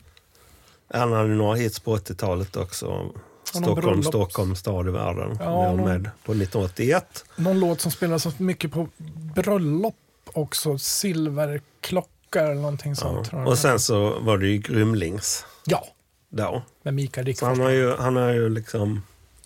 Han 0.93 1.13
hade 1.13 1.29
några 1.29 1.55
hits 1.57 1.81
på 1.81 1.97
80-talet 1.97 2.57
också. 2.57 3.11
Stockholm, 3.45 4.03
Stockholm, 4.03 4.57
stad 4.57 4.89
i 4.89 4.91
världen. 4.91 5.37
Ja, 5.41 5.73
någon- 5.73 5.85
med 5.85 6.11
på 6.25 6.33
1981. 6.33 7.25
Någon 7.37 7.61
låt 7.61 7.81
som 7.81 7.91
spelas 7.93 8.23
så 8.23 8.33
mycket 8.39 8.73
på 8.73 8.89
bröllop 9.35 9.95
också 10.33 10.79
silverklocka 10.79 12.41
eller 12.43 12.55
någonting 12.55 12.97
sånt. 12.97 13.29
tror 13.31 13.43
Ja. 13.43 13.49
Och 13.49 13.59
sen 13.59 13.81
så 13.81 14.19
var 14.21 14.39
det 14.39 14.47
ju 14.47 14.59
Grymlings 14.59 15.45
Ja, 15.65 15.87
då. 16.29 16.63
med 16.83 16.95
Mikael 16.95 17.37
Så 17.37 17.47
han 17.47 17.61
har 17.61 17.71
ju, 17.71 17.95
han 17.97 18.17
har 18.17 18.31
ju 18.31 18.49
liksom 18.49 19.03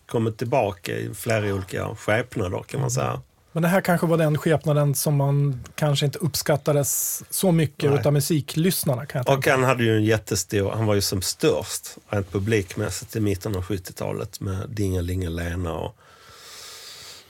kommit 0.06 0.38
tillbaka 0.38 0.92
i 0.92 1.14
flera 1.14 1.54
olika 1.54 1.94
skepnader 1.96 2.62
kan 2.62 2.80
man 2.80 2.90
säga. 2.90 3.20
Men 3.58 3.62
det 3.62 3.68
här 3.68 3.80
kanske 3.80 4.06
var 4.06 4.16
den 4.18 4.38
skepnaden 4.38 4.94
som 4.94 5.16
man 5.16 5.60
kanske 5.74 6.06
inte 6.06 6.18
uppskattades 6.18 7.22
så 7.30 7.52
mycket 7.52 7.90
Nej. 7.90 8.00
utav 8.00 8.12
musiklyssnarna. 8.12 9.06
Kan 9.06 9.18
jag 9.18 9.28
Och 9.36 9.42
tänka. 9.44 9.50
han 9.50 9.64
hade 9.64 9.84
ju 9.84 9.96
en 9.96 10.04
jättestor, 10.04 10.70
han 10.70 10.86
var 10.86 10.94
ju 10.94 11.00
som 11.00 11.22
störst 11.22 11.96
rent 12.08 12.32
publikmässigt 12.32 13.16
i 13.16 13.20
mitten 13.20 13.56
av 13.56 13.62
70-talet 13.64 14.40
med 14.40 14.56
Dingelingelena 14.68 15.72
och 15.74 15.96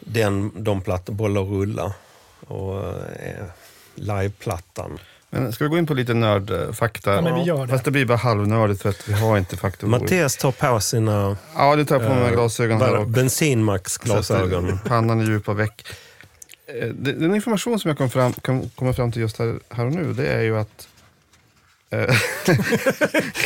den, 0.01 0.53
de 0.65 0.81
plattor, 0.81 1.13
Bolla 1.13 1.41
och 1.41 1.51
rulla 1.51 1.93
och 2.47 2.87
eh, 2.97 3.45
liveplattan. 3.95 4.99
Men 5.31 5.53
ska 5.53 5.65
vi 5.65 5.71
gå 5.71 5.79
in 5.79 5.87
på 5.87 5.95
lite 5.95 6.15
nördfakta? 6.15 7.15
Ja, 7.15 7.21
men 7.21 7.35
vi 7.35 7.43
gör 7.43 7.67
det. 7.67 7.69
Fast 7.73 7.85
det 7.85 7.91
blir 7.91 8.05
bara 8.05 8.19
halvnördigt 8.19 8.83
för 8.83 8.89
att 8.89 9.09
vi 9.09 9.13
har 9.13 9.39
inte 9.39 9.57
faktor. 9.57 9.89
Mattias 9.89 10.37
tar 10.37 10.53
på 10.53 10.81
sina 10.81 11.37
Ja, 11.57 11.77
det 11.77 11.85
tar 11.85 12.01
jag 12.01 12.09
på 12.09 12.15
mig 12.15 12.25
eh, 12.29 12.33
glasögon 12.33 12.81
här. 12.81 13.05
bensinmax-glasögon. 13.05 14.79
pannan 14.87 15.21
i 15.21 15.25
djupa 15.25 15.53
veck. 15.55 15.87
Eh, 16.69 16.89
Den 16.89 17.35
information 17.35 17.79
som 17.81 17.89
jag 17.89 17.99
kom 17.99 18.11
fram, 18.11 18.33
kan 18.33 18.71
komma 18.75 18.93
fram 18.93 19.13
till 19.13 19.21
just 19.23 19.39
här, 19.39 19.59
här 19.71 19.87
och 19.87 19.93
nu, 19.93 20.13
det 20.13 20.27
är 20.29 20.43
ju 20.43 20.59
att... 20.59 20.89
Eh, 21.91 22.17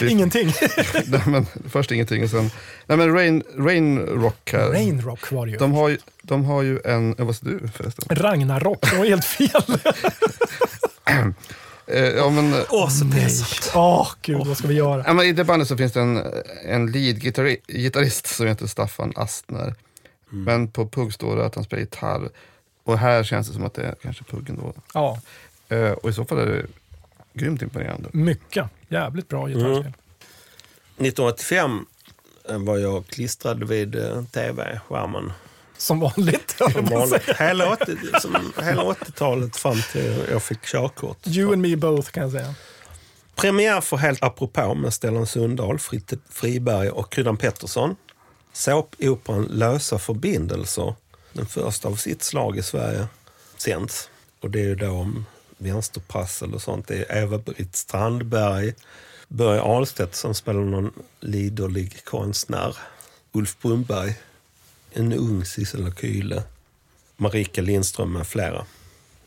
Ingenting. 0.11 0.53
nej, 1.07 1.21
men, 1.27 1.47
först 1.71 1.93
ingenting 1.93 2.25
och 2.25 2.31
sen... 2.31 2.51
Nej 2.87 2.99
men 2.99 3.13
Rain, 3.15 3.43
Rain 3.59 3.99
Rock 3.99 4.53
här. 4.53 4.69
Rainrock 4.69 5.33
var 5.33 5.47
det 5.47 5.53
ju. 5.53 5.59
De 5.59 5.73
har, 5.73 5.89
ju- 5.89 5.99
de 6.23 6.45
har 6.45 6.63
ju 6.63 6.81
en... 6.85 7.15
eh, 7.19 7.25
Vad 7.25 7.37
sa 7.37 7.47
du 7.47 7.69
förresten? 7.75 8.17
Ragnarok, 8.17 8.91
det 8.91 8.97
var 8.99 9.05
helt 9.05 9.25
fel. 9.25 9.63
Ja, 12.17 12.31
men, 12.31 12.55
Åh, 12.71 12.89
så 12.89 13.05
pinsamt. 13.05 13.73
Åh, 13.75 14.09
gud, 14.23 14.47
vad 14.47 14.57
ska 14.59 14.69
vi 14.69 14.75
göra? 14.75 15.05
Ja, 15.07 15.13
men 15.13 15.27
I 15.27 15.33
det 15.33 15.45
bandet 15.45 15.69
så 15.69 15.77
finns 15.77 15.93
det 15.93 16.01
en, 16.01 16.23
en 16.67 16.93
lead-gitarrist 16.93 18.27
som 18.27 18.47
heter 18.47 18.67
Staffan 18.67 19.13
Astner. 19.17 19.75
Men 20.29 20.69
på 20.69 20.89
Pugg 20.89 21.13
står 21.15 21.37
det 21.37 21.47
att 21.47 21.55
han 21.55 21.65
spelar 21.65 21.81
gitarr. 21.81 22.29
Och 22.85 22.99
här 22.99 23.25
känns 23.25 23.49
det 23.49 23.55
som 23.55 23.65
att 23.65 23.75
det 23.75 23.83
är 23.83 23.95
kanske 24.03 24.25
Puggen 24.25 24.57
då. 24.57 24.73
Ja, 24.95 25.21
Eh, 25.69 25.91
och 25.91 26.11
i 26.11 26.13
så 26.13 26.25
fall 26.25 26.39
är 26.39 26.47
det 26.47 26.67
grymt 27.35 27.63
imponerande. 27.63 28.09
mycket. 28.13 28.67
Jävligt 28.89 29.29
bra 29.29 29.47
gitarrspel. 29.49 29.77
Mm. 29.77 29.93
1985 30.97 31.87
var 32.67 32.79
jag 32.79 33.07
klistrad 33.07 33.65
vid 33.65 33.95
eh, 33.95 34.25
tv-skärmen. 34.25 35.33
Som 35.77 36.01
vanligt. 36.01 36.51
Som 36.73 36.85
vanligt. 36.85 37.29
Hela 37.39 37.73
80 37.73 37.97
som 38.21 38.53
hela 38.63 38.83
80-talet 38.83 39.57
fram 39.57 39.77
till 39.93 40.25
jag 40.31 40.43
fick 40.43 40.63
körkort. 40.67 41.27
You 41.27 41.53
and 41.53 41.63
me 41.63 41.77
both 41.77 42.11
kan 42.11 42.23
jag 42.23 42.33
säga. 42.33 42.55
Premiär 43.35 43.81
för 43.81 43.97
Helt 43.97 44.23
apropå 44.23 44.75
med 44.75 44.95
Stellan 44.95 45.27
Sundahl, 45.27 45.79
Fritte 45.79 46.19
Friberg 46.31 46.91
och 46.91 47.13
Kryddan 47.13 47.37
Pettersson. 47.37 47.97
Såpoperan 48.53 49.45
Lösa 49.51 49.99
förbindelser, 49.99 50.95
den 51.33 51.47
första 51.47 51.89
av 51.89 51.97
sitt 51.97 52.23
slag 52.23 52.59
i 52.59 52.63
Sverige, 52.63 53.07
sänds. 53.57 54.11
Och 54.41 54.51
det 54.51 54.61
är 54.61 54.65
ju 54.65 54.75
då 54.75 54.91
om 54.91 55.27
vänsterprassel 55.59 56.55
och 56.55 56.63
sånt. 56.63 56.89
Det 56.89 57.11
är 57.11 57.23
Eva-Britt 57.23 57.77
Strandberg, 57.77 58.75
Börje 59.29 59.61
Ahlstedt 59.61 60.15
som 60.15 60.35
spelar 60.35 60.61
någon 60.61 60.93
liderlig 61.21 62.05
konstnär, 62.05 62.77
Ulf 63.33 63.57
Brunberg, 63.63 64.15
en 64.93 65.13
ung 65.13 65.45
Sissela 65.45 65.95
Kyle, 65.95 66.43
Marika 67.17 67.63
Lindström 67.63 68.13
med 68.13 68.27
flera. 68.27 68.67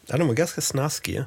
Ja, 0.05 0.17
de 0.17 0.27
var 0.27 0.35
ganska 0.35 0.61
snaskiga. 0.61 1.25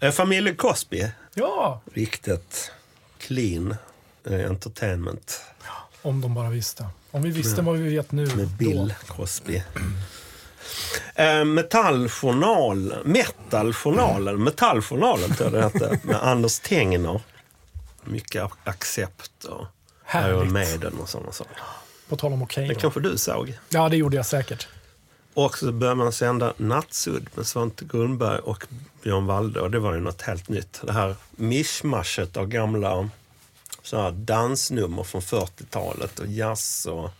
Eh, 0.00 0.12
Familjen 0.12 0.56
Cosby 0.56 1.08
Ja, 1.34 1.80
riktigt 1.94 2.70
clean 3.18 3.76
eh, 4.24 4.50
entertainment 4.50 5.40
om 6.04 6.20
de 6.20 6.34
bara 6.34 6.50
visste. 6.50 6.86
Om 7.14 7.22
vi 7.22 7.30
visste 7.30 7.62
vad 7.62 7.76
vi 7.76 7.94
vet 7.94 8.12
nu. 8.12 8.26
med 8.26 8.36
då. 8.36 8.56
Bill 8.58 8.94
Cosby. 9.06 9.62
Eh, 11.14 11.44
Metalljournal, 11.44 12.94
Metaljournalen, 13.04 14.44
Metalljournalen 14.44 15.34
tror 15.34 15.44
jag 15.44 15.52
det 15.52 15.62
hette, 15.62 16.00
med 16.06 16.22
Anders 16.22 16.58
Tengner. 16.58 17.20
Mycket 18.04 18.50
accept 18.64 19.44
och 19.44 19.66
Härligt. 20.04 20.36
Iron 20.36 20.52
Maiden 20.52 20.92
och 21.02 21.08
sådana 21.08 21.32
saker. 21.32 21.56
På 22.08 22.16
tal 22.16 22.32
om 22.32 22.42
okej. 22.42 22.68
Det 22.68 22.74
då. 22.74 22.80
kanske 22.80 23.00
du 23.00 23.18
såg? 23.18 23.58
Ja, 23.68 23.88
det 23.88 23.96
gjorde 23.96 24.16
jag 24.16 24.26
säkert. 24.26 24.68
Och 25.34 25.58
så 25.58 25.72
började 25.72 25.96
man 25.96 26.12
sända 26.12 26.52
Nattsudd 26.56 27.26
med 27.34 27.46
Svante 27.46 27.84
Grundberg 27.84 28.38
och 28.38 28.66
Björn 29.02 29.26
Walde. 29.26 29.60
Och 29.60 29.70
det 29.70 29.78
var 29.78 29.94
ju 29.94 30.00
något 30.00 30.22
helt 30.22 30.48
nytt. 30.48 30.80
Det 30.82 30.92
här 30.92 31.14
mischmaschet 31.30 32.36
av 32.36 32.46
gamla 32.46 33.08
så 33.84 34.02
här 34.02 34.10
dansnummer 34.10 35.02
från 35.02 35.20
40-talet 35.20 36.18
och 36.18 36.26
jazz 36.26 36.86
och 36.86 37.10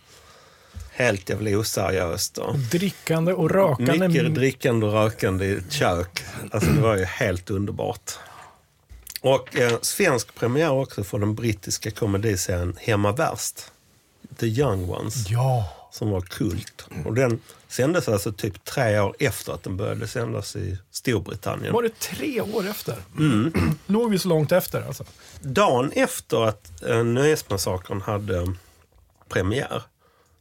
helt 0.91 1.29
jävla 1.29 1.57
oseriöst. 1.57 2.37
Och 2.37 2.59
Drickande 2.59 3.33
och 3.33 3.51
rökande. 3.51 4.07
mycket 4.07 4.35
drickande 4.35 4.85
och 4.85 4.93
rökande 4.93 5.45
i 5.45 5.53
ett 5.57 5.71
kök. 5.71 6.23
Alltså 6.51 6.69
det 6.69 6.81
var 6.81 6.95
ju 6.97 7.03
helt 7.05 7.49
underbart. 7.49 8.11
Och 9.21 9.57
eh, 9.57 9.73
svensk 9.81 10.35
premiär 10.35 10.71
också 10.71 11.03
för 11.03 11.19
den 11.19 11.35
brittiska 11.35 11.91
komediserien 11.91 12.77
Hemma 12.81 13.11
Värst. 13.11 13.71
The 14.39 14.45
Young 14.45 14.89
Ones 14.89 15.29
Ja, 15.29 15.84
som 15.95 16.09
var 16.09 16.21
kult. 16.21 16.87
Och 17.05 17.13
den 17.13 17.41
sändes 17.67 18.07
alltså 18.09 18.31
typ 18.31 18.65
tre 18.65 18.99
år 18.99 19.15
efter 19.19 19.53
att 19.53 19.63
den 19.63 19.77
började 19.77 20.07
sändas 20.07 20.55
i 20.55 20.77
Storbritannien. 20.91 21.73
var 21.73 21.83
det 21.83 21.99
tre 21.99 22.41
år 22.41 22.67
efter? 22.67 22.97
Mm. 23.17 23.53
Låg 23.85 24.11
vi 24.11 24.19
så 24.19 24.27
långt 24.27 24.51
efter 24.51 24.81
alltså? 24.81 25.03
Dagen 25.41 25.91
efter 25.91 26.41
att 26.41 26.83
eh, 26.83 27.03
Nöjesmassakern 27.03 28.01
hade 28.01 28.53
premiär, 29.29 29.83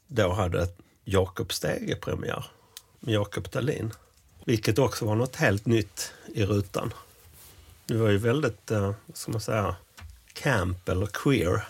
då 0.07 0.32
hade 0.32 0.68
Jakob 1.05 1.52
Stege 1.52 1.96
premiär 1.96 2.46
med 3.00 3.14
Jakob 3.14 3.50
Dahlin. 3.50 3.92
Vilket 4.44 4.78
också 4.78 5.05
var 5.05 5.14
något 5.14 5.36
helt 5.36 5.66
nytt 5.66 6.12
i 6.34 6.44
rutan. 6.44 6.92
Det 7.86 7.96
var 7.96 8.11
ju 8.11 8.18
väldigt, 8.18 8.70
eh, 8.70 8.92
ska 9.14 9.32
man 9.32 9.40
säga, 9.40 9.76
camp 10.32 10.88
eller 10.88 11.07
queer. 11.07 11.64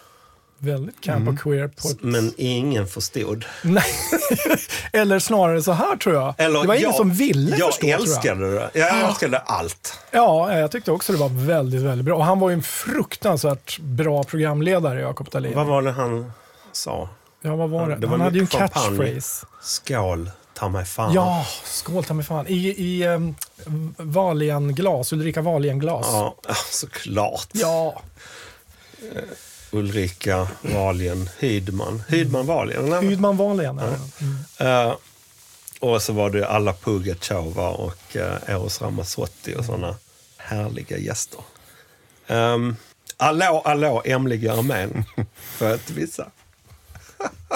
Väldigt 0.58 1.00
camp 1.00 1.28
och 1.28 1.38
queer 1.38 1.68
på 1.68 1.88
ett... 1.88 2.02
Men 2.02 2.32
ingen 2.36 2.86
förstod. 2.86 3.44
Nej. 3.62 3.84
Eller 4.92 5.18
snarare 5.18 5.62
så 5.62 5.72
här 5.72 5.96
tror 5.96 6.14
jag. 6.14 6.34
Eller, 6.38 6.60
det 6.60 6.66
var 6.66 6.74
ingen 6.74 6.86
jag, 6.86 6.94
som 6.94 7.10
ville 7.10 7.56
jag 7.56 7.66
förstå. 7.66 7.80
tror 7.80 7.90
jag. 7.90 8.00
älskade 8.00 8.54
det. 8.54 8.70
Jag 8.74 9.00
älskade 9.08 9.38
allt. 9.38 9.98
Ja, 10.10 10.58
jag 10.58 10.70
tyckte 10.70 10.92
också 10.92 11.12
det 11.12 11.18
var 11.18 11.46
väldigt, 11.46 11.82
väldigt 11.82 12.04
bra. 12.04 12.16
Och 12.16 12.24
han 12.24 12.40
var 12.40 12.50
ju 12.50 12.54
en 12.54 12.62
fruktansvärt 12.62 13.78
bra 13.78 14.24
programledare, 14.24 15.00
Jakob 15.00 15.30
Dahlin. 15.30 15.52
Vad 15.54 15.66
var 15.66 15.82
det 15.82 15.92
han 15.92 16.32
sa? 16.72 17.08
Ja, 17.42 17.56
vad 17.56 17.70
var 17.70 17.88
det? 17.88 17.96
Det 17.96 18.06
var 18.06 18.10
han 18.10 18.20
hade 18.20 18.38
ju 18.38 18.40
en 18.40 18.46
catchphrase. 18.46 19.46
Skål, 19.62 20.30
ta 20.54 20.68
mig 20.68 20.84
fan. 20.84 21.12
Ja, 21.12 21.46
skål 21.64 22.04
ta 22.04 22.14
mig 22.14 22.24
fan. 22.24 22.46
I, 22.46 22.54
i 22.68 23.06
um, 23.06 23.34
Wahlen-glas, 23.96 25.12
Ulrika 25.12 25.40
Wahlen-glas. 25.42 26.06
Ja, 26.12 26.34
ja, 26.48 26.54
såklart. 26.70 27.48
Ja, 27.52 28.02
Ulrika 29.74 30.48
Wahlgren 30.62 31.30
Hydman. 31.38 32.02
Hydman 32.08 32.46
Wahlgren? 32.46 33.02
Hydman 33.02 33.36
Wahlen. 33.36 33.80
Ja. 34.58 34.66
Eh, 34.66 34.96
och 35.80 36.02
så 36.02 36.12
var 36.12 36.30
det 36.30 36.48
alla 36.48 36.72
Pugatjova 36.72 37.68
och 37.68 38.16
uh, 38.16 38.22
Eros 38.46 38.82
Ramazzotti 38.82 39.54
och 39.56 39.64
sådana 39.64 39.96
härliga 40.36 40.98
gäster. 40.98 41.40
Um, 42.26 42.76
allå, 43.16 43.62
allå, 43.64 44.02
Emliga 44.04 44.52
armén. 44.52 45.04
För 45.34 45.74
att 45.74 45.90
visa. 45.90 46.30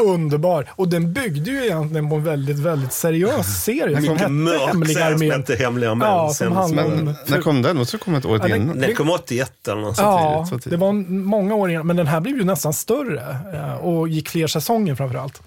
Underbar. 0.05 0.67
Och 0.71 0.89
den 0.89 1.13
byggde 1.13 1.51
ju 1.51 1.65
egentligen 1.65 2.09
på 2.11 2.15
en 2.17 2.25
väldigt, 2.25 2.59
väldigt 2.59 2.93
seriös 2.93 3.65
serie 3.65 4.03
som 4.03 4.17
hette 4.17 4.31
mörk 4.31 4.61
Hemliga 4.69 5.05
armén. 5.05 5.31
hette 5.33 5.57
Hemliga 5.57 5.91
armén. 5.91 6.09
Ja, 6.09 6.31
som 6.35 6.53
handlar 6.53 6.85
om- 6.85 7.15
när 7.27 7.41
kom 7.43 7.63
den? 7.63 7.77
Måste 7.77 7.97
det 7.97 8.01
komma 8.05 8.19
ett 8.19 8.25
år 8.25 8.39
Ja, 8.43 8.49
den- 8.49 8.63
innan? 8.63 8.79
Den 8.79 8.95
kom 8.95 9.11
81 9.11 9.69
eller 9.69 9.81
något. 9.83 9.99
Ja, 9.99 10.35
tidigt, 10.37 10.49
så 10.49 10.59
tidigt. 10.59 10.71
det 10.71 10.77
var 10.77 10.93
många 11.11 11.55
år 11.55 11.71
innan. 11.71 11.87
Men 11.87 11.97
den 11.97 12.07
här 12.07 12.21
blev 12.21 12.37
ju 12.37 12.45
nästan 12.45 12.73
större 12.73 13.37
eh, 13.55 13.75
och 13.75 14.09
gick 14.09 14.29
fler 14.29 14.47
säsonger 14.47 14.95
framförallt. 14.95 15.43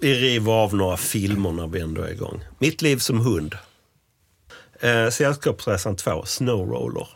Vi 0.00 0.14
river 0.14 0.52
av 0.52 0.74
några 0.74 0.96
filmer 0.96 1.52
när 1.52 1.66
vi 1.66 1.80
ändå 1.80 2.02
är 2.02 2.10
igång. 2.12 2.40
Mitt 2.58 2.82
liv 2.82 2.96
som 2.96 3.20
hund. 3.20 3.54
Eh, 4.80 5.10
Sällskapsresan 5.10 5.96
2, 5.96 6.24
Snowroller. 6.24 7.08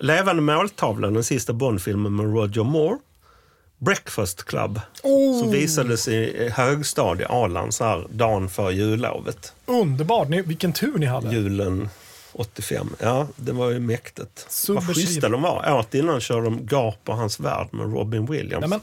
Levande 0.00 0.42
måltavlan, 0.42 1.14
den 1.14 1.24
sista 1.24 1.52
Bondfilmen 1.52 2.16
med 2.16 2.26
Roger 2.34 2.64
Moore. 2.64 2.98
Breakfast 3.78 4.44
Club, 4.44 4.80
Oh. 5.02 5.38
som 5.40 5.50
visades 5.50 6.08
i 6.08 6.48
högstadie, 6.48 7.26
Arland, 7.28 7.74
så 7.74 7.84
här 7.84 8.06
dagen 8.10 8.48
för 8.48 8.70
jullovet. 8.70 9.52
Underbart. 9.66 10.28
Ni, 10.28 10.42
vilken 10.42 10.72
tur 10.72 10.98
ni 10.98 11.06
hade. 11.06 11.34
Julen 11.34 11.88
85. 12.32 12.90
Ja, 13.00 13.26
det 13.36 13.52
var 13.52 13.70
ju 13.70 13.78
mäktigt. 13.78 14.64
Vad 14.68 14.86
schyssta 14.86 15.28
de 15.28 15.42
var. 15.42 15.72
Året 15.72 15.94
innan 15.94 16.20
körde 16.20 16.44
de 16.44 16.66
Gap 16.66 16.98
och 17.08 17.16
hans 17.16 17.40
värld 17.40 17.68
med 17.70 17.92
Robin 17.92 18.26
Williams. 18.26 18.60
Nej, 18.60 18.68
men, 18.68 18.80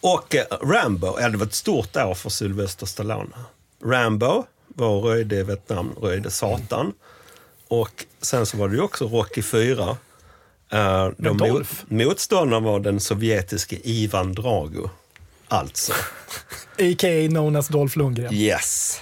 Och 0.00 0.34
eh, 0.34 0.44
Rambo, 0.62 1.16
ja, 1.20 1.28
det 1.28 1.36
var 1.38 1.46
ett 1.46 1.54
stort 1.54 1.96
år 1.96 2.14
för 2.14 2.30
Sylvester 2.30 2.86
Stallone. 2.86 3.30
Rambo, 3.84 4.44
var 4.68 5.00
Röjde 5.00 5.36
i 5.36 5.42
Vietnam, 5.42 5.92
Röjde 6.02 6.30
Satan. 6.30 6.92
Och 7.68 8.04
sen 8.22 8.46
så 8.46 8.56
var 8.56 8.68
det 8.68 8.74
ju 8.74 8.80
också 8.82 9.06
Rocky 9.08 9.42
4. 9.42 9.96
Uh, 10.74 11.10
de 11.16 11.28
mot, 11.28 11.38
Dolph. 11.38 11.72
motståndaren 11.88 12.64
var 12.64 12.80
den 12.80 13.00
sovjetiske 13.00 13.76
Ivan 13.84 14.32
Drago. 14.32 14.90
Alltså, 15.48 15.92
A.k.a. 16.78 17.28
known 17.28 17.56
as 17.56 17.68
Dolph 17.68 17.98
Lundgren. 17.98 18.34
yes. 18.34 19.00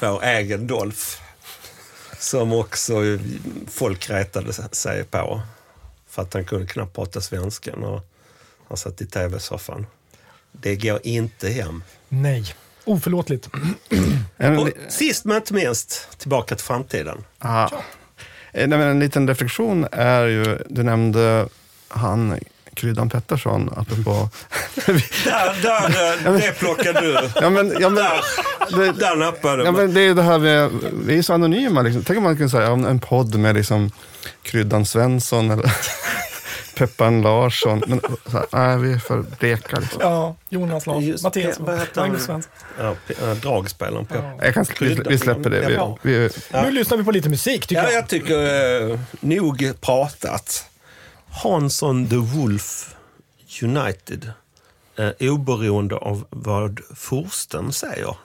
Vår 0.00 0.24
egen 0.24 0.66
Dolph. 0.66 1.00
Som 2.18 2.52
också 2.52 3.04
eh, 3.04 3.20
folk 3.68 4.10
retade 4.10 4.52
sig 4.72 5.04
på. 5.04 5.40
För 6.08 6.22
att 6.22 6.34
han 6.34 6.44
kunde 6.44 6.66
knappt 6.66 6.94
prata 6.94 7.20
svenska 7.20 7.76
när 7.76 8.00
han 8.68 8.76
satt 8.76 9.00
i 9.00 9.06
tv-soffan. 9.06 9.86
Det 10.52 10.76
går 10.76 11.00
inte 11.02 11.48
hem. 11.48 11.82
Nej. 12.08 12.54
Oförlåtligt. 12.84 13.48
Och 14.60 14.68
sist 14.92 15.24
men 15.24 15.36
inte 15.36 15.54
minst, 15.54 16.08
Tillbaka 16.18 16.54
till 16.54 16.64
framtiden. 16.64 17.24
aha. 17.38 17.82
Eh, 18.52 18.68
nej, 18.68 18.78
men 18.78 18.88
en 18.88 19.00
liten 19.00 19.28
reflektion 19.28 19.86
är 19.92 20.26
ju, 20.26 20.58
du 20.68 20.82
nämnde 20.82 21.48
han, 21.88 22.38
Kryddan 22.74 23.08
Pettersson, 23.10 23.70
apropå... 23.76 24.28
Där, 25.24 25.62
där, 25.62 26.26
eh, 26.26 26.32
det 26.32 26.58
plockade 26.58 27.00
du. 27.00 27.28
ja, 27.40 27.50
men, 27.50 27.74
ja, 27.80 27.88
men, 27.88 28.04
det, 28.70 28.92
Där 28.92 29.16
nappade 29.16 29.64
Ja, 29.64 29.72
men 29.72 29.94
det 29.94 30.00
är 30.00 30.14
det 30.14 30.22
här 30.22 30.38
med, 30.38 30.70
vi 31.06 31.18
är 31.18 31.22
så 31.22 31.34
anonyma. 31.34 31.82
Liksom. 31.82 32.04
Tänk 32.04 32.16
om 32.16 32.22
man 32.24 32.36
kunde 32.36 32.50
säga 32.50 32.72
om 32.72 32.86
en 32.86 33.00
podd 33.00 33.34
med 33.34 33.54
liksom 33.54 33.90
Kryddan 34.42 34.86
Svensson 34.86 35.50
eller 35.50 35.72
Peppan 36.80 37.22
Larsson. 37.22 37.82
Men 37.86 38.00
så 38.26 38.38
här, 38.38 38.46
nej, 38.52 38.78
vi 38.78 38.92
är 38.92 38.98
för 38.98 39.22
bleka. 39.38 39.78
Liksom. 39.80 40.00
Ja, 40.02 40.36
Jonas 40.48 40.86
Larsson, 40.86 41.04
Just- 41.04 41.24
Mattias? 41.24 41.58
Magnus 41.96 42.22
Svensson. 42.24 42.42
Ja, 42.78 42.94
äh, 43.22 43.34
dragspelaren 43.34 44.06
på. 44.06 44.14
Ja. 44.14 44.38
Jag 44.42 44.54
kan, 44.54 44.66
vi, 44.80 44.94
vi 45.08 45.18
släpper 45.18 45.50
det. 45.50 45.70
Ja. 45.72 45.98
Vi, 46.02 46.18
vi, 46.18 46.30
Nu 46.52 46.70
lyssnar 46.70 46.98
vi 46.98 47.04
på 47.04 47.10
lite 47.10 47.28
musik 47.28 47.66
tycker 47.66 47.82
Ja, 47.82 47.90
jag. 47.90 47.98
jag 47.98 48.08
tycker 48.08 48.90
eh, 48.90 49.00
nog 49.20 49.72
pratat. 49.80 50.64
Hansson 51.42 52.08
the 52.08 52.16
Wolf 52.16 52.94
United. 53.62 54.32
Eh, 54.96 55.10
oberoende 55.32 55.96
av 55.96 56.26
vad 56.30 56.80
Forsten 56.96 57.72
säger. 57.72 58.16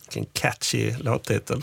Vilken 0.00 0.26
catchy 0.32 0.92
låttitel. 0.98 1.62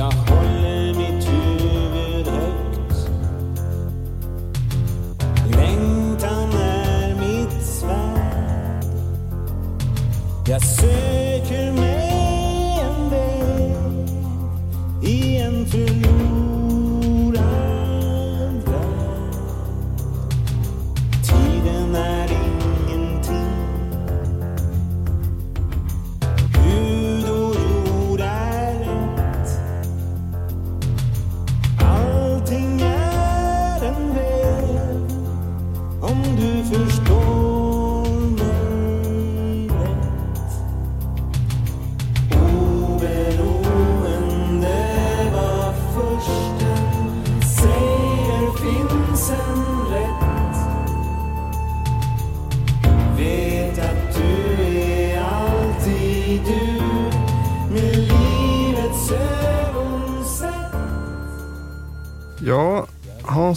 Jag 0.00 0.12
håller 0.12 0.94
mitt 0.94 1.28
huvud 1.28 2.26
högt. 2.26 3.10
Längtan 5.56 6.52
är 6.52 7.14
mitt 7.14 7.66
svärd 7.66 8.84
Jag 10.46 10.62
söker 10.62 11.09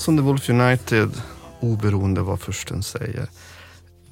Hansson 0.03 0.17
the 0.17 0.23
Wolf 0.23 0.49
United, 0.49 1.21
oberoende 1.59 2.21
vad 2.21 2.39
försten 2.39 2.83
säger. 2.83 3.27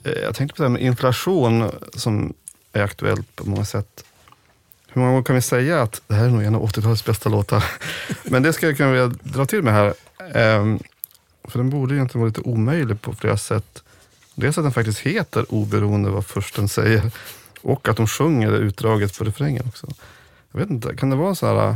Eh, 0.03 0.11
jag 0.11 0.35
tänkte 0.35 0.55
på 0.55 0.63
det 0.63 0.69
här 0.69 0.73
med 0.73 0.81
inflation 0.81 1.71
som 1.93 2.33
är 2.73 2.81
aktuellt 2.81 3.35
på 3.35 3.49
många 3.49 3.65
sätt. 3.65 4.05
Hur 4.87 5.01
många 5.01 5.11
gånger 5.11 5.23
kan 5.23 5.35
vi 5.35 5.41
säga 5.41 5.81
att 5.81 6.01
det 6.07 6.13
här 6.13 6.25
är 6.25 6.29
nog 6.29 6.43
en 6.43 6.55
av 6.55 6.69
80-talets 6.69 7.05
bästa 7.05 7.29
låtar? 7.29 7.63
Men 8.23 8.43
det 8.43 8.53
ska 8.53 8.65
jag 8.65 8.77
kunna 8.77 9.07
dra 9.07 9.45
till 9.45 9.63
med 9.63 9.73
här. 9.73 9.93
Ehm, 10.33 10.79
för 11.43 11.59
den 11.59 11.69
borde 11.69 11.95
egentligen 11.95 12.21
vara 12.21 12.27
lite 12.27 12.41
omöjlig 12.41 13.01
på 13.01 13.13
flera 13.13 13.37
sätt. 13.37 13.83
Dels 14.35 14.57
att 14.57 14.63
den 14.63 14.73
faktiskt 14.73 14.99
heter 14.99 15.53
Oberoende 15.53 16.09
vad 16.09 16.25
försten 16.25 16.69
säger 16.69 17.11
och 17.61 17.87
att 17.87 17.97
de 17.97 18.07
sjunger 18.07 18.51
det 18.51 18.57
utdraget 18.57 19.17
på 19.17 19.23
refrängen 19.23 19.63
också. 19.67 19.87
Jag 20.51 20.59
vet 20.59 20.69
inte, 20.69 20.95
kan 20.95 21.09
det 21.09 21.15
vara 21.15 21.35
så 21.35 21.47
här, 21.47 21.53
vad 21.53 21.75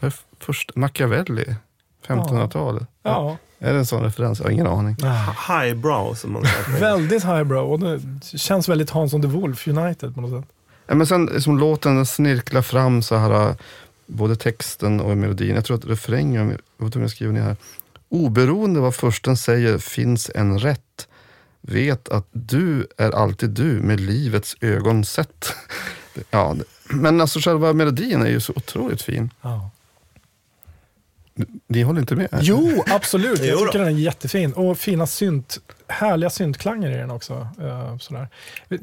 är 0.00 0.14
först, 0.38 0.76
Machiavelli, 0.76 1.54
1500-talet? 2.08 2.88
Ja. 3.02 3.36
Är 3.58 3.72
det 3.72 3.78
en 3.78 3.86
sån 3.86 4.02
referens? 4.02 4.38
Jag 4.38 4.46
har 4.46 4.50
ingen 4.50 4.66
aning. 4.66 4.96
Highbrow 5.48 6.14
som 6.14 6.32
man 6.32 6.44
säger. 6.44 6.80
Väldigt 6.80 7.24
highbrow 7.24 7.72
och 7.72 7.80
det 7.80 8.00
känns 8.38 8.68
väldigt 8.68 8.90
Hansson 8.90 9.22
the 9.22 9.28
Wolf 9.28 9.68
United 9.68 10.14
på 10.14 10.20
något 10.20 10.42
sätt. 10.42 10.50
Ja, 10.86 10.94
men 10.94 11.06
sen 11.06 11.42
som 11.42 11.58
låten 11.58 11.96
den 11.96 12.06
snirklar 12.06 12.62
fram 12.62 13.02
så 13.02 13.16
här, 13.16 13.54
både 14.06 14.36
texten 14.36 15.00
och 15.00 15.16
melodin. 15.16 15.54
Jag 15.54 15.64
tror 15.64 15.76
att 15.76 15.86
refrängen, 15.86 16.58
jag 16.78 16.96
om 16.96 17.02
jag 17.02 17.10
skriver 17.10 17.32
ner 17.32 17.42
här. 17.42 17.56
Oberoende 18.08 18.80
vad 18.80 18.94
försten 18.94 19.36
säger 19.36 19.78
finns 19.78 20.30
en 20.34 20.58
rätt. 20.58 21.08
Vet 21.60 22.08
att 22.08 22.26
du 22.32 22.86
är 22.96 23.10
alltid 23.10 23.50
du 23.50 23.72
med 23.82 24.00
livets 24.00 24.56
ögon 24.60 25.04
sett. 25.04 25.52
Ja, 26.30 26.56
men 26.88 27.20
alltså 27.20 27.40
själva 27.40 27.72
melodin 27.72 28.22
är 28.22 28.30
ju 28.30 28.40
så 28.40 28.52
otroligt 28.56 29.02
fin. 29.02 29.30
Ja. 29.42 29.70
Ni 31.66 31.82
håller 31.82 32.00
inte 32.00 32.14
med? 32.14 32.28
Jo, 32.40 32.84
absolut. 32.90 33.44
Jag 33.44 33.58
tycker 33.58 33.78
den 33.78 33.88
är 33.88 33.92
jättefin. 33.92 34.52
Och 34.52 34.78
fina 34.78 35.06
synt, 35.06 35.58
härliga 35.88 36.30
syntklanger 36.30 36.90
i 36.90 36.94
den 36.96 37.10
också. 37.10 37.48
Eh, 37.60 37.98
sådär. 37.98 38.28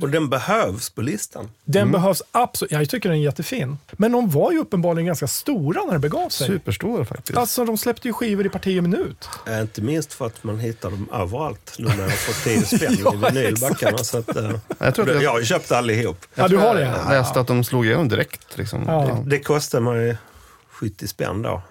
Och 0.01 0.09
den 0.09 0.29
behövs 0.29 0.89
på 0.89 1.01
listan. 1.01 1.49
Den 1.65 1.91
behövs 1.91 2.23
absolut. 2.31 2.71
Jag 2.71 2.89
tycker 2.89 3.09
den 3.09 3.17
är 3.17 3.23
jättefin. 3.23 3.77
Men 3.91 4.11
de 4.11 4.29
var 4.29 4.51
ju 4.51 4.57
uppenbarligen 4.59 5.05
ganska 5.05 5.27
stora 5.27 5.83
när 5.85 5.93
det 5.93 5.99
begav 5.99 6.29
sig. 6.29 6.47
Superstora 6.47 7.05
faktiskt. 7.05 7.37
Alltså 7.37 7.65
de 7.65 7.77
släppte 7.77 8.07
ju 8.07 8.13
skivor 8.13 8.45
i 8.45 8.49
parti 8.49 8.79
och 8.79 8.83
minut. 8.83 9.29
Eh, 9.47 9.61
Inte 9.61 9.81
minst 9.81 10.13
för 10.13 10.25
att 10.27 10.43
man 10.43 10.59
hittar 10.59 10.91
dem 10.91 11.09
överallt 11.13 11.75
nu 11.79 11.85
när 11.87 12.01
jag 12.01 12.17
fått 12.19 12.43
10 12.43 12.61
spänn 12.61 12.97
Ja, 13.03 13.13
i 13.29 13.33
vinylbackarna. 13.33 13.97
Så 13.97 14.17
att, 14.17 14.35
eh, 14.35 14.51
Jag 14.79 14.95
tror 14.95 15.07
att 15.09 15.13
jag- 15.15 15.23
jag 15.23 15.31
har 15.31 15.39
ju 15.39 15.45
köpt 15.45 15.71
allihop. 15.71 16.25
Ja, 16.35 16.47
du 16.47 16.57
har 16.57 16.75
det? 16.75 16.81
Jag 16.81 17.09
läste 17.09 17.39
att 17.39 17.47
de 17.47 17.63
slog 17.63 17.85
igenom 17.85 18.07
direkt. 18.09 18.57
Liksom. 18.57 18.83
Ja. 18.87 19.07
Ja. 19.09 19.23
Det 19.25 19.39
kostar 19.39 19.79
mig 19.79 20.17
70 20.71 21.07
spänn 21.07 21.41
då. 21.41 21.61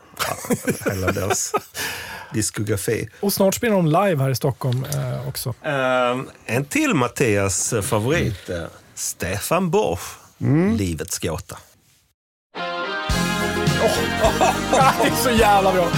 Hela 0.87 1.13
deras 1.13 1.53
diskografi. 2.33 3.09
Och 3.21 3.33
snart 3.33 3.55
spelar 3.55 3.77
de 3.77 3.87
live 3.87 4.23
här 4.23 4.31
i 4.31 4.35
Stockholm 4.35 4.85
eh, 4.85 5.29
också. 5.29 5.55
Eh, 5.63 6.21
en 6.47 6.65
till 6.65 6.95
Mattias 6.95 7.75
favorit. 7.83 8.49
eh, 8.49 8.65
Stefan 8.95 9.71
Borsch. 9.71 10.01
Livets 10.79 11.19
gåta. 11.19 11.59
det 15.03 15.09
är 15.09 15.23
så 15.23 15.31
jävla 15.31 15.73
bra. 15.73 15.89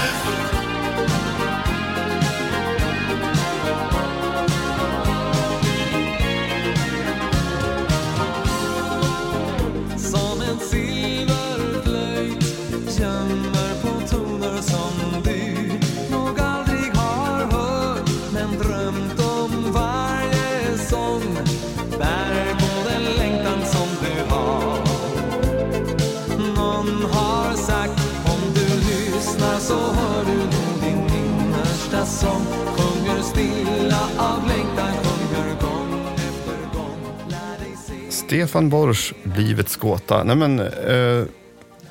Stefan 38.37 38.69
Borsch, 38.69 39.13
Livets 39.37 39.77
gåta. 39.77 40.25
Nej, 40.25 40.37
men, 40.37 40.61
eh, 40.61 41.25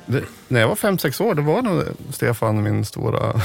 det, 0.06 0.24
när 0.48 0.60
jag 0.60 0.68
var 0.68 0.76
fem 0.76 0.98
sex 0.98 1.20
år, 1.20 1.34
då 1.34 1.42
var 1.42 1.62
nog 1.62 1.84
Stefan 2.10 2.62
min 2.62 2.84
stora 2.84 3.40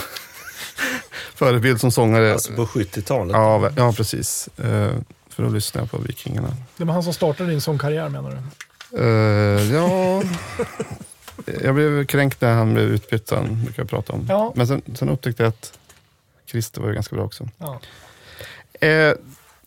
förebild 1.35 1.79
som 1.79 1.91
sångare. 1.91 2.33
Alltså 2.33 2.53
på 2.53 2.65
70-talet. 2.65 3.33
ja, 3.33 3.71
ja, 3.75 3.93
precis. 3.93 4.49
Eh, 4.57 4.91
för 5.29 5.43
då 5.43 5.49
lyssnade 5.49 5.83
jag 5.83 5.91
på 5.91 5.97
Vikingarna. 6.07 6.55
Det 6.77 6.83
var 6.83 6.93
han 6.93 7.03
som 7.03 7.13
startade 7.13 7.49
din 7.49 7.61
sångkarriär 7.61 8.09
menar 8.09 8.31
du? 8.31 9.03
Eh, 9.03 9.73
ja, 9.73 10.23
jag 11.63 11.75
blev 11.75 12.05
kränkt 12.05 12.41
när 12.41 12.53
han 12.53 12.73
blev 12.73 12.85
utbytt, 12.85 13.29
han 13.29 13.63
brukar 13.63 13.83
jag 13.83 13.89
prata 13.89 14.13
om. 14.13 14.25
Ja. 14.29 14.53
Men 14.55 14.67
sen, 14.67 14.81
sen 14.95 15.09
upptäckte 15.09 15.43
jag 15.43 15.49
att 15.49 15.79
Christer 16.45 16.81
var 16.81 16.87
ju 16.87 16.93
ganska 16.93 17.15
bra 17.15 17.25
också. 17.25 17.49
Ja. 17.57 17.79
Eh, 18.87 19.13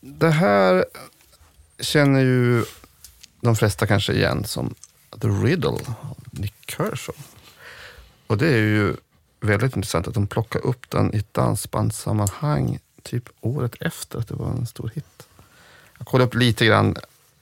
det 0.00 0.30
här 0.30 0.84
känner 1.80 2.20
ju 2.20 2.64
de 3.44 3.56
flesta 3.56 3.86
kanske 3.86 4.12
igen 4.12 4.44
som 4.44 4.74
The 5.20 5.28
Riddle 5.28 5.70
av 5.70 6.16
Nick 6.30 6.54
Kershaw. 6.66 7.22
Och 8.26 8.38
det 8.38 8.48
är 8.48 8.58
ju 8.58 8.96
väldigt 9.40 9.76
intressant 9.76 10.08
att 10.08 10.14
de 10.14 10.26
plockar 10.26 10.66
upp 10.66 10.90
den 10.90 11.14
i 11.14 11.18
ett 11.18 11.34
dansbandssammanhang 11.34 12.78
typ 13.02 13.28
året 13.40 13.74
efter 13.80 14.18
att 14.18 14.28
det 14.28 14.34
var 14.34 14.50
en 14.50 14.66
stor 14.66 14.90
hit. 14.94 15.28
Jag 15.98 16.06
kollade 16.06 16.28
upp 16.28 16.34
lite 16.34 16.66
grann. 16.66 16.96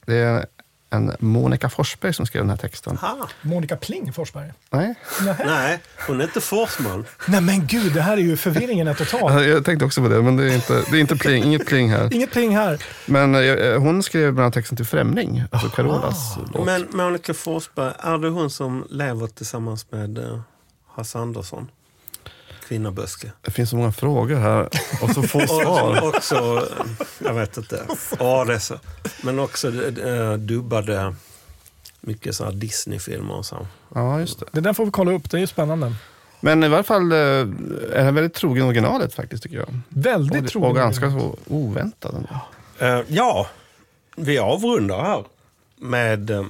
Det 0.05 0.17
är 0.17 0.47
en 0.93 1.12
Monica 1.18 1.68
Forsberg 1.68 2.14
som 2.14 2.26
skrev 2.26 2.43
den 2.43 2.51
här 2.51 2.57
texten. 2.57 2.99
Aha. 3.03 3.28
Monica 3.43 3.76
Pling 3.76 4.12
Forsberg? 4.12 4.53
Nej, 4.70 4.95
Nej. 5.22 5.36
Nej, 5.47 5.80
hon 6.07 6.20
är 6.20 6.24
inte 6.24 6.40
Forsman. 6.40 7.05
Nej 7.26 7.40
men 7.40 7.66
gud, 7.66 7.93
det 7.95 8.01
här 8.03 8.12
är 8.12 8.20
ju 8.22 8.36
förvirringen 8.36 8.88
är 8.88 8.95
total. 8.95 9.49
jag 9.49 9.64
tänkte 9.64 9.84
också 9.84 10.03
på 10.03 10.09
det, 10.09 10.22
men 10.22 10.36
det 10.36 10.45
är 10.45 10.55
inte, 10.55 10.84
det 10.90 10.97
är 10.97 11.01
inte 11.01 11.16
pling, 11.16 11.45
inget 11.45 11.66
pling 11.66 11.90
här. 11.90 12.14
Inget 12.14 12.30
pling 12.30 12.57
här. 12.57 12.82
Men 13.07 13.34
eh, 13.34 13.78
hon 13.78 14.03
skrev 14.03 14.32
bland 14.32 14.45
annat 14.45 14.55
texten 14.55 14.76
till 14.76 14.86
Främling, 14.86 15.45
alltså 15.51 15.68
Carolas 15.68 16.38
låt. 16.55 16.66
Men 16.66 16.86
Monica 16.90 17.34
Forsberg, 17.34 17.93
är 17.99 18.18
det 18.18 18.28
hon 18.28 18.51
som 18.51 18.86
lever 18.90 19.26
tillsammans 19.26 19.86
med 19.90 20.18
eh, 20.18 20.40
Hasse 20.95 21.18
Andersson? 21.18 21.68
Kvinnaböske. 22.69 23.33
Det 23.43 23.51
finns 23.51 23.71
så 23.71 23.77
många 23.77 23.93
frågor 23.93 24.37
här 24.37 24.69
och 25.03 25.11
så 25.11 25.23
få 25.23 25.41
svar. 25.47 26.09
Också, 26.09 26.69
jag 27.19 27.35
vet 27.35 27.57
inte. 27.57 27.83
Ja, 28.19 28.45
det 28.45 28.55
är 28.55 28.59
så. 28.59 28.79
Men 29.23 29.39
också 29.39 29.69
eh, 30.01 30.33
dubbade 30.33 31.15
mycket 32.01 32.35
så 32.37 32.45
här 32.45 32.53
Disney-filmer 32.53 33.35
och 33.35 33.47
så. 33.47 33.67
Ja, 33.95 34.21
just 34.21 34.41
det. 34.41 34.47
Det 34.53 34.61
där 34.61 34.73
får 34.73 34.85
vi 34.85 34.91
kolla 34.91 35.13
upp, 35.13 35.31
det 35.31 35.37
är 35.37 35.41
ju 35.41 35.47
spännande. 35.47 35.95
Men 36.41 36.65
i 36.65 36.69
varje 36.69 36.83
fall 36.85 37.13
eh, 37.13 37.19
är 37.19 38.05
han 38.05 38.15
väldigt 38.15 38.35
trogen 38.35 38.67
originalet 38.67 39.15
faktiskt 39.15 39.43
tycker 39.43 39.57
jag. 39.57 39.79
Väldigt 39.89 40.45
Och, 40.45 40.51
trogen. 40.51 40.71
och 40.71 40.77
ganska 40.77 41.11
så 41.11 41.37
oväntad. 41.49 42.27
Eh, 42.79 43.01
ja, 43.09 43.47
vi 44.17 44.39
avrundar 44.39 45.03
här 45.03 45.25
med 45.77 46.31
eh, 46.31 46.45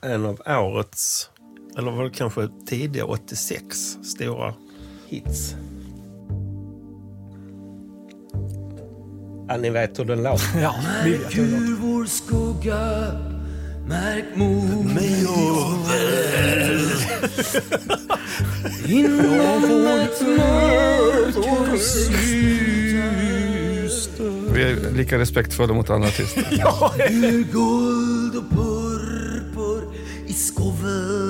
en 0.00 0.26
av 0.26 0.40
årets, 0.46 1.30
eller 1.78 1.90
var 1.90 2.04
det 2.04 2.10
kanske 2.10 2.48
tidiga 2.68 3.04
86, 3.04 3.64
stora 4.04 4.54
hits. 5.10 5.54
Ja, 9.48 9.56
ni 9.56 9.70
vet 9.70 9.98
hur 9.98 10.04
den 10.04 10.22
låter. 10.22 10.60
Ja, 10.62 10.74
vi 11.04 11.10
vet 11.10 11.38
hur 11.38 11.46
låter. 11.46 11.76
Vår 11.80 12.04
skugga 12.04 13.06
Märk 13.88 14.24
mot 14.34 14.86
mig 14.94 15.26
och 15.26 15.90
Inom 18.90 19.60
vårt 19.62 20.20
mörker 20.20 21.76
syster 21.76 23.10
Vi 24.52 24.62
är 24.62 24.90
lika 24.96 25.18
respektfulla 25.18 25.74
mot 25.74 25.90
andra 25.90 26.08
artister. 26.08 26.44
Ur 27.10 27.44
guld 27.52 28.36
och 28.36 28.50
purpur 28.50 29.94
i 30.26 30.32
skoveln 30.32 31.29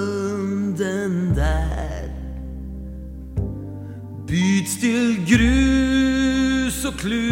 till 4.81 5.25
grus 5.27 6.85
och 6.85 6.99
klutar. 6.99 7.31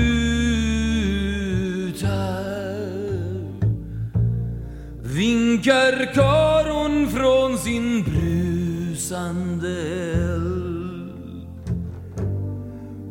Vinkar 5.02 6.14
karon 6.14 7.08
från 7.08 7.58
sin 7.58 8.02
brusande 8.02 9.68
eld. 10.12 11.12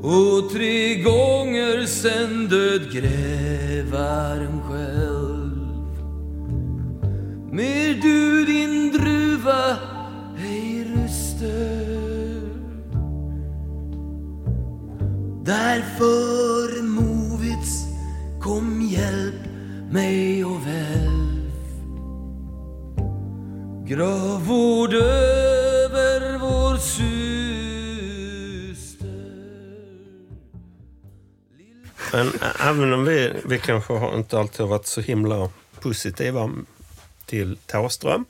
Och 0.01 0.51
tre 0.51 0.95
gånger 0.95 1.85
sen 1.85 2.47
död 2.47 2.91
grävaren 2.91 4.61
själv. 4.61 5.47
Mer 7.51 7.93
du 8.01 8.45
din 8.45 8.91
druva 8.91 9.77
Därför 15.47 16.81
Movits 16.81 17.85
kom 18.41 18.81
hjälp 18.81 19.45
mig 19.91 20.45
och 20.45 20.67
välv 20.67 21.51
Gravvård 23.87 24.93
över 24.93 26.37
vår 26.37 26.77
syster 26.77 27.07
Men 32.11 32.31
även 32.59 32.93
om 32.93 33.05
vi, 33.05 33.33
vi 33.45 33.59
kanske 33.59 33.93
har 33.93 34.17
inte 34.17 34.39
alltid 34.39 34.59
har 34.59 34.67
varit 34.67 34.87
så 34.87 35.01
himla 35.01 35.49
positiva 35.79 36.51
till 37.25 37.57
Thåström. 37.65 38.25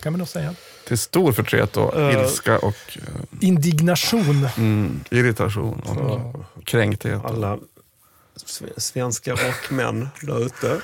Kan 0.00 0.12
man 0.12 0.18
nog 0.18 0.28
säga. 0.28 0.54
Till 0.90 0.98
stor 0.98 1.32
förtret 1.32 1.76
och 1.76 1.96
Eh. 2.00 2.20
ilska 2.22 2.58
och 2.58 2.74
eh, 2.96 3.02
Indignation. 3.40 4.48
mm, 4.56 5.00
irritation 5.10 5.80
och 5.80 6.64
kränkthet. 6.66 7.24
alla 7.24 7.58
sve- 8.46 8.72
svenska 8.80 9.32
rockmän 9.32 10.08
där 10.22 10.46
ute. 10.46 10.80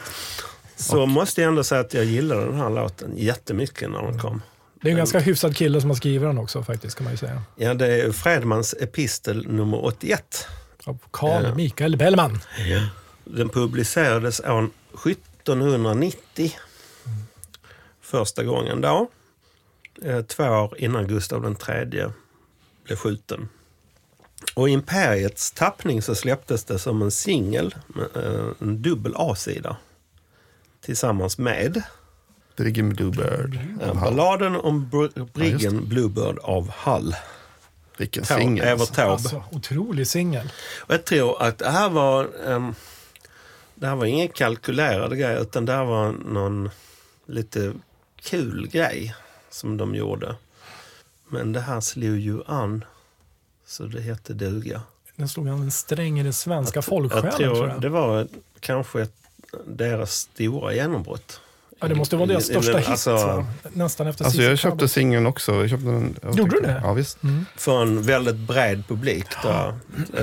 Så 0.77 1.07
måste 1.07 1.41
jag 1.41 1.49
ändå 1.49 1.65
säga 1.65 1.81
att 1.81 1.95
jag 1.95 2.05
gillade 2.05 2.45
den 2.45 2.57
här 2.57 2.71
låten 2.71 3.13
jättemycket 3.17 3.91
när 3.91 4.03
den 4.03 4.19
kom. 4.21 4.43
Det 4.83 4.89
är 4.89 4.91
en 4.91 4.97
ganska 4.99 5.19
hyfsad 5.19 5.57
kille 5.57 5.81
som 5.81 5.91
har 5.91 5.95
skrivit 5.97 6.29
den 6.29 6.39
också 6.39 6.63
faktiskt 6.63 6.97
kan 6.97 7.05
man 7.05 7.13
ju 7.13 7.17
säga. 7.17 7.43
Ja, 7.57 7.75
det 7.75 7.87
är 7.87 8.13
Fredmans 8.13 8.75
epistel 8.81 9.49
nummer 9.49 9.85
81. 9.85 10.47
Av 10.85 10.99
Carl 11.11 11.45
Ja. 11.45 11.55
Mikael 11.55 11.97
Bellman. 11.97 12.41
Den 13.25 13.49
publicerades 13.49 14.41
år 14.41 14.71
1790. 15.05 16.53
Första 18.03 18.45
gången 18.45 18.81
då. 18.81 19.09
Eh, 20.03 20.21
Två 20.23 20.45
år 20.45 20.75
innan 20.79 21.07
Gustav 21.07 21.57
III 21.69 22.05
blev 22.85 22.97
skjuten. 22.97 23.49
Och 24.55 24.69
i 24.69 24.73
Imperiets 24.73 25.51
tappning 25.51 26.03
så 26.03 26.15
släpptes 26.15 26.65
det 26.65 26.79
som 26.79 27.03
en 27.03 27.11
singel, 27.11 27.75
eh, 28.15 28.47
en 28.61 28.83
dubbel 28.83 29.13
A-sida. 29.17 29.77
Tillsammans 30.81 31.39
med 31.39 31.83
Briggen 32.57 32.89
Bluebird. 32.93 33.59
Hall. 33.81 33.95
balladen 34.01 34.57
om 34.57 34.87
Br- 34.93 35.13
Ja, 35.15 35.27
briggen 35.33 35.89
Bluebird 35.89 36.39
av 36.39 36.69
Hall. 36.71 37.15
Vilken 37.99 38.25
singel. 38.25 38.79
Taube. 38.79 39.13
Alltså, 39.13 39.45
otrolig 39.51 40.07
singel. 40.07 40.53
Och 40.79 40.95
jag 40.95 41.05
tror 41.05 41.43
att 41.43 41.59
det 41.59 41.71
här 41.71 41.89
var 41.89 42.29
um, 42.45 42.75
det 43.75 43.87
här 43.87 43.97
var 43.97 44.07
ingen 44.07 44.29
kalkylerad 44.29 45.19
grej 45.19 45.41
utan 45.41 45.65
det 45.67 45.73
här 45.73 45.85
var 45.85 46.13
någon 46.13 46.71
lite 47.27 47.73
kul 48.23 48.69
grej 48.69 49.15
som 49.57 49.77
de 49.77 49.95
gjorde. 49.95 50.37
Men 51.29 51.53
det 51.53 51.61
här 51.61 51.81
slog 51.81 52.17
ju 52.19 52.41
an 52.47 52.85
så 53.67 53.83
det 53.83 54.01
hette 54.01 54.33
duga. 54.33 54.83
Den 55.17 55.29
slog 55.29 55.49
an 55.49 55.63
en 55.63 55.71
sträng 55.71 56.21
i 56.21 56.23
den 56.23 56.33
svenska 56.33 56.83
folksjälen 56.83 57.31
tror 57.31 57.55
tror 57.55 57.69
jag. 57.69 57.81
det 57.81 57.89
var 57.89 58.29
kanske 58.61 59.03
ett, 59.03 59.15
deras 59.67 60.13
stora 60.15 60.75
genombrott. 60.75 61.41
Ja, 61.81 61.89
det 61.89 61.95
måste 61.95 62.17
vara 62.17 62.27
deras 62.27 62.45
största 62.45 62.79
hit. 62.79 62.89
alltså? 62.89 63.47
Nästan 63.73 64.07
efter 64.07 64.25
Alltså 64.25 64.43
jag 64.43 64.59
köpte 64.59 64.89
singeln 64.89 65.27
också. 65.27 65.55
Jag 65.55 65.71
köpte 65.71 65.87
den, 65.87 66.17
jag 66.23 66.39
Gjorde 66.39 66.57
du 66.57 66.61
det? 66.61 66.81
Ja, 66.85 66.93
visst. 66.93 67.19
För 67.57 67.83
en 67.83 68.03
väldigt 68.03 68.37
bred 68.37 68.89
publik. 68.89 69.27
Där, 69.43 69.75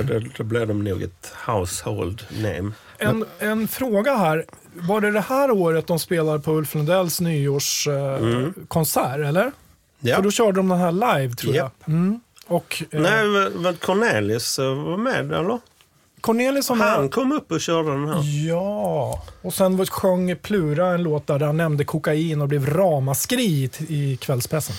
då, 0.02 0.20
då 0.36 0.44
blev 0.44 0.68
de 0.68 0.84
nog 0.84 1.02
ett 1.02 1.32
household 1.46 2.22
name. 2.30 2.72
En, 2.98 3.24
en 3.38 3.68
fråga 3.68 4.16
här. 4.16 4.44
Var 4.74 5.00
det 5.00 5.10
det 5.10 5.20
här 5.20 5.50
året 5.50 5.86
de 5.86 5.98
spelade 5.98 6.38
på 6.38 6.52
Ulf 6.52 6.74
Lundells 6.74 7.20
nyårskonsert, 7.20 9.18
eller? 9.18 9.40
Mm. 9.42 9.52
Ja. 10.00 10.16
För 10.16 10.22
då 10.22 10.30
körde 10.30 10.52
de 10.52 10.68
den 10.68 10.78
här 10.78 10.92
live, 10.92 11.34
tror 11.34 11.54
Japp. 11.54 11.72
jag. 11.84 11.94
Mm. 11.94 12.20
Och 12.46 12.82
eh, 12.90 13.00
Nej, 13.00 13.28
var 13.54 13.72
Cornelis 13.72 14.58
eh, 14.58 14.64
var 14.74 14.96
med 14.96 15.32
eller? 15.32 15.58
Cornelis 16.20 16.66
som 16.66 16.80
Han 16.80 17.08
kom 17.08 17.32
upp 17.32 17.52
och 17.52 17.60
körde 17.60 17.90
den 17.90 18.08
här. 18.08 18.46
Ja, 18.48 19.22
och 19.42 19.54
sen 19.54 19.86
sjöng 19.86 20.36
Plura 20.36 20.86
en 20.94 21.02
låt 21.02 21.26
där 21.26 21.40
han 21.40 21.56
nämnde 21.56 21.84
kokain 21.84 22.40
och 22.40 22.48
blev 22.48 22.66
ramaskri 22.66 23.70
i- 23.88 24.16
kvällspressen. 24.20 24.76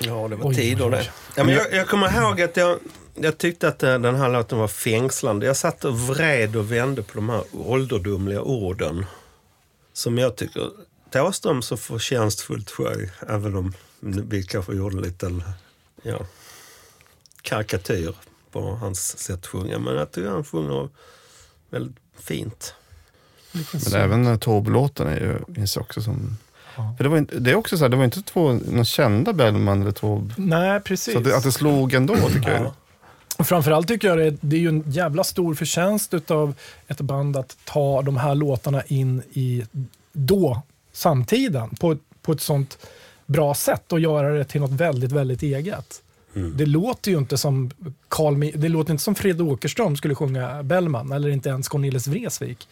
Ja, 0.00 0.28
det 0.28 0.36
var 0.36 0.52
tider 0.52 0.90
det. 0.90 1.04
Ja, 1.34 1.44
men 1.44 1.54
jag, 1.54 1.72
jag 1.72 1.86
kommer 1.88 2.22
ihåg 2.22 2.40
att 2.42 2.56
jag, 2.56 2.76
jag 3.22 3.38
tyckte 3.38 3.68
att 3.68 3.82
eh, 3.82 3.98
den 3.98 4.14
här 4.14 4.28
låten 4.28 4.58
var 4.58 4.68
fängslande. 4.68 5.46
Jag 5.46 5.56
satt 5.56 5.84
och 5.84 6.00
vred 6.00 6.56
och 6.56 6.72
vände 6.72 7.02
på 7.02 7.14
de 7.14 7.28
här 7.28 7.42
ålderdomliga 7.52 8.42
orden. 8.42 9.06
Som 9.92 10.18
jag 10.18 10.36
tycker 10.36 10.70
Thåström 11.10 11.62
så 11.62 11.76
förtjänstfullt 11.76 12.70
sjöng, 12.70 13.10
även 13.28 13.56
om 13.56 13.72
vi 14.00 14.42
kanske 14.42 14.74
gjorde 14.74 14.96
en 14.96 15.02
liten 15.02 15.42
ja, 16.02 16.18
karikatyr 17.42 18.14
på 18.52 18.60
hans 18.60 19.18
sätt 19.18 19.36
att 19.36 19.46
sjunga. 19.46 19.78
Men 19.78 19.94
jag 19.94 20.12
tycker 20.12 20.28
han 20.28 20.44
sjunger 20.44 20.88
väldigt 21.70 21.96
fint. 22.18 22.74
Men 23.52 24.00
även 24.00 24.26
uh, 24.26 24.38
Taube-låten 24.38 25.06
är 25.06 25.20
ju, 25.20 25.38
minns 25.46 25.76
jag 25.76 25.82
också 25.82 26.02
som... 26.02 26.36
För 26.96 27.04
det, 27.04 27.10
var 27.10 27.18
inte, 27.18 27.38
det 27.38 27.50
är 27.50 27.54
också 27.54 27.78
så 27.78 27.84
här, 27.84 27.88
det 27.88 27.96
var 27.96 28.04
inte 28.04 28.22
två 28.22 28.52
någon 28.52 28.84
kända 28.84 29.32
Bellman 29.32 29.82
eller 29.82 29.92
Taube. 29.92 30.34
Nej, 30.36 30.80
precis. 30.80 31.12
Så 31.12 31.18
att 31.18 31.24
det, 31.24 31.36
att 31.36 31.42
det 31.42 31.52
slog 31.52 31.94
ändå 31.94 32.16
tycker 32.16 32.50
jag. 32.50 32.72
Framförallt 33.44 33.88
tycker 33.88 34.08
jag 34.08 34.18
det, 34.18 34.36
det 34.40 34.56
är 34.56 34.60
ju 34.60 34.68
en 34.68 34.84
jävla 34.86 35.24
stor 35.24 35.54
förtjänst 35.54 36.30
av 36.30 36.54
ett 36.88 37.00
band 37.00 37.36
att 37.36 37.56
ta 37.64 38.02
de 38.02 38.16
här 38.16 38.34
låtarna 38.34 38.82
in 38.82 39.22
i 39.32 39.64
då, 40.12 40.62
samtiden, 40.92 41.70
på, 41.70 41.96
på 42.22 42.32
ett 42.32 42.40
sånt 42.40 42.78
bra 43.26 43.54
sätt 43.54 43.92
och 43.92 44.00
göra 44.00 44.30
det 44.34 44.44
till 44.44 44.60
något 44.60 44.70
väldigt, 44.70 45.12
väldigt 45.12 45.42
eget. 45.42 46.02
Det 46.54 46.66
låter 46.66 47.10
ju 47.10 47.18
inte 47.18 47.36
som 47.38 47.70
Carl, 48.08 48.52
det 48.60 48.68
låter 48.68 48.90
inte 48.92 49.02
som 49.04 49.14
Fred 49.14 49.40
Åkerström 49.40 49.96
skulle 49.96 50.14
sjunga 50.14 50.62
Bellman, 50.62 51.12
eller 51.12 51.28
inte 51.28 51.48
ens 51.48 51.68
Cornelis 51.68 52.06
Vreeswijk. 52.06 52.68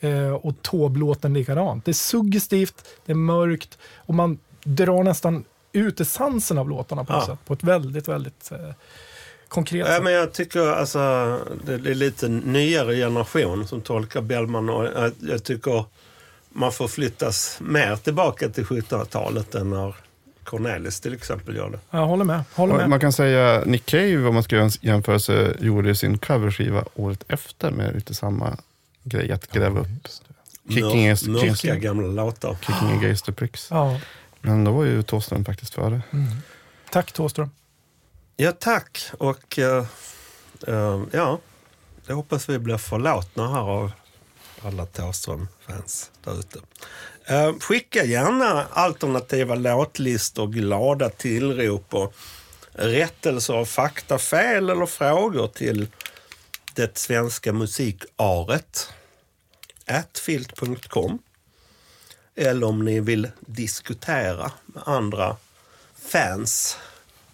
Eh, 0.00 0.32
och 0.32 0.62
Taube-låten 0.62 1.34
likadant. 1.34 1.84
Det 1.84 1.90
är 1.90 1.92
suggestivt, 1.92 2.84
det 3.06 3.12
är 3.12 3.16
mörkt 3.16 3.78
och 3.96 4.14
man 4.14 4.38
drar 4.64 5.02
nästan 5.02 5.44
ut 5.72 6.00
essensen 6.00 6.58
av 6.58 6.68
låtarna 6.68 7.04
på, 7.04 7.12
Ja. 7.12 7.26
sätt, 7.26 7.38
på 7.46 7.52
ett 7.54 7.64
väldigt, 7.64 8.08
väldigt 8.08 8.52
eh, 8.52 8.70
konkret 9.50 9.86
Ja, 9.88 10.00
men 10.02 10.12
jag 10.12 10.32
tycker 10.32 10.60
alltså, 10.72 10.98
det 11.64 11.72
är 11.74 11.94
lite 11.94 12.28
nyare 12.28 12.94
generation 12.96 13.66
som 13.66 13.80
tolkar 13.80 14.20
Bellman 14.20 14.68
och 14.70 14.84
jag, 14.84 15.12
jag 15.20 15.44
tycker 15.44 15.84
man 16.52 16.72
får 16.72 16.88
flyttas 16.88 17.58
mer 17.60 17.96
tillbaka 17.96 18.48
till 18.48 18.64
1700-talet 18.64 19.54
än 19.54 19.70
när 19.70 19.94
Cornelis 20.44 21.00
till 21.00 21.14
exempel 21.14 21.56
gör 21.56 21.70
det. 21.70 21.78
Jag 21.90 22.06
håller 22.06 22.24
med. 22.24 22.42
Håller 22.54 22.74
med. 22.74 22.88
Man 22.88 23.00
kan 23.00 23.12
säga 23.12 23.62
Nick 23.66 23.86
Cave, 23.86 24.24
om 24.26 24.34
man 24.34 24.42
ska 24.42 24.56
göra 24.56 24.64
en 24.64 24.70
jämförelse, 24.80 25.56
gjorde 25.60 25.94
sin 25.94 26.18
coverskiva 26.18 26.84
året 26.94 27.24
efter 27.28 27.70
med 27.70 27.94
lite 27.94 28.14
samma 28.14 28.56
grej, 29.04 29.32
att 29.32 29.52
gräva 29.52 29.80
upp 29.80 29.86
Kicking 30.68 30.84
Mör- 31.08 31.12
is- 31.12 31.26
Mörka 31.28 31.54
Kicking- 31.54 31.80
gamla 31.80 32.06
låtar. 32.24 32.56
Kicking 32.60 32.98
Against 32.98 33.24
the 33.24 33.32
Pricks. 33.32 33.68
Ja. 33.70 34.00
Men 34.40 34.64
då 34.64 34.72
var 34.72 34.84
ju 34.84 35.02
Thåström 35.02 35.44
faktiskt 35.44 35.74
före. 35.74 36.00
Tack 36.90 37.12
Thåström. 37.12 37.50
Ja, 38.40 38.52
tack. 38.52 39.10
Och 39.18 39.58
eh, 39.58 39.84
eh, 40.66 41.02
ja, 41.12 41.38
jag 42.06 42.16
hoppas 42.16 42.48
vi 42.48 42.58
blir 42.58 42.76
förlåtna 42.76 43.48
här 43.52 43.60
av 43.60 43.92
alla 44.62 44.86
Thåström-fans 44.86 46.10
där 46.24 46.38
ute. 46.38 46.60
Eh, 47.24 47.54
skicka 47.58 48.04
gärna 48.04 48.64
alternativa 48.64 49.54
låtlistor, 49.54 50.46
glada 50.46 51.10
tillrop 51.10 51.94
och 51.94 52.14
rättelser 52.72 53.54
av 53.54 53.64
faktafel 53.64 54.70
eller 54.70 54.86
frågor 54.86 55.48
till 55.48 55.88
det 56.74 56.98
svenska 56.98 57.52
musikaret 57.52 58.92
atfilt.com 59.86 61.18
eller 62.34 62.66
om 62.66 62.84
ni 62.84 63.00
vill 63.00 63.28
diskutera 63.40 64.52
med 64.66 64.82
andra 64.86 65.36
fans 65.98 66.78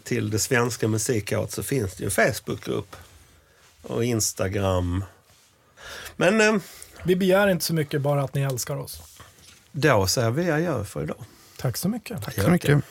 till 0.06 0.30
det 0.30 0.38
svenska 0.38 0.88
musikåret 0.88 1.52
så 1.52 1.62
finns 1.62 1.94
det 1.94 2.02
ju 2.02 2.04
en 2.06 2.10
Facebookgrupp 2.34 2.96
och 3.82 4.04
Instagram. 4.04 5.04
Men 6.16 6.40
eh, 6.40 6.60
Vi 7.04 7.16
begär 7.16 7.48
inte 7.48 7.64
så 7.64 7.74
mycket, 7.74 8.00
bara 8.00 8.22
att 8.22 8.34
ni 8.34 8.42
älskar 8.42 8.76
oss. 8.76 9.02
då 9.72 10.06
säger 10.06 10.30
vi 10.30 10.50
adjö 10.50 10.84
för 10.84 11.02
idag. 11.02 11.24
Tack 11.56 11.76
så 11.76 11.88
mycket. 11.88 12.22
Tack 12.24 12.34
så 12.34 12.50
mycket. 12.50 12.84